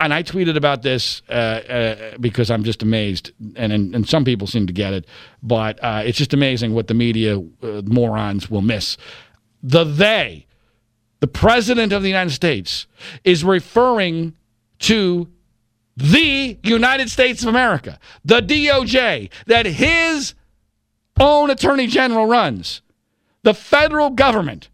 and 0.00 0.12
I 0.12 0.22
tweeted 0.22 0.56
about 0.56 0.82
this 0.82 1.22
uh, 1.28 1.32
uh, 1.32 2.18
because 2.18 2.50
I'm 2.50 2.64
just 2.64 2.82
amazed, 2.82 3.32
and, 3.56 3.72
and, 3.72 3.94
and 3.94 4.08
some 4.08 4.24
people 4.24 4.46
seem 4.46 4.66
to 4.66 4.72
get 4.72 4.92
it, 4.92 5.06
but 5.42 5.82
uh, 5.82 6.02
it's 6.04 6.18
just 6.18 6.32
amazing 6.32 6.74
what 6.74 6.88
the 6.88 6.94
media 6.94 7.38
uh, 7.38 7.82
morons 7.84 8.50
will 8.50 8.62
miss. 8.62 8.96
The 9.62 9.84
they, 9.84 10.46
the 11.24 11.28
president 11.28 11.90
of 11.90 12.02
the 12.02 12.08
United 12.08 12.34
States, 12.34 12.86
is 13.24 13.42
referring 13.42 14.34
to 14.78 15.26
the 15.96 16.58
United 16.62 17.08
States 17.08 17.40
of 17.42 17.48
America, 17.48 17.98
the 18.26 18.42
DOJ, 18.42 19.30
that 19.46 19.64
his 19.64 20.34
own 21.18 21.48
attorney 21.48 21.86
general 21.86 22.26
runs, 22.26 22.82
the 23.42 23.54
federal 23.54 24.10
government. 24.10 24.68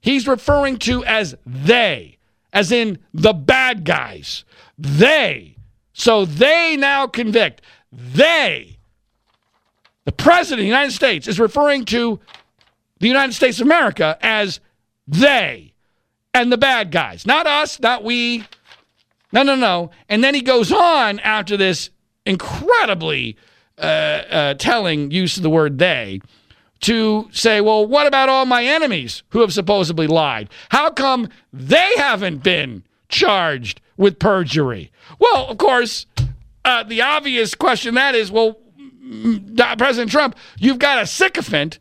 He's 0.00 0.26
referring 0.26 0.76
to 0.78 1.04
as 1.04 1.36
they, 1.46 2.18
as 2.52 2.72
in 2.72 2.98
the 3.14 3.32
bad 3.32 3.84
guys. 3.84 4.44
They. 4.76 5.54
So 5.92 6.24
they 6.24 6.76
now 6.76 7.06
convict. 7.06 7.62
They. 7.92 8.80
The 10.04 10.10
president 10.10 10.58
of 10.58 10.64
the 10.64 10.66
United 10.66 10.94
States 10.94 11.28
is 11.28 11.38
referring 11.38 11.84
to 11.84 12.18
the 12.98 13.06
United 13.06 13.34
States 13.34 13.60
of 13.60 13.68
America 13.68 14.18
as 14.20 14.58
they 15.10 15.72
and 16.32 16.52
the 16.52 16.58
bad 16.58 16.90
guys. 16.90 17.26
Not 17.26 17.46
us, 17.46 17.80
not 17.80 18.04
we. 18.04 18.46
No, 19.32 19.42
no, 19.42 19.54
no. 19.54 19.90
And 20.08 20.24
then 20.24 20.34
he 20.34 20.40
goes 20.40 20.72
on 20.72 21.18
after 21.20 21.56
this 21.56 21.90
incredibly 22.26 23.36
uh, 23.78 23.80
uh, 23.80 24.54
telling 24.54 25.10
use 25.10 25.36
of 25.36 25.42
the 25.42 25.50
word 25.50 25.78
they 25.78 26.20
to 26.80 27.28
say, 27.32 27.60
well, 27.60 27.86
what 27.86 28.06
about 28.06 28.28
all 28.28 28.46
my 28.46 28.64
enemies 28.64 29.22
who 29.30 29.40
have 29.40 29.52
supposedly 29.52 30.06
lied? 30.06 30.48
How 30.70 30.90
come 30.90 31.28
they 31.52 31.92
haven't 31.96 32.42
been 32.42 32.84
charged 33.08 33.80
with 33.96 34.18
perjury? 34.18 34.90
Well, 35.18 35.46
of 35.46 35.58
course, 35.58 36.06
uh, 36.64 36.82
the 36.84 37.02
obvious 37.02 37.54
question 37.54 37.94
that 37.94 38.14
is, 38.14 38.30
well, 38.30 38.58
President 39.78 40.10
Trump, 40.10 40.36
you've 40.58 40.78
got 40.78 41.02
a 41.02 41.06
sycophant, 41.06 41.78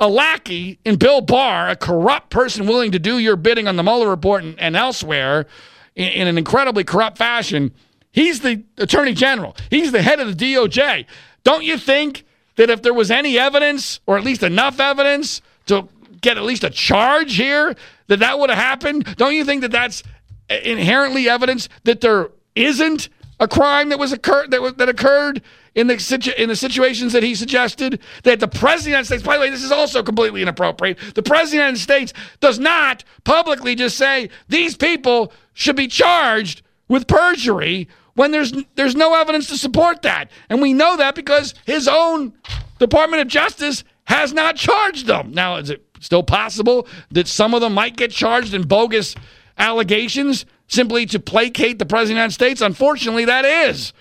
a 0.00 0.08
lackey 0.08 0.78
in 0.84 0.96
Bill 0.96 1.20
Barr, 1.20 1.68
a 1.68 1.76
corrupt 1.76 2.30
person 2.30 2.66
willing 2.66 2.92
to 2.92 2.98
do 2.98 3.18
your 3.18 3.36
bidding 3.36 3.68
on 3.68 3.76
the 3.76 3.82
Mueller 3.82 4.08
report 4.08 4.42
and, 4.42 4.58
and 4.58 4.74
elsewhere 4.74 5.46
in, 5.94 6.08
in 6.08 6.26
an 6.26 6.38
incredibly 6.38 6.84
corrupt 6.84 7.18
fashion. 7.18 7.72
He's 8.10 8.40
the 8.40 8.64
attorney 8.78 9.12
general. 9.12 9.54
He's 9.68 9.92
the 9.92 10.02
head 10.02 10.18
of 10.18 10.36
the 10.36 10.54
DOJ. 10.54 11.04
Don't 11.44 11.64
you 11.64 11.76
think 11.76 12.24
that 12.56 12.70
if 12.70 12.82
there 12.82 12.94
was 12.94 13.10
any 13.10 13.38
evidence, 13.38 14.00
or 14.06 14.16
at 14.18 14.24
least 14.24 14.42
enough 14.42 14.80
evidence, 14.80 15.42
to 15.66 15.88
get 16.20 16.36
at 16.36 16.42
least 16.42 16.64
a 16.64 16.70
charge 16.70 17.36
here, 17.36 17.76
that 18.08 18.18
that 18.18 18.38
would 18.38 18.50
have 18.50 18.58
happened? 18.58 19.16
Don't 19.16 19.34
you 19.34 19.44
think 19.44 19.60
that 19.60 19.70
that's 19.70 20.02
inherently 20.48 21.28
evidence 21.28 21.68
that 21.84 22.00
there 22.00 22.30
isn't 22.54 23.08
a 23.38 23.46
crime 23.46 23.90
that 23.90 23.98
was 23.98 24.12
occurred 24.12 24.50
that, 24.50 24.78
that 24.78 24.88
occurred 24.88 25.42
in 25.74 25.86
the 25.86 25.98
situ- 25.98 26.32
in 26.36 26.48
the 26.48 26.56
situations 26.56 27.12
that 27.12 27.22
he 27.22 27.34
suggested 27.34 28.00
that 28.24 28.40
the 28.40 28.48
president 28.48 28.76
of 28.78 28.84
the 28.84 28.90
United 28.90 29.06
States 29.06 29.22
by 29.22 29.36
the 29.36 29.40
way 29.40 29.50
this 29.50 29.62
is 29.62 29.72
also 29.72 30.02
completely 30.02 30.42
inappropriate 30.42 30.98
the 31.14 31.22
president 31.22 31.44
of 31.44 31.50
the 31.50 31.56
United 31.56 31.78
States 31.78 32.12
does 32.40 32.58
not 32.58 33.04
publicly 33.24 33.74
just 33.74 33.96
say 33.96 34.28
these 34.48 34.76
people 34.76 35.32
should 35.54 35.76
be 35.76 35.86
charged 35.86 36.62
with 36.88 37.06
perjury 37.06 37.88
when 38.14 38.32
there's 38.32 38.52
there's 38.74 38.96
no 38.96 39.14
evidence 39.14 39.48
to 39.48 39.56
support 39.56 40.02
that. 40.02 40.30
And 40.50 40.60
we 40.60 40.74
know 40.74 40.96
that 40.96 41.14
because 41.14 41.54
his 41.64 41.88
own 41.88 42.34
Department 42.78 43.22
of 43.22 43.28
Justice 43.28 43.84
has 44.04 44.32
not 44.32 44.56
charged 44.56 45.06
them. 45.06 45.32
Now, 45.32 45.56
is 45.56 45.70
it 45.70 45.84
still 46.00 46.22
possible 46.22 46.86
that 47.12 47.28
some 47.28 47.54
of 47.54 47.60
them 47.60 47.74
might 47.74 47.96
get 47.96 48.10
charged 48.10 48.52
in 48.52 48.62
bogus 48.62 49.14
allegations 49.56 50.46
simply 50.66 51.06
to 51.06 51.20
placate 51.20 51.78
the 51.78 51.86
President 51.86 52.10
of 52.10 52.16
the 52.16 52.20
United 52.20 52.34
States? 52.34 52.60
Unfortunately, 52.60 53.24
that 53.26 53.44
is. 53.44 53.92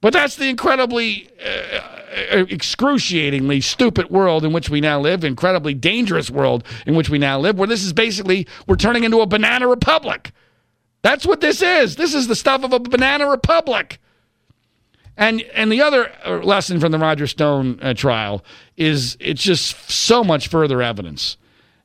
But 0.00 0.12
that's 0.12 0.36
the 0.36 0.48
incredibly 0.48 1.28
uh, 1.44 1.80
uh, 2.32 2.46
excruciatingly 2.48 3.60
stupid 3.60 4.10
world 4.10 4.44
in 4.44 4.52
which 4.52 4.70
we 4.70 4.80
now 4.80 5.00
live, 5.00 5.24
incredibly 5.24 5.74
dangerous 5.74 6.30
world 6.30 6.64
in 6.86 6.94
which 6.94 7.10
we 7.10 7.18
now 7.18 7.38
live, 7.38 7.58
where 7.58 7.66
this 7.66 7.84
is 7.84 7.92
basically, 7.92 8.46
we're 8.66 8.76
turning 8.76 9.04
into 9.04 9.20
a 9.20 9.26
banana 9.26 9.66
republic. 9.66 10.30
That's 11.02 11.26
what 11.26 11.40
this 11.40 11.62
is. 11.62 11.96
This 11.96 12.14
is 12.14 12.28
the 12.28 12.36
stuff 12.36 12.62
of 12.62 12.72
a 12.72 12.78
banana 12.78 13.28
republic. 13.28 14.00
And 15.16 15.42
and 15.52 15.72
the 15.72 15.82
other 15.82 16.12
uh, 16.24 16.38
lesson 16.44 16.78
from 16.78 16.92
the 16.92 16.98
Roger 16.98 17.26
Stone 17.26 17.80
uh, 17.82 17.92
trial 17.92 18.44
is 18.76 19.16
it's 19.18 19.42
just 19.42 19.90
so 19.90 20.22
much 20.22 20.46
further 20.46 20.80
evidence 20.80 21.36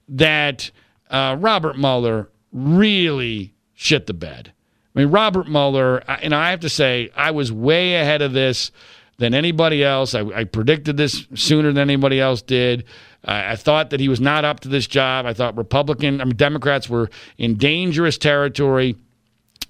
that 0.08 0.70
uh, 1.10 1.36
Robert 1.40 1.76
Mueller 1.76 2.30
really 2.52 3.56
shit 3.74 4.06
the 4.06 4.14
bed. 4.14 4.53
I 4.96 5.00
mean, 5.00 5.10
Robert 5.10 5.48
Mueller, 5.48 5.98
and 5.98 6.36
I 6.36 6.52
have 6.52 6.60
to 6.62 6.70
say, 6.70 7.10
I 7.16 7.32
was 7.32 7.52
way 7.52 7.96
ahead 7.96 8.22
of 8.22 8.34
this 8.34 8.72
than 9.18 9.34
anybody 9.34 9.84
else. 9.84 10.14
I, 10.14 10.22
I 10.22 10.44
predicted 10.44 10.98
this 10.98 11.26
sooner 11.34 11.72
than 11.72 11.90
anybody 11.90 12.20
else 12.20 12.42
did. 12.42 12.86
I 13.26 13.56
thought 13.56 13.92
that 13.92 14.02
he 14.02 14.10
was 14.10 14.20
not 14.20 14.44
up 14.44 14.60
to 14.62 14.68
this 14.68 14.86
job. 14.86 15.26
I 15.26 15.34
thought 15.34 15.56
Republican, 15.56 16.20
I 16.20 16.26
mean, 16.26 16.36
Democrats 16.36 16.90
were 16.90 17.10
in 17.38 17.56
dangerous 17.56 18.18
territory, 18.18 18.98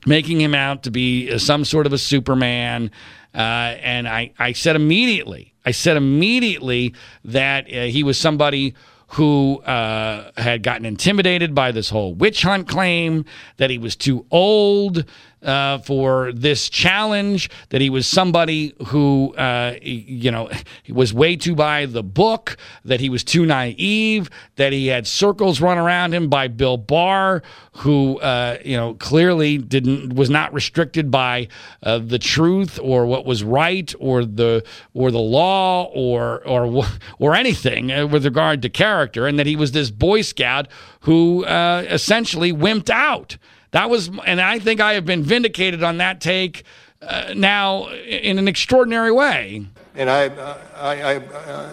making 0.08 0.42
him 0.42 0.56
out 0.56 0.84
to 0.84 0.92
be 0.92 1.38
some 1.38 1.64
sort 1.64 1.86
of 1.86 1.94
a 1.94 2.00
Superman. 2.00 2.90
Uh, 3.34 3.38
and 3.38 4.08
I, 4.08 4.32
I 4.40 4.54
said 4.54 4.76
immediately, 4.76 5.54
I 5.66 5.72
said 5.72 5.98
immediately 5.98 6.96
that 7.26 7.68
uh, 7.68 7.84
he 7.84 8.04
was 8.04 8.18
somebody 8.18 8.74
who 9.14 9.62
uh, 9.62 10.32
had 10.38 10.64
gotten 10.64 10.86
intimidated 10.86 11.54
by 11.54 11.72
this 11.72 11.90
whole 11.90 12.14
witch 12.14 12.42
hunt 12.42 12.68
claim, 12.68 13.26
that 13.58 13.70
he 13.70 13.78
was 13.78 13.96
too 13.96 14.26
old 14.32 15.06
uh, 15.44 15.80
for 15.80 16.32
this 16.34 16.70
challenge, 16.70 17.50
that 17.70 17.82
he 17.82 17.90
was 17.90 18.08
somebody 18.08 18.74
who, 18.88 19.34
uh, 19.36 19.76
you 19.82 20.32
know, 20.32 20.50
was 20.90 21.14
way 21.14 21.36
too 21.36 21.56
by 21.56 21.86
the 21.86 22.04
book, 22.04 22.58
that 22.86 23.00
he 23.00 23.10
was 23.10 23.24
too 23.24 23.46
naive, 23.46 24.30
that 24.56 24.74
he 24.74 24.88
had 24.88 25.06
circles 25.08 25.62
run 25.62 25.78
around 25.78 26.14
him 26.14 26.30
by 26.30 26.48
Bill 26.48 26.78
Barr, 26.78 27.44
who, 27.74 28.20
uh, 28.20 28.58
you 28.64 28.78
know, 28.78 28.94
clearly 28.96 29.58
didn't 29.58 30.14
was 30.16 30.30
not 30.30 30.54
restricted 30.54 31.12
by 31.12 31.48
uh, 31.82 32.00
the 32.00 32.20
truth 32.20 32.80
or 32.82 33.06
what 33.06 33.26
was 33.26 33.44
right 33.44 33.94
or 34.00 34.26
the 34.26 34.64
or 34.94 35.12
the 35.12 35.20
law 35.20 35.86
or 35.94 36.46
or 36.48 36.86
or 37.20 37.36
anything 37.36 37.92
uh, 37.92 38.08
with 38.08 38.26
regard 38.26 38.62
to 38.62 38.70
character, 38.70 39.28
and 39.28 39.38
that 39.40 39.48
he 39.48 39.56
was 39.56 39.72
this 39.72 39.92
Boy 39.92 40.22
Scout 40.22 40.68
who 41.02 41.46
uh, 41.46 41.86
essentially 41.90 42.52
wimped 42.52 42.90
out. 42.90 43.38
That 43.74 43.90
was, 43.90 44.10
and 44.26 44.40
I 44.40 44.60
think 44.60 44.80
I 44.80 44.94
have 44.94 45.06
been 45.06 45.24
vindicated 45.24 45.82
on 45.84 45.98
that 45.98 46.22
take 46.22 46.64
uh, 47.02 47.34
now 47.36 47.90
in 47.90 48.38
an 48.38 48.48
extraordinary 48.48 49.12
way. 49.12 49.66
And 49.96 50.10
I, 50.10 50.28
uh, 50.28 50.58
I, 50.76 51.02
I, 51.02 51.16
uh, 51.18 51.72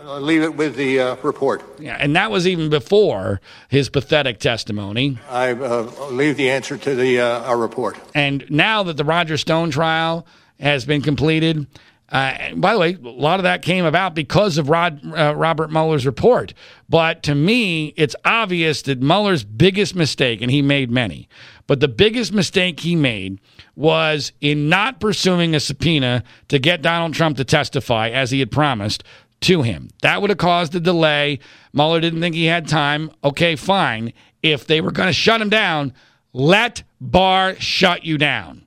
I'll 0.00 0.20
leave 0.20 0.42
it 0.42 0.56
with 0.56 0.74
the 0.74 1.00
uh, 1.00 1.16
report. 1.22 1.62
Yeah, 1.78 1.96
and 1.98 2.16
that 2.16 2.32
was 2.32 2.48
even 2.48 2.68
before 2.68 3.40
his 3.68 3.88
pathetic 3.88 4.40
testimony. 4.40 5.18
I 5.30 5.52
uh, 5.52 5.82
leave 6.10 6.36
the 6.36 6.50
answer 6.50 6.76
to 6.78 6.94
the 6.96 7.20
uh, 7.20 7.42
our 7.42 7.56
report. 7.56 7.96
And 8.12 8.44
now 8.50 8.82
that 8.82 8.96
the 8.96 9.04
Roger 9.04 9.36
Stone 9.36 9.70
trial 9.70 10.26
has 10.58 10.84
been 10.84 11.02
completed, 11.02 11.66
uh, 12.10 12.54
by 12.54 12.72
the 12.72 12.78
way, 12.78 12.94
a 12.94 13.08
lot 13.08 13.40
of 13.40 13.44
that 13.44 13.62
came 13.62 13.84
about 13.84 14.14
because 14.14 14.58
of 14.58 14.68
Rod, 14.68 15.00
uh, 15.16 15.34
Robert 15.34 15.72
Mueller's 15.72 16.06
report. 16.06 16.54
But 16.88 17.24
to 17.24 17.34
me, 17.34 17.88
it's 17.96 18.14
obvious 18.24 18.82
that 18.82 19.00
Mueller's 19.00 19.42
biggest 19.42 19.96
mistake, 19.96 20.40
and 20.40 20.50
he 20.50 20.62
made 20.62 20.90
many, 20.90 21.28
but 21.66 21.80
the 21.80 21.88
biggest 21.88 22.32
mistake 22.32 22.80
he 22.80 22.94
made 22.94 23.40
was 23.74 24.32
in 24.40 24.68
not 24.68 25.00
pursuing 25.00 25.54
a 25.54 25.60
subpoena 25.60 26.22
to 26.48 26.60
get 26.60 26.80
Donald 26.80 27.14
Trump 27.14 27.36
to 27.38 27.44
testify 27.44 28.08
as 28.08 28.30
he 28.30 28.38
had 28.38 28.52
promised 28.52 29.02
to 29.40 29.62
him. 29.62 29.88
That 30.02 30.20
would 30.20 30.30
have 30.30 30.38
caused 30.38 30.74
a 30.76 30.80
delay. 30.80 31.40
Mueller 31.72 32.00
didn't 32.00 32.20
think 32.20 32.36
he 32.36 32.46
had 32.46 32.68
time. 32.68 33.10
Okay, 33.24 33.56
fine. 33.56 34.12
If 34.42 34.66
they 34.66 34.80
were 34.80 34.92
going 34.92 35.08
to 35.08 35.12
shut 35.12 35.40
him 35.40 35.48
down, 35.48 35.92
let 36.32 36.84
Barr 37.00 37.56
shut 37.56 38.04
you 38.04 38.16
down. 38.16 38.66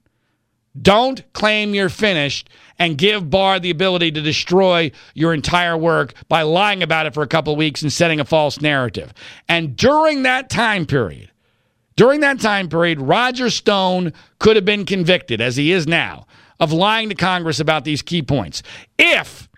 Don't 0.79 1.23
claim 1.33 1.73
you're 1.73 1.89
finished 1.89 2.49
and 2.79 2.97
give 2.97 3.29
Barr 3.29 3.59
the 3.59 3.69
ability 3.69 4.11
to 4.13 4.21
destroy 4.21 4.91
your 5.13 5.33
entire 5.33 5.77
work 5.77 6.13
by 6.29 6.41
lying 6.41 6.81
about 6.81 7.05
it 7.05 7.13
for 7.13 7.21
a 7.21 7.27
couple 7.27 7.53
of 7.53 7.59
weeks 7.59 7.81
and 7.81 7.91
setting 7.91 8.19
a 8.19 8.25
false 8.25 8.61
narrative. 8.61 9.13
And 9.47 9.75
during 9.75 10.23
that 10.23 10.49
time 10.49 10.85
period, 10.85 11.29
during 11.97 12.21
that 12.21 12.39
time 12.39 12.69
period, 12.69 13.01
Roger 13.01 13.49
Stone 13.49 14.13
could 14.39 14.55
have 14.55 14.63
been 14.63 14.85
convicted, 14.85 15.41
as 15.41 15.57
he 15.57 15.73
is 15.73 15.85
now, 15.85 16.25
of 16.57 16.71
lying 16.71 17.09
to 17.09 17.15
Congress 17.15 17.59
about 17.59 17.83
these 17.83 18.01
key 18.01 18.21
points. 18.21 18.63
If 18.97 19.49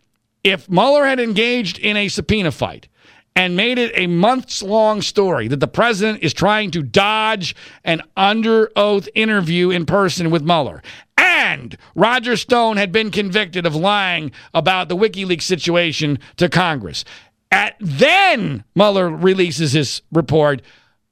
if 0.44 0.68
Mueller 0.68 1.06
had 1.06 1.20
engaged 1.20 1.78
in 1.78 1.96
a 1.96 2.08
subpoena 2.08 2.52
fight 2.52 2.88
and 3.36 3.56
made 3.56 3.78
it 3.78 3.92
a 3.96 4.08
months 4.08 4.62
long 4.62 5.02
story 5.02 5.48
that 5.48 5.60
the 5.60 5.68
president 5.68 6.22
is 6.24 6.34
trying 6.34 6.72
to 6.72 6.84
dodge 6.84 7.56
an 7.84 8.02
under 8.18 8.72
oath 8.76 9.08
interview 9.16 9.70
in 9.70 9.86
person 9.86 10.32
with 10.32 10.44
Mueller, 10.44 10.82
and 11.18 11.78
Roger 11.96 12.36
Stone 12.36 12.78
had 12.78 12.92
been 12.92 13.12
convicted 13.12 13.66
of 13.66 13.76
lying 13.76 14.32
about 14.54 14.90
the 14.90 14.98
WikiLeaks 14.98 15.44
situation 15.44 16.20
to 16.38 16.50
Congress. 16.50 17.06
At 17.52 17.76
then 17.80 18.64
Mueller 18.76 19.10
releases 19.10 19.74
his 19.74 20.02
report. 20.12 20.62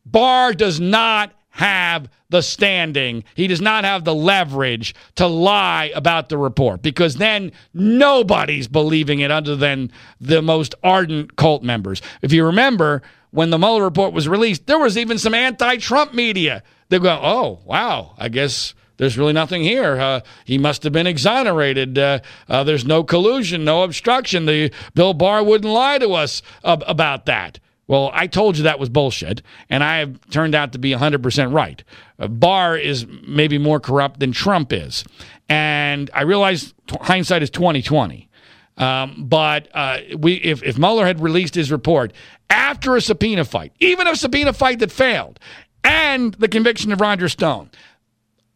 Barr 0.05 0.53
does 0.53 0.79
not 0.79 1.33
have 1.59 2.09
the 2.29 2.41
standing. 2.41 3.25
He 3.35 3.47
does 3.47 3.59
not 3.59 3.83
have 3.83 4.05
the 4.05 4.15
leverage 4.15 4.95
to 5.15 5.27
lie 5.27 5.91
about 5.93 6.29
the 6.29 6.37
report 6.37 6.81
because 6.81 7.17
then 7.17 7.51
nobody's 7.73 8.69
believing 8.69 9.19
it 9.19 9.29
other 9.29 9.57
than 9.57 9.91
the 10.21 10.41
most 10.41 10.73
ardent 10.83 11.35
cult 11.35 11.61
members. 11.61 12.01
If 12.21 12.31
you 12.31 12.45
remember, 12.45 13.01
when 13.31 13.49
the 13.49 13.59
Mueller 13.59 13.83
report 13.83 14.13
was 14.13 14.25
released, 14.29 14.67
there 14.67 14.79
was 14.79 14.97
even 14.97 15.17
some 15.17 15.33
anti 15.33 15.75
Trump 15.75 16.13
media 16.13 16.63
that 16.87 17.01
go, 17.01 17.19
oh, 17.21 17.59
wow, 17.65 18.15
I 18.17 18.29
guess 18.29 18.73
there's 18.95 19.17
really 19.17 19.33
nothing 19.33 19.61
here. 19.61 19.99
Uh, 19.99 20.21
he 20.45 20.57
must 20.57 20.83
have 20.83 20.93
been 20.93 21.07
exonerated. 21.07 21.97
Uh, 21.97 22.19
uh, 22.47 22.63
there's 22.63 22.85
no 22.85 23.03
collusion, 23.03 23.65
no 23.65 23.83
obstruction. 23.83 24.45
The 24.45 24.71
Bill 24.93 25.13
Barr 25.13 25.43
wouldn't 25.43 25.73
lie 25.73 25.97
to 25.97 26.13
us 26.13 26.41
about 26.63 27.25
that. 27.25 27.59
Well, 27.89 28.11
I 28.13 28.27
told 28.27 28.55
you 28.55 28.63
that 28.63 28.77
was 28.77 28.87
bullshit, 28.87 29.41
and 29.67 29.83
I 29.83 29.97
have 29.97 30.29
turned 30.29 30.53
out 30.53 30.73
to 30.73 30.77
be 30.77 30.91
100% 30.91 31.51
right. 31.51 31.83
Uh, 32.19 32.27
Barr 32.27 32.77
is 32.77 33.07
maybe 33.27 33.57
more 33.57 33.79
corrupt 33.79 34.19
than 34.19 34.31
Trump 34.31 34.71
is, 34.71 35.03
and 35.49 36.11
I 36.13 36.21
realize 36.21 36.75
t- 36.85 36.97
hindsight 37.01 37.41
is 37.41 37.49
2020. 37.49 38.29
Um, 38.77 39.25
but 39.27 39.69
uh, 39.73 40.01
we, 40.19 40.35
if, 40.35 40.61
if 40.61 40.77
Mueller 40.77 41.07
had 41.07 41.19
released 41.19 41.55
his 41.55 41.71
report 41.71 42.13
after 42.51 42.95
a 42.95 43.01
subpoena 43.01 43.43
fight, 43.43 43.73
even 43.79 44.07
a 44.07 44.15
subpoena 44.15 44.53
fight 44.53 44.77
that 44.79 44.91
failed, 44.91 45.39
and 45.83 46.35
the 46.35 46.47
conviction 46.47 46.93
of 46.93 47.01
Roger 47.01 47.27
Stone, 47.27 47.71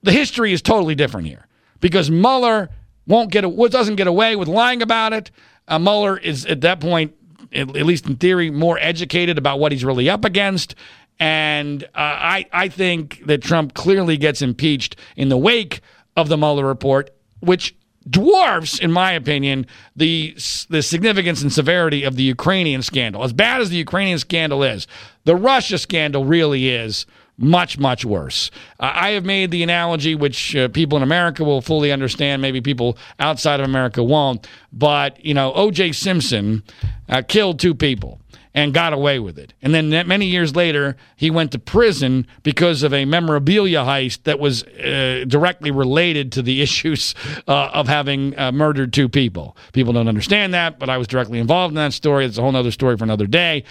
the 0.04 0.12
history 0.12 0.54
is 0.54 0.62
totally 0.62 0.94
different 0.94 1.26
here 1.26 1.48
because 1.80 2.12
Mueller 2.12 2.70
won't 3.08 3.32
get 3.32 3.42
doesn't 3.72 3.96
get 3.96 4.06
away 4.06 4.36
with 4.36 4.48
lying 4.48 4.84
about 4.84 5.12
it. 5.12 5.32
Uh, 5.68 5.80
Mueller 5.80 6.18
is 6.18 6.46
at 6.46 6.62
that 6.62 6.80
point 6.80 7.16
at 7.54 7.86
least 7.86 8.08
in 8.08 8.16
theory, 8.18 8.50
more 8.50 8.78
educated 8.80 9.38
about 9.38 9.60
what 9.60 9.72
he's 9.72 9.86
really 9.86 10.10
up 10.10 10.26
against. 10.26 10.76
And 11.20 11.84
uh, 11.84 11.88
I, 11.96 12.46
I 12.52 12.68
think 12.70 13.26
that 13.28 13.42
Trump 13.42 13.74
clearly 13.74 14.18
gets 14.18 14.42
impeached 14.42 14.96
in 15.16 15.30
the 15.30 15.38
wake 15.38 15.82
of 16.18 16.28
the 16.28 16.38
Mueller 16.38 16.66
report, 16.66 17.12
which 17.40 17.76
dwarfs, 18.10 18.80
in 18.80 18.92
my 18.92 19.12
opinion, 19.14 19.66
the 19.96 20.36
the 20.70 20.82
significance 20.82 21.42
and 21.42 21.54
severity 21.54 22.04
of 22.04 22.16
the 22.16 22.24
Ukrainian 22.24 22.82
scandal. 22.82 23.24
As 23.24 23.34
bad 23.34 23.62
as 23.62 23.70
the 23.70 23.78
Ukrainian 23.78 24.20
scandal 24.20 24.64
is, 24.64 24.88
the 25.24 25.36
Russia 25.36 25.78
scandal 25.78 26.26
really 26.26 26.70
is 26.70 27.06
much, 27.38 27.78
much 27.78 28.06
worse. 28.06 28.52
Uh, 28.80 28.92
I 28.94 29.10
have 29.12 29.26
made 29.26 29.52
the 29.52 29.64
analogy, 29.64 30.16
which 30.16 30.56
uh, 30.56 30.68
people 30.70 30.98
in 30.98 31.04
America 31.04 31.44
will 31.44 31.62
fully 31.62 31.92
understand, 31.92 32.42
maybe 32.42 32.62
people 32.62 32.98
outside 33.20 33.60
of 33.60 33.66
America 33.66 34.04
won't, 34.04 34.48
but, 34.72 35.24
you 35.24 35.34
know, 35.34 35.52
O.J. 35.54 35.94
Simpson 35.94 36.64
uh, 37.10 37.22
killed 37.28 37.60
two 37.60 37.74
people 37.74 38.20
and 38.54 38.74
got 38.74 38.94
away 38.94 39.20
with 39.20 39.40
it. 39.40 39.54
And 39.62 39.74
then 39.74 39.90
many 40.08 40.28
years 40.28 40.56
later, 40.56 40.96
he 41.16 41.32
went 41.32 41.52
to 41.54 41.60
prison 41.60 42.28
because 42.44 42.84
of 42.84 42.94
a 42.94 43.06
memorabilia 43.06 43.80
heist 43.80 44.24
that 44.24 44.40
was 44.40 44.64
uh, 44.64 45.26
directly 45.28 45.72
related 45.72 46.32
to 46.34 46.42
the 46.42 46.62
issues 46.68 47.16
uh, 47.48 47.70
of 47.74 47.88
having 47.88 48.38
uh, 48.38 48.52
murdered 48.52 48.94
two 48.94 49.10
people. 49.10 49.58
People 49.74 49.94
don't 49.94 50.08
understand 50.08 50.54
that, 50.54 50.80
but 50.80 50.90
I 50.90 50.98
was 50.98 51.08
directly 51.08 51.40
involved 51.40 51.72
in 51.72 51.76
that 51.76 51.94
story. 51.94 52.26
It's 52.26 52.38
a 52.38 52.42
whole 52.42 52.56
other 52.56 52.72
story 52.72 52.96
for 52.98 53.04
another 53.04 53.28
day. 53.28 53.64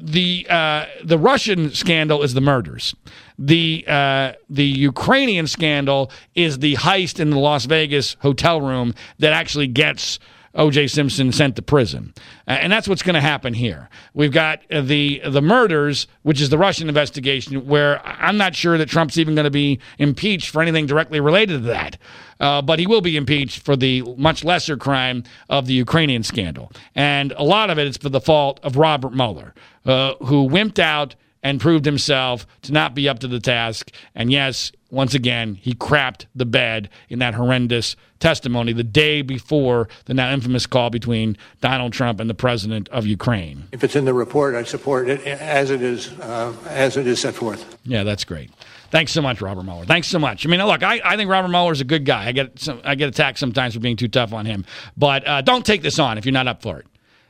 The 0.00 0.46
uh, 0.50 0.86
the 1.04 1.16
Russian 1.16 1.70
scandal 1.70 2.22
is 2.22 2.34
the 2.34 2.40
murders. 2.40 2.94
The 3.38 3.84
uh, 3.86 4.32
the 4.50 4.64
Ukrainian 4.64 5.46
scandal 5.46 6.10
is 6.34 6.58
the 6.58 6.74
heist 6.74 7.20
in 7.20 7.30
the 7.30 7.38
Las 7.38 7.66
Vegas 7.66 8.16
hotel 8.20 8.60
room 8.60 8.94
that 9.20 9.32
actually 9.32 9.68
gets 9.68 10.18
O.J. 10.56 10.88
Simpson 10.88 11.32
sent 11.32 11.54
to 11.56 11.62
prison, 11.62 12.14
and 12.46 12.72
that's 12.72 12.88
what's 12.88 13.02
going 13.02 13.14
to 13.14 13.20
happen 13.20 13.54
here. 13.54 13.88
We've 14.14 14.32
got 14.32 14.60
uh, 14.72 14.80
the 14.80 15.20
the 15.24 15.42
murders, 15.42 16.06
which 16.22 16.40
is 16.40 16.48
the 16.48 16.58
Russian 16.58 16.88
investigation, 16.88 17.66
where 17.66 18.04
I'm 18.04 18.36
not 18.36 18.56
sure 18.56 18.78
that 18.78 18.88
Trump's 18.88 19.18
even 19.18 19.34
going 19.34 19.44
to 19.44 19.50
be 19.50 19.78
impeached 19.98 20.50
for 20.50 20.62
anything 20.62 20.86
directly 20.86 21.20
related 21.20 21.62
to 21.62 21.68
that, 21.68 21.98
uh, 22.40 22.62
but 22.62 22.78
he 22.78 22.86
will 22.86 23.02
be 23.02 23.16
impeached 23.16 23.62
for 23.62 23.76
the 23.76 24.02
much 24.16 24.44
lesser 24.44 24.76
crime 24.76 25.22
of 25.50 25.66
the 25.66 25.74
Ukrainian 25.74 26.22
scandal, 26.22 26.72
and 26.94 27.32
a 27.32 27.44
lot 27.44 27.70
of 27.70 27.78
it 27.78 27.86
is 27.86 27.96
for 27.96 28.08
the 28.08 28.20
fault 28.20 28.58
of 28.62 28.76
Robert 28.76 29.14
Mueller, 29.14 29.54
uh, 29.84 30.14
who 30.24 30.48
wimped 30.48 30.78
out 30.78 31.14
and 31.42 31.60
proved 31.60 31.84
himself 31.84 32.46
to 32.62 32.72
not 32.72 32.94
be 32.94 33.08
up 33.08 33.18
to 33.20 33.28
the 33.28 33.40
task. 33.40 33.92
And 34.14 34.32
yes, 34.32 34.72
once 34.90 35.14
again, 35.14 35.54
he 35.54 35.74
crapped 35.74 36.26
the 36.34 36.46
bed 36.46 36.88
in 37.08 37.18
that 37.18 37.34
horrendous 37.34 37.96
testimony 38.18 38.72
the 38.72 38.84
day 38.84 39.22
before 39.22 39.88
the 40.06 40.14
now 40.14 40.32
infamous 40.32 40.66
call 40.66 40.90
between 40.90 41.36
Donald 41.60 41.92
Trump 41.92 42.20
and 42.20 42.30
the 42.30 42.34
president 42.34 42.88
of 42.88 43.06
Ukraine. 43.06 43.64
If 43.72 43.84
it's 43.84 43.96
in 43.96 44.04
the 44.04 44.14
report, 44.14 44.54
I 44.54 44.64
support 44.64 45.08
it 45.08 45.20
as 45.26 45.70
it 45.70 45.82
is 45.82 46.12
uh, 46.20 46.54
as 46.66 46.96
it 46.96 47.06
is 47.06 47.20
set 47.20 47.34
forth. 47.34 47.78
Yeah, 47.84 48.04
that's 48.04 48.24
great. 48.24 48.50
Thanks 48.90 49.12
so 49.12 49.20
much, 49.20 49.40
Robert 49.40 49.64
Mueller. 49.64 49.84
Thanks 49.84 50.06
so 50.08 50.18
much. 50.18 50.46
I 50.46 50.48
mean, 50.48 50.64
look, 50.64 50.82
I, 50.82 51.00
I 51.04 51.16
think 51.16 51.28
Robert 51.28 51.48
Mueller 51.48 51.72
is 51.72 51.80
a 51.80 51.84
good 51.84 52.04
guy. 52.04 52.26
I 52.26 52.32
get 52.32 52.58
some, 52.58 52.80
I 52.84 52.94
get 52.94 53.08
attacked 53.08 53.38
sometimes 53.38 53.74
for 53.74 53.80
being 53.80 53.96
too 53.96 54.08
tough 54.08 54.32
on 54.32 54.46
him, 54.46 54.64
but 54.96 55.26
uh, 55.26 55.42
don't 55.42 55.66
take 55.66 55.82
this 55.82 55.98
on 55.98 56.18
if 56.18 56.24
you're 56.24 56.32
not 56.32 56.46
up 56.46 56.62
for 56.62 56.78
it. 56.78 56.86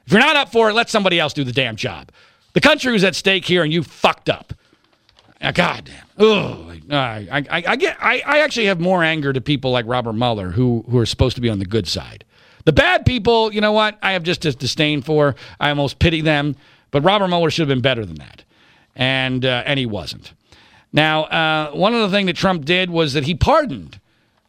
If 0.06 0.12
you're 0.12 0.20
not 0.20 0.36
up 0.36 0.52
for 0.52 0.70
it, 0.70 0.74
let 0.74 0.90
somebody 0.90 1.18
else 1.18 1.32
do 1.32 1.42
the 1.42 1.52
damn 1.52 1.74
job. 1.74 2.12
The 2.56 2.62
country 2.62 2.90
was 2.90 3.04
at 3.04 3.14
stake 3.14 3.44
here, 3.44 3.62
and 3.62 3.70
you 3.70 3.82
fucked 3.82 4.30
up. 4.30 4.54
Uh, 5.42 5.52
God 5.52 5.84
damn. 5.84 6.06
Oh, 6.16 6.72
I, 6.90 7.28
I, 7.30 7.64
I, 7.66 7.76
get. 7.76 7.98
I, 8.00 8.22
I 8.24 8.38
actually 8.38 8.64
have 8.64 8.80
more 8.80 9.04
anger 9.04 9.30
to 9.30 9.42
people 9.42 9.72
like 9.72 9.84
Robert 9.86 10.14
Mueller 10.14 10.52
who 10.52 10.82
who 10.88 10.96
are 10.96 11.04
supposed 11.04 11.34
to 11.34 11.42
be 11.42 11.50
on 11.50 11.58
the 11.58 11.66
good 11.66 11.86
side. 11.86 12.24
The 12.64 12.72
bad 12.72 13.04
people, 13.04 13.52
you 13.52 13.60
know 13.60 13.72
what? 13.72 13.98
I 14.00 14.12
have 14.12 14.22
just 14.22 14.46
a 14.46 14.52
disdain 14.52 15.02
for. 15.02 15.36
I 15.60 15.68
almost 15.68 15.98
pity 15.98 16.22
them. 16.22 16.56
But 16.92 17.02
Robert 17.02 17.28
Mueller 17.28 17.50
should 17.50 17.68
have 17.68 17.68
been 17.68 17.82
better 17.82 18.06
than 18.06 18.16
that, 18.16 18.42
and 18.94 19.44
uh, 19.44 19.62
and 19.66 19.78
he 19.78 19.84
wasn't. 19.84 20.32
Now, 20.94 21.24
uh, 21.24 21.72
one 21.72 21.92
of 21.92 22.00
the 22.00 22.16
things 22.16 22.24
that 22.28 22.36
Trump 22.36 22.64
did 22.64 22.88
was 22.88 23.12
that 23.12 23.24
he 23.24 23.34
pardoned, 23.34 24.00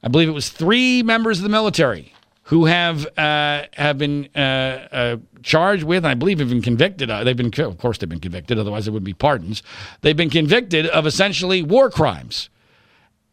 I 0.02 0.08
believe 0.08 0.30
it 0.30 0.32
was 0.32 0.48
three 0.48 1.04
members 1.04 1.40
of 1.40 1.44
the 1.44 1.50
military 1.50 2.14
who 2.44 2.68
have 2.68 3.06
uh, 3.18 3.64
have 3.74 3.98
been 3.98 4.30
uh, 4.34 4.40
uh, 4.40 5.18
charged 5.48 5.84
with, 5.84 6.00
and 6.00 6.08
I 6.08 6.14
believe 6.14 6.38
been 6.38 6.62
convicted. 6.62 7.10
Uh, 7.10 7.24
they've 7.24 7.36
been, 7.36 7.52
of 7.64 7.78
course, 7.78 7.98
they've 7.98 8.08
been 8.10 8.20
convicted. 8.20 8.60
Otherwise, 8.60 8.86
there 8.86 8.94
would 8.94 9.04
be 9.04 9.14
pardons. 9.14 9.64
They've 10.02 10.16
been 10.16 10.30
convicted 10.30 10.86
of 10.88 11.08
essentially 11.08 11.64
war 11.64 11.90
crimes 11.90 12.50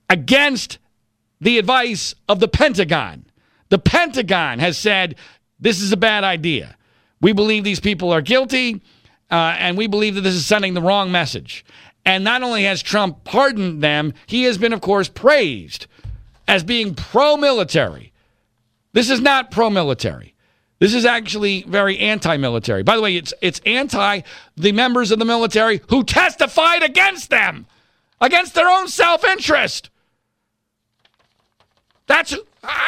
against 0.09 0.79
the 1.41 1.59
advice 1.59 2.15
of 2.29 2.41
the 2.41 2.49
Pentagon. 2.49 3.27
The 3.69 3.79
Pentagon 3.79 4.59
has 4.59 4.79
said 4.79 5.17
this 5.61 5.81
is 5.81 5.93
a 5.93 5.97
bad 5.97 6.25
idea. 6.25 6.77
We 7.21 7.33
believe 7.33 7.65
these 7.65 7.81
people 7.81 8.12
are 8.12 8.23
guilty, 8.23 8.83
uh, 9.31 9.57
and 9.59 9.77
we 9.77 9.87
believe 9.87 10.15
that 10.15 10.23
this 10.23 10.35
is 10.35 10.47
sending 10.47 10.75
the 10.75 10.83
wrong 10.83 11.11
message. 11.12 11.65
And 12.07 12.25
not 12.25 12.43
only 12.43 12.65
has 12.65 12.83
Trump 12.83 13.25
pardoned 13.25 13.83
them, 13.83 14.15
he 14.27 14.45
has 14.45 14.59
been, 14.59 14.73
of 14.73 14.81
course, 14.81 15.09
praised 15.09 15.87
as 16.47 16.62
being 16.62 16.95
pro 16.95 17.37
military 17.37 18.12
this 18.95 19.11
is 19.11 19.21
not 19.21 19.51
pro 19.51 19.69
military. 19.69 20.34
This 20.85 20.93
is 20.93 21.07
actually 21.07 21.62
very 21.62 21.99
anti-military. 21.99 22.82
By 22.82 22.97
the 22.97 23.01
way, 23.01 23.16
it's 23.16 23.32
it's 23.41 23.59
anti 23.64 24.20
the 24.55 24.72
members 24.72 25.11
of 25.12 25.18
the 25.18 25.24
military 25.24 25.80
who 25.89 26.05
testified 26.05 26.82
against 26.82 27.30
them, 27.30 27.64
against 28.20 28.55
their 28.55 28.68
own 28.68 28.89
self-interest. 28.89 29.89
That's 32.07 32.37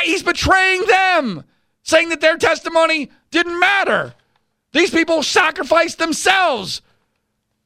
he's 0.05 0.23
betraying 0.23 0.85
them, 0.85 1.45
saying 1.85 2.11
that 2.11 2.21
their 2.21 2.37
testimony 2.37 3.11
didn't 3.31 3.59
matter. 3.59 4.13
These 4.73 4.91
people 4.91 5.23
sacrificed 5.23 5.97
themselves, 5.97 6.83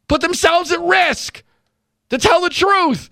put 0.06 0.20
themselves 0.20 0.70
at 0.70 0.80
risk 0.80 1.42
to 2.10 2.18
tell 2.18 2.40
the 2.40 2.50
truth, 2.50 3.10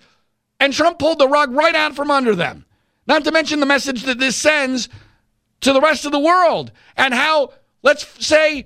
and 0.61 0.71
Trump 0.71 0.99
pulled 0.99 1.19
the 1.19 1.27
rug 1.27 1.51
right 1.51 1.75
out 1.75 1.97
from 1.97 2.11
under 2.11 2.33
them. 2.33 2.63
Not 3.07 3.25
to 3.25 3.33
mention 3.33 3.59
the 3.59 3.65
message 3.65 4.03
that 4.03 4.19
this 4.19 4.37
sends 4.37 4.87
to 5.61 5.73
the 5.73 5.81
rest 5.81 6.05
of 6.05 6.11
the 6.11 6.19
world 6.19 6.71
and 6.95 7.13
how, 7.13 7.53
let's 7.83 8.05
say, 8.25 8.65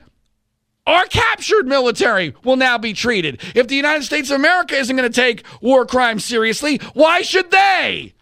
our 0.85 1.05
captured 1.05 1.65
military 1.65 2.35
will 2.43 2.57
now 2.57 2.77
be 2.77 2.93
treated. 2.93 3.41
If 3.55 3.67
the 3.67 3.75
United 3.75 4.03
States 4.03 4.29
of 4.29 4.35
America 4.35 4.75
isn't 4.75 4.95
going 4.95 5.09
to 5.09 5.21
take 5.21 5.43
war 5.61 5.85
crimes 5.85 6.25
seriously, 6.25 6.77
why 6.93 7.21
should 7.21 7.51
they? 7.51 8.13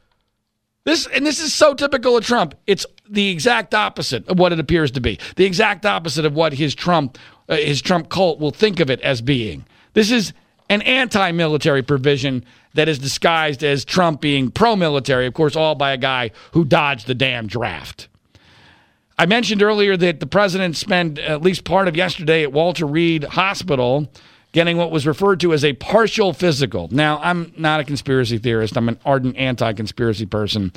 This 0.84 1.07
and 1.07 1.26
this 1.26 1.39
is 1.39 1.53
so 1.53 1.74
typical 1.74 2.17
of 2.17 2.26
Trump. 2.26 2.55
It's 2.65 2.86
the 3.07 3.30
exact 3.30 3.76
opposite 3.76 4.28
of 4.28 4.39
what 4.39 4.51
it 4.51 4.59
appears 4.59 4.91
to 4.91 5.01
be. 5.01 5.19
The 5.36 5.45
exact 5.45 5.86
opposite 5.86 6.26
of 6.26 6.34
what 6.34 6.53
his 6.53 6.74
Trump 6.74 7.17
uh, 7.49 7.57
his 7.57 7.82
Trump 7.82 8.09
cult 8.09 8.39
will 8.39 8.51
think 8.51 8.80
of 8.80 8.89
it 8.89 8.99
as 9.01 9.22
being. 9.22 9.65
This 9.93 10.09
is 10.09 10.34
an 10.69 10.82
anti-military 10.84 11.84
provision 11.84 12.45
that 12.74 12.88
is 12.88 12.97
disguised 12.97 13.63
as 13.63 13.84
Trump 13.84 14.22
being 14.22 14.49
pro-military, 14.49 15.28
of 15.28 15.34
course, 15.34 15.55
all 15.55 15.76
by 15.76 15.91
a 15.91 15.97
guy 15.97 16.32
who 16.53 16.63
dodged 16.63 17.07
the 17.07 17.13
damn 17.13 17.45
draft. 17.45 18.07
I 19.22 19.28
mentioned 19.28 19.61
earlier 19.61 19.95
that 19.97 20.19
the 20.19 20.26
president 20.26 20.76
spent 20.76 21.19
at 21.19 21.43
least 21.43 21.63
part 21.63 21.88
of 21.88 21.95
yesterday 21.95 22.41
at 22.41 22.51
Walter 22.51 22.88
Reed 22.88 23.24
Hospital 23.24 24.11
getting 24.51 24.78
what 24.78 24.89
was 24.89 25.05
referred 25.05 25.39
to 25.41 25.53
as 25.53 25.63
a 25.63 25.74
partial 25.74 26.34
physical. 26.34 26.88
Now, 26.91 27.19
I'm 27.22 27.53
not 27.55 27.80
a 27.80 27.84
conspiracy 27.84 28.39
theorist, 28.39 28.76
I'm 28.76 28.89
an 28.89 28.97
ardent 29.05 29.38
anti 29.38 29.74
conspiracy 29.74 30.26
person, 30.26 30.74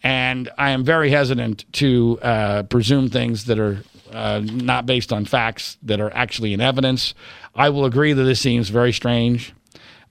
and 0.00 0.48
I 0.56 0.70
am 0.70 0.84
very 0.84 1.10
hesitant 1.10 1.64
to 1.72 2.20
uh, 2.22 2.62
presume 2.62 3.10
things 3.10 3.46
that 3.46 3.58
are 3.58 3.82
uh, 4.12 4.42
not 4.44 4.86
based 4.86 5.12
on 5.12 5.24
facts 5.24 5.76
that 5.82 6.00
are 6.00 6.14
actually 6.14 6.52
in 6.52 6.60
evidence. 6.60 7.14
I 7.56 7.68
will 7.70 7.84
agree 7.84 8.12
that 8.12 8.22
this 8.22 8.40
seems 8.40 8.68
very 8.68 8.92
strange. 8.92 9.52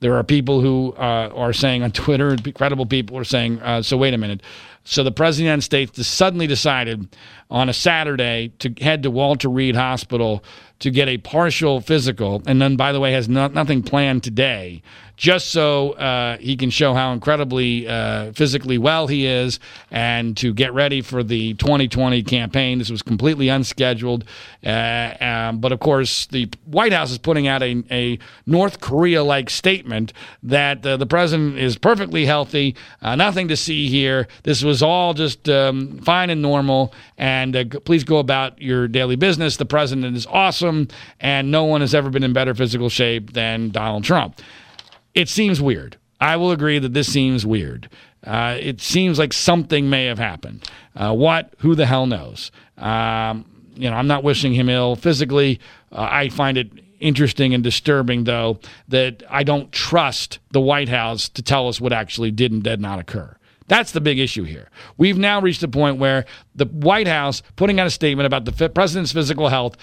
There 0.01 0.15
are 0.15 0.25
people 0.25 0.59
who 0.59 0.93
uh, 0.97 1.31
are 1.33 1.53
saying 1.53 1.83
on 1.83 1.91
Twitter, 1.91 2.35
credible 2.53 2.85
people 2.85 3.17
are 3.17 3.23
saying, 3.23 3.61
uh, 3.61 3.81
so 3.81 3.95
wait 3.95 4.13
a 4.13 4.17
minute. 4.17 4.41
So 4.89 5.03
the 5.03 5.11
president 5.11 5.33
of 5.33 5.69
the 5.69 5.77
United 5.77 5.91
States 5.91 6.07
suddenly 6.07 6.47
decided 6.47 7.09
on 7.51 7.67
a 7.67 7.73
Saturday 7.73 8.53
to 8.59 8.73
head 8.81 9.03
to 9.03 9.11
Walter 9.11 9.49
Reed 9.49 9.75
Hospital 9.75 10.45
to 10.79 10.91
get 10.91 11.07
a 11.07 11.17
partial 11.17 11.81
physical, 11.81 12.41
and 12.45 12.61
then, 12.61 12.75
by 12.75 12.91
the 12.91 12.99
way, 12.99 13.11
has 13.13 13.27
no, 13.27 13.47
nothing 13.47 13.83
planned 13.83 14.23
today 14.23 14.81
just 15.17 15.49
so 15.49 15.93
uh, 15.93 16.37
he 16.37 16.55
can 16.55 16.69
show 16.69 16.93
how 16.93 17.11
incredibly 17.11 17.87
uh, 17.87 18.31
physically 18.33 18.77
well 18.77 19.07
he 19.07 19.25
is 19.25 19.59
and 19.89 20.37
to 20.37 20.53
get 20.53 20.71
ready 20.73 21.01
for 21.01 21.23
the 21.23 21.55
2020 21.55 22.21
campaign. 22.23 22.77
This 22.77 22.91
was 22.91 23.01
completely 23.01 23.49
unscheduled. 23.49 24.23
Uh, 24.63 25.13
um, 25.19 25.59
but 25.59 25.71
of 25.71 25.79
course, 25.79 26.27
the 26.27 26.47
White 26.65 26.93
House 26.93 27.11
is 27.11 27.17
putting 27.17 27.47
out 27.47 27.63
a, 27.63 27.83
a 27.89 28.19
North 28.45 28.79
Korea 28.79 29.23
like 29.23 29.49
statement 29.49 30.13
that 30.43 30.85
uh, 30.85 30.97
the 30.97 31.07
president 31.07 31.57
is 31.57 31.77
perfectly 31.77 32.25
healthy, 32.25 32.75
uh, 33.01 33.15
nothing 33.15 33.47
to 33.47 33.57
see 33.57 33.87
here. 33.89 34.27
This 34.43 34.63
was 34.63 34.83
all 34.83 35.15
just 35.15 35.49
um, 35.49 35.97
fine 35.99 36.29
and 36.29 36.43
normal. 36.43 36.93
And 37.17 37.55
uh, 37.55 37.65
please 37.83 38.03
go 38.03 38.17
about 38.17 38.61
your 38.61 38.87
daily 38.87 39.15
business. 39.15 39.57
The 39.57 39.65
president 39.65 40.15
is 40.15 40.27
awesome, 40.27 40.66
and 41.19 41.51
no 41.51 41.63
one 41.63 41.81
has 41.81 41.95
ever 41.95 42.09
been 42.09 42.23
in 42.23 42.33
better 42.33 42.53
physical 42.53 42.89
shape 42.89 43.33
than 43.33 43.69
Donald 43.69 44.03
Trump 44.03 44.41
it 45.17 45.27
seems 45.27 45.59
weird. 45.59 45.97
I 46.21 46.35
will 46.37 46.51
agree 46.51 46.77
that 46.77 46.93
this 46.93 47.11
seems 47.11 47.43
weird. 47.43 47.89
Uh, 48.23 48.55
it 48.59 48.79
seems 48.81 49.17
like 49.17 49.33
something 49.33 49.89
may 49.89 50.05
have 50.05 50.19
happened. 50.19 50.69
Uh, 50.95 51.13
what? 51.13 51.55
Who 51.59 51.73
the 51.73 51.87
hell 51.87 52.05
knows? 52.05 52.51
Um, 52.77 53.43
you 53.75 53.89
know, 53.89 53.95
I'm 53.95 54.05
not 54.05 54.23
wishing 54.23 54.53
him 54.53 54.69
ill 54.69 54.95
physically. 54.95 55.59
Uh, 55.91 56.07
I 56.11 56.29
find 56.29 56.55
it 56.55 56.69
interesting 56.99 57.55
and 57.55 57.63
disturbing, 57.63 58.25
though, 58.25 58.59
that 58.89 59.23
I 59.27 59.41
don't 59.41 59.71
trust 59.71 60.37
the 60.51 60.61
White 60.61 60.89
House 60.89 61.29
to 61.29 61.41
tell 61.41 61.67
us 61.67 61.81
what 61.81 61.93
actually 61.93 62.29
did 62.29 62.51
and 62.51 62.61
did 62.61 62.79
not 62.79 62.99
occur. 62.99 63.35
That's 63.67 63.93
the 63.93 64.01
big 64.01 64.19
issue 64.19 64.43
here. 64.43 64.69
We've 64.97 65.17
now 65.17 65.41
reached 65.41 65.63
a 65.63 65.67
point 65.67 65.97
where 65.97 66.25
the 66.53 66.65
White 66.65 67.07
House 67.07 67.41
putting 67.55 67.79
out 67.79 67.87
a 67.87 67.91
statement 67.91 68.27
about 68.27 68.45
the 68.45 68.69
president's 68.69 69.11
physical 69.11 69.49
health 69.49 69.77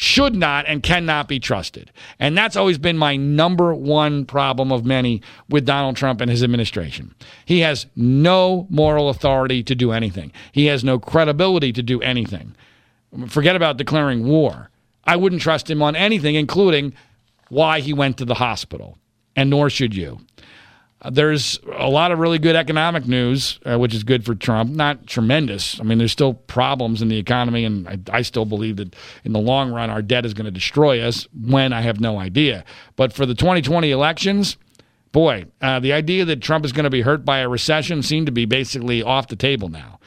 should 0.00 0.34
not 0.34 0.64
and 0.66 0.82
cannot 0.82 1.28
be 1.28 1.38
trusted. 1.38 1.92
And 2.18 2.34
that's 2.34 2.56
always 2.56 2.78
been 2.78 2.96
my 2.96 3.16
number 3.16 3.74
one 3.74 4.24
problem 4.24 4.72
of 4.72 4.82
many 4.82 5.20
with 5.50 5.66
Donald 5.66 5.94
Trump 5.94 6.22
and 6.22 6.30
his 6.30 6.42
administration. 6.42 7.14
He 7.44 7.60
has 7.60 7.84
no 7.94 8.66
moral 8.70 9.10
authority 9.10 9.62
to 9.62 9.74
do 9.74 9.92
anything, 9.92 10.32
he 10.52 10.66
has 10.66 10.82
no 10.82 10.98
credibility 10.98 11.70
to 11.74 11.82
do 11.82 12.00
anything. 12.00 12.56
Forget 13.28 13.56
about 13.56 13.76
declaring 13.76 14.26
war. 14.26 14.70
I 15.04 15.16
wouldn't 15.16 15.42
trust 15.42 15.68
him 15.68 15.82
on 15.82 15.94
anything, 15.94 16.34
including 16.34 16.94
why 17.50 17.80
he 17.80 17.92
went 17.92 18.16
to 18.18 18.24
the 18.24 18.34
hospital. 18.34 18.96
And 19.36 19.50
nor 19.50 19.68
should 19.68 19.94
you. 19.94 20.20
There's 21.08 21.58
a 21.78 21.88
lot 21.88 22.12
of 22.12 22.18
really 22.18 22.38
good 22.38 22.56
economic 22.56 23.06
news, 23.06 23.58
uh, 23.64 23.78
which 23.78 23.94
is 23.94 24.04
good 24.04 24.24
for 24.24 24.34
Trump. 24.34 24.70
Not 24.70 25.06
tremendous. 25.06 25.80
I 25.80 25.82
mean, 25.82 25.96
there's 25.96 26.12
still 26.12 26.34
problems 26.34 27.00
in 27.00 27.08
the 27.08 27.16
economy, 27.16 27.64
and 27.64 27.88
I, 27.88 27.98
I 28.18 28.22
still 28.22 28.44
believe 28.44 28.76
that 28.76 28.94
in 29.24 29.32
the 29.32 29.40
long 29.40 29.72
run, 29.72 29.88
our 29.88 30.02
debt 30.02 30.26
is 30.26 30.34
going 30.34 30.44
to 30.44 30.50
destroy 30.50 31.00
us. 31.00 31.26
When 31.32 31.72
I 31.72 31.80
have 31.80 32.00
no 32.00 32.18
idea. 32.18 32.64
But 32.96 33.14
for 33.14 33.24
the 33.24 33.34
2020 33.34 33.90
elections, 33.90 34.58
boy, 35.12 35.46
uh, 35.62 35.80
the 35.80 35.94
idea 35.94 36.26
that 36.26 36.42
Trump 36.42 36.66
is 36.66 36.72
going 36.72 36.84
to 36.84 36.90
be 36.90 37.00
hurt 37.00 37.24
by 37.24 37.38
a 37.38 37.48
recession 37.48 38.02
seemed 38.02 38.26
to 38.26 38.32
be 38.32 38.44
basically 38.44 39.02
off 39.02 39.28
the 39.28 39.36
table 39.36 39.68
now. 39.68 40.00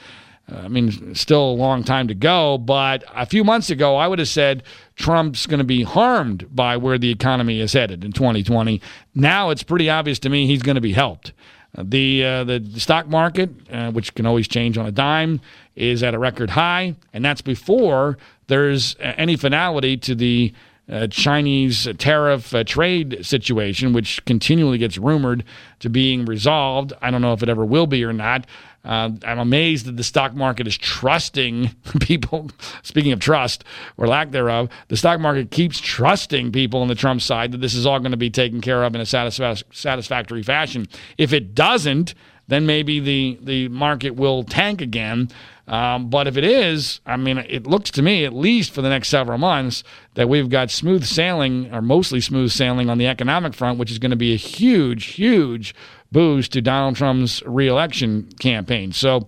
I 0.52 0.68
mean, 0.68 1.16
still 1.16 1.52
a 1.52 1.54
long 1.54 1.84
time 1.84 2.10
to 2.10 2.14
go, 2.14 2.58
but 2.58 3.04
a 3.16 3.26
few 3.26 3.44
months 3.44 3.70
ago, 3.70 3.96
I 3.96 4.08
would 4.08 4.20
have 4.20 4.28
said 4.28 4.64
Trump's 4.96 5.46
going 5.46 5.60
to 5.60 5.64
be 5.64 5.84
harmed 5.84 6.54
by 6.54 6.76
where 6.78 6.98
the 6.98 7.10
economy 7.12 7.62
is 7.62 7.74
headed 7.74 8.04
in 8.04 8.12
2020. 8.12 8.82
Now 9.16 9.52
it's 9.52 9.64
pretty 9.64 9.90
obvious 9.90 10.20
to 10.20 10.30
me 10.30 10.46
he's 10.46 10.62
going 10.62 10.76
to 10.76 10.82
be 10.82 10.94
helped. 10.94 11.32
The 11.76 12.24
uh, 12.24 12.44
the 12.44 12.62
stock 12.78 13.08
market, 13.08 13.50
uh, 13.72 13.92
which 13.92 14.14
can 14.14 14.28
always 14.28 14.48
change 14.48 14.78
on 14.78 14.86
a 14.86 14.92
dime, 14.92 15.42
is 15.76 16.04
at 16.04 16.14
a 16.14 16.20
record 16.20 16.52
high, 16.52 16.96
and 17.14 17.26
that's 17.26 17.42
before 17.42 18.20
there's 18.46 18.96
any 19.00 19.36
finality 19.36 19.98
to 19.98 20.14
the 20.14 20.54
uh, 20.92 21.08
Chinese 21.08 21.88
tariff 21.98 22.54
uh, 22.54 22.64
trade 22.64 23.26
situation, 23.26 23.94
which 23.94 24.24
continually 24.26 24.78
gets 24.78 24.98
rumored 24.98 25.44
to 25.80 25.90
being 25.90 26.26
resolved. 26.26 26.94
I 27.02 27.10
don't 27.10 27.22
know 27.22 27.34
if 27.34 27.42
it 27.42 27.50
ever 27.50 27.66
will 27.66 27.88
be 27.88 28.04
or 28.04 28.14
not. 28.14 28.46
Uh, 28.86 29.12
I'm 29.26 29.40
amazed 29.40 29.86
that 29.86 29.96
the 29.96 30.04
stock 30.04 30.34
market 30.34 30.68
is 30.68 30.78
trusting 30.78 31.72
people. 32.02 32.50
Speaking 32.82 33.14
of 33.14 33.20
trust 33.20 33.64
or 33.98 34.08
lack 34.08 34.32
thereof, 34.32 34.70
the 34.90 34.98
stock 34.98 35.20
market 35.20 35.52
keeps 35.52 35.80
trusting 35.80 36.52
people 36.52 36.82
on 36.82 36.90
the 36.90 36.96
Trump 36.96 37.22
side 37.22 37.54
that 37.54 37.62
this 37.62 37.76
is 37.76 37.86
all 37.86 38.00
going 38.00 38.12
to 38.12 38.18
be 38.18 38.30
taken 38.30 38.60
care 38.60 38.84
of 38.84 38.94
in 38.94 39.02
a 39.02 39.06
satisfa- 39.06 39.64
satisfactory 39.72 40.44
fashion. 40.44 40.88
If 41.18 41.32
it 41.32 41.56
doesn't, 41.56 42.14
then 42.48 42.66
maybe 42.66 43.00
the, 43.00 43.40
the 43.42 43.68
market 43.70 44.12
will 44.12 44.44
tank 44.44 44.82
again. 44.82 45.30
Um, 45.66 46.10
but 46.10 46.28
if 46.28 46.36
it 46.36 46.44
is, 46.44 47.00
I 47.06 47.16
mean, 47.16 47.38
it 47.38 47.66
looks 47.66 47.90
to 47.92 48.02
me, 48.02 48.26
at 48.26 48.34
least 48.34 48.74
for 48.74 48.82
the 48.82 48.90
next 48.90 49.08
several 49.08 49.38
months, 49.38 49.84
that 50.16 50.28
we've 50.28 50.50
got 50.50 50.70
smooth 50.70 51.06
sailing, 51.06 51.74
or 51.74 51.82
mostly 51.82 52.20
smooth 52.20 52.52
sailing 52.52 52.90
on 52.90 52.98
the 52.98 53.08
economic 53.08 53.54
front, 53.54 53.80
which 53.80 53.92
is 53.92 53.98
going 53.98 54.12
to 54.12 54.18
be 54.18 54.34
a 54.34 54.38
huge, 54.38 55.06
huge 55.06 55.74
boost 56.14 56.54
to 56.54 56.62
Donald 56.62 56.96
Trump's 56.96 57.44
reelection 57.46 58.30
campaign. 58.40 58.94
So, 58.94 59.28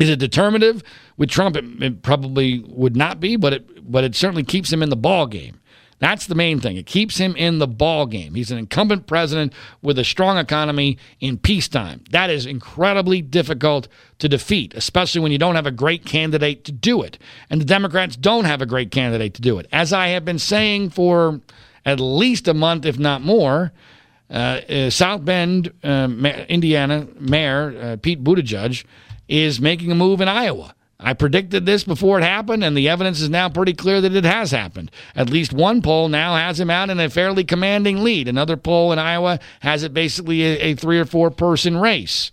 is 0.00 0.08
it 0.08 0.18
determinative 0.18 0.82
with 1.16 1.28
Trump? 1.28 1.56
It, 1.56 1.64
it, 1.82 2.02
probably 2.02 2.64
would 2.66 2.96
not 2.96 3.20
be, 3.20 3.36
but 3.36 3.52
it 3.52 3.90
but 3.90 4.04
it 4.04 4.16
certainly 4.16 4.42
keeps 4.42 4.72
him 4.72 4.82
in 4.82 4.90
the 4.90 4.96
ball 4.96 5.26
game. 5.26 5.60
That's 6.00 6.26
the 6.26 6.36
main 6.36 6.60
thing. 6.60 6.76
It 6.76 6.86
keeps 6.86 7.18
him 7.18 7.34
in 7.34 7.58
the 7.58 7.66
ball 7.66 8.06
game. 8.06 8.34
He's 8.34 8.52
an 8.52 8.58
incumbent 8.58 9.06
president 9.06 9.52
with 9.82 9.98
a 9.98 10.04
strong 10.04 10.38
economy 10.38 10.96
in 11.18 11.38
peacetime. 11.38 12.04
That 12.10 12.30
is 12.30 12.46
incredibly 12.46 13.20
difficult 13.20 13.88
to 14.20 14.28
defeat, 14.28 14.74
especially 14.74 15.20
when 15.20 15.32
you 15.32 15.38
don't 15.38 15.56
have 15.56 15.66
a 15.66 15.72
great 15.72 16.04
candidate 16.04 16.64
to 16.64 16.72
do 16.72 17.02
it. 17.02 17.18
And 17.50 17.60
the 17.60 17.64
Democrats 17.64 18.14
don't 18.14 18.44
have 18.44 18.62
a 18.62 18.66
great 18.66 18.92
candidate 18.92 19.34
to 19.34 19.42
do 19.42 19.58
it. 19.58 19.66
As 19.72 19.92
I 19.92 20.08
have 20.08 20.24
been 20.24 20.38
saying 20.38 20.90
for 20.90 21.40
at 21.84 21.98
least 21.98 22.46
a 22.46 22.54
month, 22.54 22.86
if 22.86 22.98
not 22.98 23.22
more, 23.22 23.72
uh, 24.30 24.60
uh, 24.68 24.90
South 24.90 25.24
Bend, 25.24 25.72
uh, 25.82 26.08
Indiana 26.48 27.06
Mayor 27.18 27.78
uh, 27.80 27.96
Pete 27.96 28.22
Buttigieg 28.22 28.84
is 29.28 29.60
making 29.60 29.90
a 29.90 29.94
move 29.94 30.20
in 30.20 30.28
Iowa. 30.28 30.74
I 31.00 31.12
predicted 31.14 31.64
this 31.64 31.84
before 31.84 32.18
it 32.18 32.24
happened, 32.24 32.64
and 32.64 32.76
the 32.76 32.88
evidence 32.88 33.20
is 33.20 33.30
now 33.30 33.48
pretty 33.48 33.72
clear 33.72 34.00
that 34.00 34.16
it 34.16 34.24
has 34.24 34.50
happened. 34.50 34.90
At 35.14 35.30
least 35.30 35.52
one 35.52 35.80
poll 35.80 36.08
now 36.08 36.34
has 36.34 36.58
him 36.58 36.70
out 36.70 36.90
in 36.90 36.98
a 36.98 37.08
fairly 37.08 37.44
commanding 37.44 38.02
lead. 38.02 38.26
Another 38.26 38.56
poll 38.56 38.92
in 38.92 38.98
Iowa 38.98 39.38
has 39.60 39.84
it 39.84 39.94
basically 39.94 40.42
a, 40.42 40.58
a 40.58 40.74
three 40.74 40.98
or 40.98 41.04
four 41.04 41.30
person 41.30 41.76
race. 41.76 42.32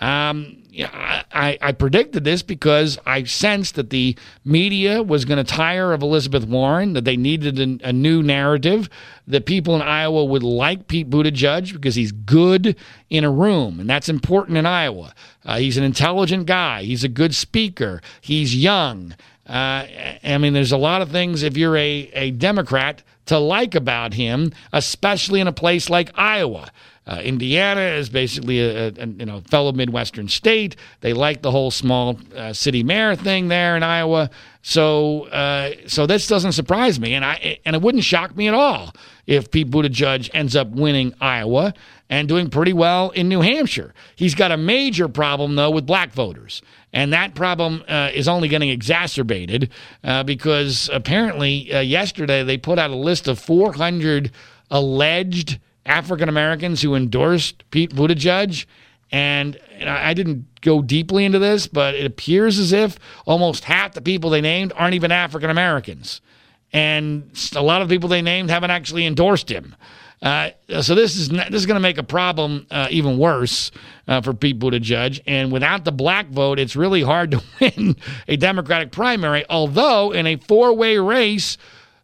Um, 0.00 0.56
I, 0.78 1.58
I, 1.60 1.72
predicted 1.72 2.24
this 2.24 2.42
because 2.42 2.98
I 3.04 3.24
sensed 3.24 3.74
that 3.74 3.90
the 3.90 4.16
media 4.44 5.02
was 5.02 5.26
going 5.26 5.44
to 5.44 5.44
tire 5.44 5.92
of 5.92 6.02
Elizabeth 6.02 6.46
Warren, 6.46 6.94
that 6.94 7.04
they 7.04 7.16
needed 7.16 7.58
a, 7.58 7.88
a, 7.88 7.92
new 7.92 8.22
narrative, 8.22 8.88
that 9.26 9.44
people 9.44 9.74
in 9.74 9.82
Iowa 9.82 10.24
would 10.24 10.42
like 10.42 10.88
Pete 10.88 11.10
Buttigieg 11.10 11.72
because 11.72 11.96
he's 11.96 12.12
good 12.12 12.76
in 13.10 13.24
a 13.24 13.30
room, 13.30 13.80
and 13.80 13.90
that's 13.90 14.08
important 14.08 14.56
in 14.56 14.64
Iowa. 14.64 15.14
Uh, 15.44 15.58
he's 15.58 15.76
an 15.76 15.84
intelligent 15.84 16.46
guy, 16.46 16.82
he's 16.82 17.04
a 17.04 17.08
good 17.08 17.34
speaker, 17.34 18.00
he's 18.20 18.54
young. 18.54 19.14
Uh, 19.46 19.84
I 20.22 20.38
mean, 20.38 20.52
there's 20.52 20.72
a 20.72 20.78
lot 20.78 21.02
of 21.02 21.10
things 21.10 21.42
if 21.42 21.56
you're 21.56 21.76
a, 21.76 22.10
a 22.14 22.30
Democrat 22.30 23.02
to 23.26 23.38
like 23.38 23.74
about 23.74 24.14
him, 24.14 24.52
especially 24.72 25.40
in 25.40 25.46
a 25.46 25.52
place 25.52 25.90
like 25.90 26.10
Iowa. 26.14 26.70
Uh, 27.10 27.20
Indiana 27.22 27.80
is 27.80 28.08
basically 28.08 28.60
a, 28.60 28.88
a, 28.88 29.06
you 29.06 29.26
know 29.26 29.40
fellow 29.40 29.72
Midwestern 29.72 30.28
state. 30.28 30.76
They 31.00 31.12
like 31.12 31.42
the 31.42 31.50
whole 31.50 31.72
small 31.72 32.20
uh, 32.36 32.52
city 32.52 32.84
mayor 32.84 33.16
thing 33.16 33.48
there 33.48 33.76
in 33.76 33.82
Iowa. 33.82 34.30
So 34.62 35.24
uh, 35.26 35.72
so 35.88 36.06
this 36.06 36.28
doesn't 36.28 36.52
surprise 36.52 37.00
me, 37.00 37.14
and 37.14 37.24
I 37.24 37.58
and 37.64 37.74
it 37.74 37.82
wouldn't 37.82 38.04
shock 38.04 38.36
me 38.36 38.46
at 38.46 38.54
all 38.54 38.94
if 39.26 39.50
Pete 39.50 39.68
Buttigieg 39.68 40.30
ends 40.34 40.54
up 40.54 40.68
winning 40.68 41.12
Iowa 41.20 41.74
and 42.08 42.28
doing 42.28 42.48
pretty 42.48 42.72
well 42.72 43.10
in 43.10 43.28
New 43.28 43.40
Hampshire. 43.40 43.92
He's 44.14 44.36
got 44.36 44.52
a 44.52 44.56
major 44.56 45.08
problem 45.08 45.56
though 45.56 45.70
with 45.70 45.86
black 45.86 46.12
voters. 46.12 46.62
And 46.92 47.12
that 47.12 47.34
problem 47.34 47.84
uh, 47.88 48.10
is 48.12 48.28
only 48.28 48.48
getting 48.48 48.68
exacerbated 48.68 49.70
uh, 50.02 50.24
because 50.24 50.90
apparently 50.92 51.72
uh, 51.72 51.80
yesterday 51.80 52.42
they 52.42 52.58
put 52.58 52.78
out 52.78 52.90
a 52.90 52.96
list 52.96 53.28
of 53.28 53.38
400 53.38 54.32
alleged 54.70 55.58
African 55.90 56.28
Americans 56.28 56.80
who 56.80 56.94
endorsed 56.94 57.68
Pete 57.70 57.94
Buttigieg. 57.94 58.64
And 59.12 59.58
I 59.84 60.14
didn't 60.14 60.46
go 60.60 60.82
deeply 60.82 61.24
into 61.24 61.40
this, 61.40 61.66
but 61.66 61.96
it 61.96 62.06
appears 62.06 62.60
as 62.60 62.72
if 62.72 62.96
almost 63.26 63.64
half 63.64 63.92
the 63.92 64.00
people 64.00 64.30
they 64.30 64.40
named 64.40 64.72
aren't 64.76 64.94
even 64.94 65.10
African 65.10 65.50
Americans. 65.50 66.20
And 66.72 67.28
a 67.56 67.62
lot 67.62 67.82
of 67.82 67.88
the 67.88 67.94
people 67.96 68.08
they 68.08 68.22
named 68.22 68.50
haven't 68.50 68.70
actually 68.70 69.04
endorsed 69.04 69.50
him. 69.50 69.74
Uh, 70.22 70.50
so 70.80 70.94
this 70.94 71.16
is 71.16 71.30
this 71.30 71.54
is 71.54 71.66
going 71.66 71.76
to 71.76 71.80
make 71.80 71.98
a 71.98 72.04
problem 72.04 72.66
uh, 72.70 72.86
even 72.90 73.18
worse 73.18 73.72
uh, 74.06 74.20
for 74.20 74.32
Pete 74.32 74.60
Buttigieg. 74.60 75.20
And 75.26 75.50
without 75.50 75.84
the 75.84 75.92
black 75.92 76.28
vote, 76.28 76.60
it's 76.60 76.76
really 76.76 77.02
hard 77.02 77.32
to 77.32 77.42
win 77.60 77.96
a 78.28 78.36
Democratic 78.36 78.92
primary. 78.92 79.44
Although 79.50 80.12
in 80.12 80.26
a 80.26 80.36
four-way 80.36 80.98
race 80.98 81.56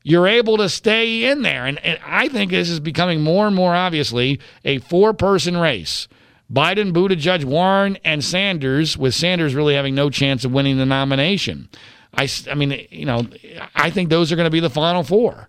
you're 0.06 0.28
able 0.28 0.56
to 0.56 0.68
stay 0.68 1.24
in 1.24 1.42
there. 1.42 1.66
And, 1.66 1.84
and 1.84 1.98
I 2.06 2.28
think 2.28 2.52
this 2.52 2.70
is 2.70 2.78
becoming 2.78 3.22
more 3.22 3.48
and 3.48 3.56
more 3.56 3.74
obviously 3.74 4.38
a 4.64 4.78
four 4.78 5.12
person 5.12 5.56
race. 5.56 6.06
Biden, 6.50 6.92
Buttigieg, 6.92 7.44
Warren, 7.44 7.98
and 8.04 8.22
Sanders, 8.22 8.96
with 8.96 9.16
Sanders 9.16 9.52
really 9.52 9.74
having 9.74 9.96
no 9.96 10.08
chance 10.08 10.44
of 10.44 10.52
winning 10.52 10.78
the 10.78 10.86
nomination. 10.86 11.68
I, 12.14 12.28
I 12.48 12.54
mean, 12.54 12.86
you 12.88 13.04
know, 13.04 13.26
I 13.74 13.90
think 13.90 14.08
those 14.08 14.30
are 14.30 14.36
going 14.36 14.46
to 14.46 14.50
be 14.50 14.60
the 14.60 14.70
final 14.70 15.02
four. 15.02 15.48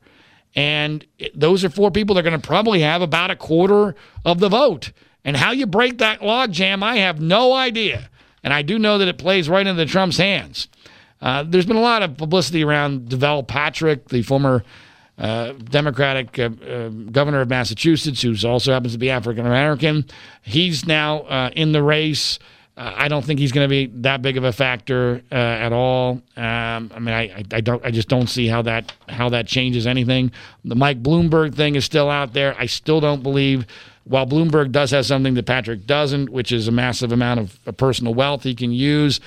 And 0.55 1.05
those 1.35 1.63
are 1.63 1.69
four 1.69 1.91
people 1.91 2.15
that 2.15 2.21
are 2.21 2.29
going 2.29 2.41
to 2.41 2.47
probably 2.47 2.79
have 2.79 3.03
about 3.03 3.29
a 3.29 3.35
quarter 3.35 3.93
of 4.25 4.39
the 4.39 4.49
vote. 4.49 4.91
And 5.23 5.37
how 5.37 5.51
you 5.51 5.67
break 5.67 5.99
that 5.99 6.21
logjam, 6.21 6.81
I 6.81 6.95
have 6.95 7.21
no 7.21 7.53
idea. 7.53 8.09
And 8.43 8.51
I 8.51 8.63
do 8.63 8.79
know 8.79 8.97
that 8.97 9.07
it 9.07 9.19
plays 9.19 9.49
right 9.49 9.67
into 9.67 9.85
Trump's 9.85 10.17
hands. 10.17 10.67
Uh, 11.21 11.43
there's 11.43 11.65
been 11.65 11.77
a 11.77 11.81
lot 11.81 12.03
of 12.03 12.17
publicity 12.17 12.63
around 12.63 13.09
Deval 13.09 13.47
Patrick, 13.47 14.09
the 14.09 14.21
former 14.21 14.63
uh, 15.17 15.53
Democratic 15.53 16.37
uh, 16.37 16.43
uh 16.43 16.89
governor 16.89 17.41
of 17.41 17.49
Massachusetts, 17.49 18.21
who 18.21 18.35
also 18.47 18.71
happens 18.71 18.93
to 18.93 18.99
be 18.99 19.09
African 19.09 19.45
American. 19.45 20.05
He's 20.43 20.85
now 20.85 21.21
uh, 21.21 21.49
in 21.55 21.71
the 21.71 21.81
race. 21.81 22.37
Uh, 22.77 22.93
I 22.95 23.07
don't 23.07 23.25
think 23.25 23.39
he's 23.39 23.51
going 23.51 23.65
to 23.65 23.69
be 23.69 23.87
that 24.01 24.21
big 24.21 24.37
of 24.37 24.43
a 24.43 24.51
factor 24.51 25.23
at 25.31 25.73
all. 25.73 26.21
Um, 26.35 26.91
I 26.93 26.99
mean, 26.99 27.15
I, 27.15 27.43
I, 27.51 27.61
don't, 27.61 27.83
I 27.83 27.89
just 27.89 28.07
don't 28.07 28.27
see 28.27 28.45
how 28.45 28.61
that 28.61 28.93
how 29.09 29.29
that 29.29 29.47
changes 29.47 29.87
anything. 29.87 30.31
The 30.63 30.75
Mike 30.75 31.01
Bloomberg 31.01 31.55
thing 31.55 31.73
is 31.73 31.85
still 31.85 32.11
out 32.11 32.33
there. 32.33 32.55
I 32.59 32.67
still 32.67 32.99
don't 32.99 33.23
believe 33.23 33.65
while 34.07 34.25
Bloomberg 34.25 34.71
does 34.71 34.91
have 34.91 35.05
something 35.05 35.33
that 35.33 35.45
Patrick 35.45 35.85
doesn't, 35.85 36.29
which 36.29 36.51
is 36.51 36.67
a 36.67 36.71
massive 36.71 37.11
amount 37.11 37.39
of 37.39 37.77
personal 37.77 38.13
wealth 38.13 38.43
he 38.43 38.55
can 38.55 38.71
use, 38.71 39.19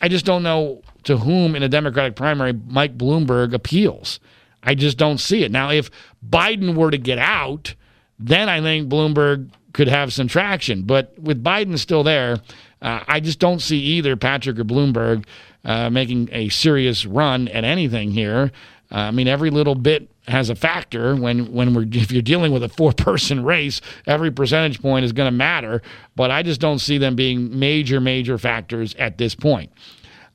I 0.00 0.08
just 0.08 0.24
don't 0.24 0.42
know 0.42 0.82
to 1.04 1.18
whom 1.18 1.54
in 1.54 1.62
a 1.62 1.68
Democratic 1.68 2.16
primary 2.16 2.52
Mike 2.52 2.98
Bloomberg 2.98 3.54
appeals. 3.54 4.18
I 4.62 4.74
just 4.74 4.98
don't 4.98 5.18
see 5.18 5.44
it. 5.44 5.52
Now, 5.52 5.70
if 5.70 5.90
Biden 6.28 6.74
were 6.74 6.90
to 6.90 6.98
get 6.98 7.18
out, 7.18 7.74
then 8.18 8.48
I 8.48 8.60
think 8.60 8.88
Bloomberg 8.88 9.50
could 9.72 9.88
have 9.88 10.12
some 10.12 10.26
traction. 10.26 10.82
But 10.82 11.16
with 11.18 11.42
Biden 11.42 11.78
still 11.78 12.02
there, 12.02 12.38
uh, 12.82 13.00
I 13.06 13.20
just 13.20 13.38
don't 13.38 13.60
see 13.60 13.78
either 13.78 14.16
Patrick 14.16 14.58
or 14.58 14.64
Bloomberg 14.64 15.24
uh, 15.64 15.90
making 15.90 16.30
a 16.32 16.48
serious 16.48 17.06
run 17.06 17.48
at 17.48 17.64
anything 17.64 18.10
here. 18.10 18.50
Uh, 18.90 18.96
I 18.96 19.10
mean, 19.10 19.28
every 19.28 19.50
little 19.50 19.74
bit 19.74 20.08
has 20.28 20.50
a 20.50 20.54
factor 20.54 21.14
when 21.14 21.52
when 21.52 21.74
we're 21.74 21.86
if 21.90 22.10
you're 22.10 22.22
dealing 22.22 22.52
with 22.52 22.62
a 22.62 22.68
four 22.68 22.92
person 22.92 23.44
race, 23.44 23.80
every 24.06 24.30
percentage 24.30 24.80
point 24.80 25.04
is 25.04 25.12
going 25.12 25.26
to 25.26 25.36
matter. 25.36 25.82
But 26.14 26.30
I 26.30 26.42
just 26.42 26.60
don't 26.60 26.78
see 26.78 26.98
them 26.98 27.16
being 27.16 27.58
major 27.58 28.00
major 28.00 28.38
factors 28.38 28.94
at 28.96 29.18
this 29.18 29.34
point. 29.34 29.72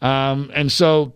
Um, 0.02 0.52
and 0.54 0.72
so, 0.72 1.14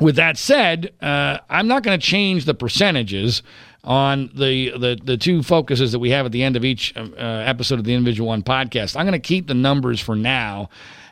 with 0.00 0.16
that 0.16 0.36
said, 0.36 0.92
uh, 1.00 1.38
I'm 1.48 1.68
not 1.68 1.82
going 1.82 1.98
to 1.98 2.04
change 2.04 2.44
the 2.44 2.54
percentages 2.54 3.42
on 3.84 4.30
the, 4.34 4.70
the 4.72 4.98
the 5.02 5.16
two 5.16 5.42
focuses 5.42 5.92
that 5.92 5.98
we 5.98 6.10
have 6.10 6.26
at 6.26 6.32
the 6.32 6.42
end 6.42 6.56
of 6.56 6.64
each 6.64 6.96
uh, 6.96 7.02
episode 7.18 7.78
of 7.78 7.84
the 7.84 7.94
Individual 7.94 8.28
One 8.28 8.42
podcast. 8.42 8.96
I'm 8.96 9.06
going 9.06 9.12
to 9.12 9.18
keep 9.18 9.46
the 9.46 9.54
numbers 9.54 10.00
for 10.00 10.16
now 10.16 10.68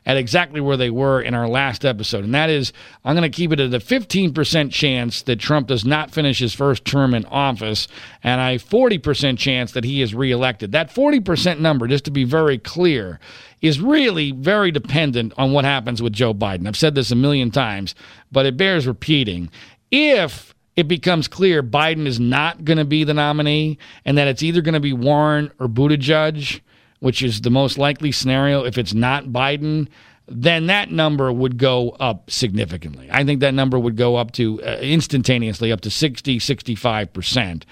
at 0.07 0.17
exactly 0.17 0.61
where 0.61 0.77
they 0.77 0.89
were 0.89 1.21
in 1.21 1.35
our 1.35 1.49
last 1.49 1.85
episode. 1.85 2.25
And 2.25 2.35
that 2.35 2.49
is, 2.49 2.73
I'm 3.05 3.17
going 3.17 3.31
to 3.31 3.37
keep 3.37 3.53
it 3.53 3.59
at 3.59 3.75
a 3.75 3.79
15% 3.79 4.71
chance 4.71 5.23
that 5.23 5.41
Trump 5.41 5.67
does 5.67 5.85
not 5.85 6.13
finish 6.13 6.39
his 6.39 6.55
first 6.55 6.85
term 6.85 7.13
in 7.13 7.25
office 7.27 7.89
and 8.23 8.41
a 8.41 8.59
40% 8.59 9.37
chance 9.37 9.73
that 9.73 9.85
he 9.85 10.01
is 10.01 10.15
reelected. 10.15 10.71
That 10.71 10.95
40% 10.95 11.59
number, 11.59 11.89
just 11.89 12.05
to 12.05 12.13
be 12.13 12.23
very 12.23 12.57
clear, 12.57 13.19
is 13.61 13.81
really 13.81 14.31
very 14.31 14.71
dependent 14.71 15.33
on 15.37 15.53
what 15.53 15.65
happens 15.65 16.01
with 16.01 16.13
Joe 16.13 16.33
Biden. 16.33 16.69
I've 16.69 16.77
said 16.77 16.95
this 16.95 17.11
a 17.11 17.17
million 17.17 17.51
times, 17.51 17.97
but 18.31 18.47
it 18.47 18.57
bears 18.57 18.87
repeating. 18.87 19.51
If 19.91 20.55
it 20.77 20.87
becomes 20.87 21.27
clear 21.27 21.63
Biden 21.63 22.07
is 22.07 22.21
not 22.21 22.65
going 22.65 22.79
to 22.79 22.85
be 22.85 23.03
the 23.03 23.15
nominee 23.15 23.79
and 24.05 24.17
that 24.19 24.29
it's 24.29 24.43
either 24.43 24.61
going 24.61 24.75
to 24.75 24.81
be 24.81 24.93
Warren 24.93 25.51
or 25.59 25.67
Buttigieg, 25.67 26.61
which 27.01 27.23
is 27.23 27.41
the 27.41 27.51
most 27.51 27.79
likely 27.79 28.13
scenario 28.13 28.65
if 28.65 28.79
it's 28.79 28.95
not 28.95 29.27
Biden, 29.27 29.89
then 30.29 30.67
that 30.67 30.91
number 30.91 31.33
would 31.33 31.57
go 31.57 31.91
up 32.01 32.31
significantly. 32.31 33.09
I 33.11 33.25
think 33.25 33.41
that 33.41 33.55
number 33.55 33.79
would 33.79 33.97
go 33.97 34.17
up 34.17 34.33
to 34.33 34.63
uh, 34.63 34.79
instantaneously 34.81 35.71
up 35.71 35.83
to 35.83 35.91
60, 35.91 36.39
65%. 36.39 37.63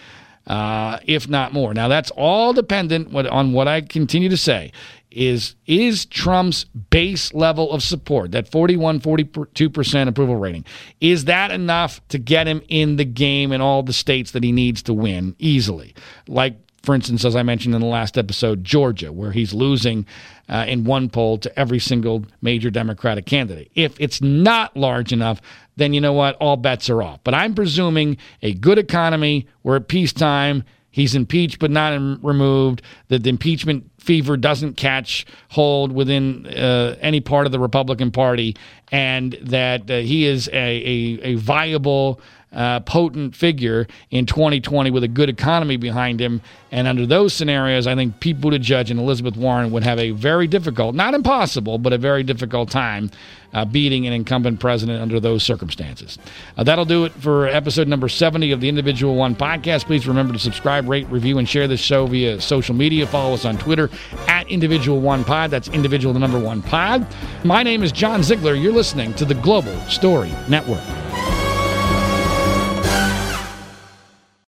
Uh, 0.46 0.98
if 1.06 1.26
not 1.26 1.54
more. 1.54 1.72
Now 1.72 1.88
that's 1.88 2.10
all 2.10 2.52
dependent 2.52 3.14
on 3.14 3.54
what 3.54 3.66
I 3.66 3.80
continue 3.80 4.28
to 4.28 4.36
say 4.36 4.72
is 5.14 5.54
is 5.66 6.04
Trump's 6.04 6.64
base 6.64 7.32
level 7.32 7.72
of 7.72 7.82
support, 7.82 8.32
that 8.32 8.48
41 8.48 9.00
42% 9.00 10.08
approval 10.08 10.36
rating, 10.36 10.64
is 11.00 11.24
that 11.26 11.50
enough 11.50 12.06
to 12.08 12.18
get 12.18 12.46
him 12.46 12.60
in 12.68 12.96
the 12.96 13.04
game 13.04 13.52
in 13.52 13.60
all 13.60 13.82
the 13.82 13.92
states 13.92 14.32
that 14.32 14.42
he 14.42 14.52
needs 14.52 14.82
to 14.82 14.92
win 14.92 15.34
easily? 15.38 15.94
Like 16.28 16.58
for 16.84 16.94
instance, 16.94 17.24
as 17.24 17.34
I 17.34 17.42
mentioned 17.42 17.74
in 17.74 17.80
the 17.80 17.86
last 17.86 18.18
episode, 18.18 18.62
Georgia, 18.62 19.12
where 19.12 19.32
he's 19.32 19.54
losing 19.54 20.06
uh, 20.48 20.66
in 20.68 20.84
one 20.84 21.08
poll 21.08 21.38
to 21.38 21.58
every 21.58 21.78
single 21.78 22.24
major 22.42 22.70
Democratic 22.70 23.26
candidate. 23.26 23.70
If 23.74 23.98
it's 23.98 24.20
not 24.20 24.76
large 24.76 25.12
enough, 25.12 25.40
then 25.76 25.94
you 25.94 26.00
know 26.00 26.12
what? 26.12 26.36
All 26.36 26.56
bets 26.56 26.90
are 26.90 27.02
off. 27.02 27.20
But 27.24 27.34
I'm 27.34 27.54
presuming 27.54 28.18
a 28.42 28.54
good 28.54 28.78
economy, 28.78 29.48
we're 29.62 29.76
at 29.76 29.88
peacetime, 29.88 30.64
he's 30.90 31.14
impeached 31.14 31.58
but 31.58 31.70
not 31.70 31.92
removed, 32.22 32.82
that 33.08 33.22
the 33.22 33.30
impeachment 33.30 33.90
fever 34.04 34.36
doesn't 34.36 34.74
catch 34.76 35.26
hold 35.48 35.92
within 35.92 36.46
uh, 36.46 36.96
any 37.00 37.20
part 37.20 37.46
of 37.46 37.52
the 37.52 37.58
Republican 37.58 38.10
Party, 38.10 38.56
and 38.92 39.32
that 39.42 39.90
uh, 39.90 39.98
he 39.98 40.26
is 40.26 40.48
a, 40.48 40.52
a, 40.52 41.20
a 41.22 41.34
viable 41.36 42.20
uh, 42.54 42.80
potent 42.80 43.34
figure 43.34 43.86
in 44.10 44.26
2020 44.26 44.90
with 44.90 45.02
a 45.02 45.08
good 45.08 45.28
economy 45.28 45.76
behind 45.76 46.20
him. 46.20 46.40
And 46.70 46.86
under 46.86 47.06
those 47.06 47.34
scenarios, 47.34 47.86
I 47.86 47.94
think 47.94 48.20
Pete 48.20 48.40
Buttigieg 48.40 48.90
and 48.90 49.00
Elizabeth 49.00 49.36
Warren 49.36 49.70
would 49.72 49.82
have 49.82 49.98
a 49.98 50.12
very 50.12 50.46
difficult, 50.46 50.94
not 50.94 51.14
impossible, 51.14 51.78
but 51.78 51.92
a 51.92 51.98
very 51.98 52.22
difficult 52.22 52.70
time 52.70 53.10
uh, 53.52 53.64
beating 53.64 54.06
an 54.06 54.12
incumbent 54.12 54.58
president 54.60 55.00
under 55.00 55.20
those 55.20 55.42
circumstances. 55.42 56.18
Uh, 56.56 56.64
that'll 56.64 56.84
do 56.84 57.04
it 57.04 57.12
for 57.12 57.46
episode 57.46 57.86
number 57.86 58.08
70 58.08 58.50
of 58.52 58.60
the 58.60 58.68
Individual 58.68 59.14
One 59.14 59.34
podcast. 59.34 59.86
Please 59.86 60.06
remember 60.08 60.32
to 60.32 60.38
subscribe, 60.38 60.88
rate, 60.88 61.06
review, 61.08 61.38
and 61.38 61.48
share 61.48 61.68
this 61.68 61.80
show 61.80 62.06
via 62.06 62.40
social 62.40 62.74
media. 62.74 63.06
Follow 63.06 63.34
us 63.34 63.44
on 63.44 63.56
Twitter 63.56 63.88
at 64.28 64.48
Individual 64.48 65.00
One 65.00 65.24
Pod. 65.24 65.50
That's 65.50 65.68
Individual 65.68 66.14
the 66.14 66.20
number 66.20 66.38
one 66.38 66.62
pod. 66.62 67.06
My 67.44 67.62
name 67.62 67.82
is 67.82 67.92
John 67.92 68.22
Ziegler. 68.22 68.54
You're 68.54 68.72
listening 68.72 69.14
to 69.14 69.24
the 69.24 69.34
Global 69.34 69.76
Story 69.88 70.32
Network. 70.48 71.03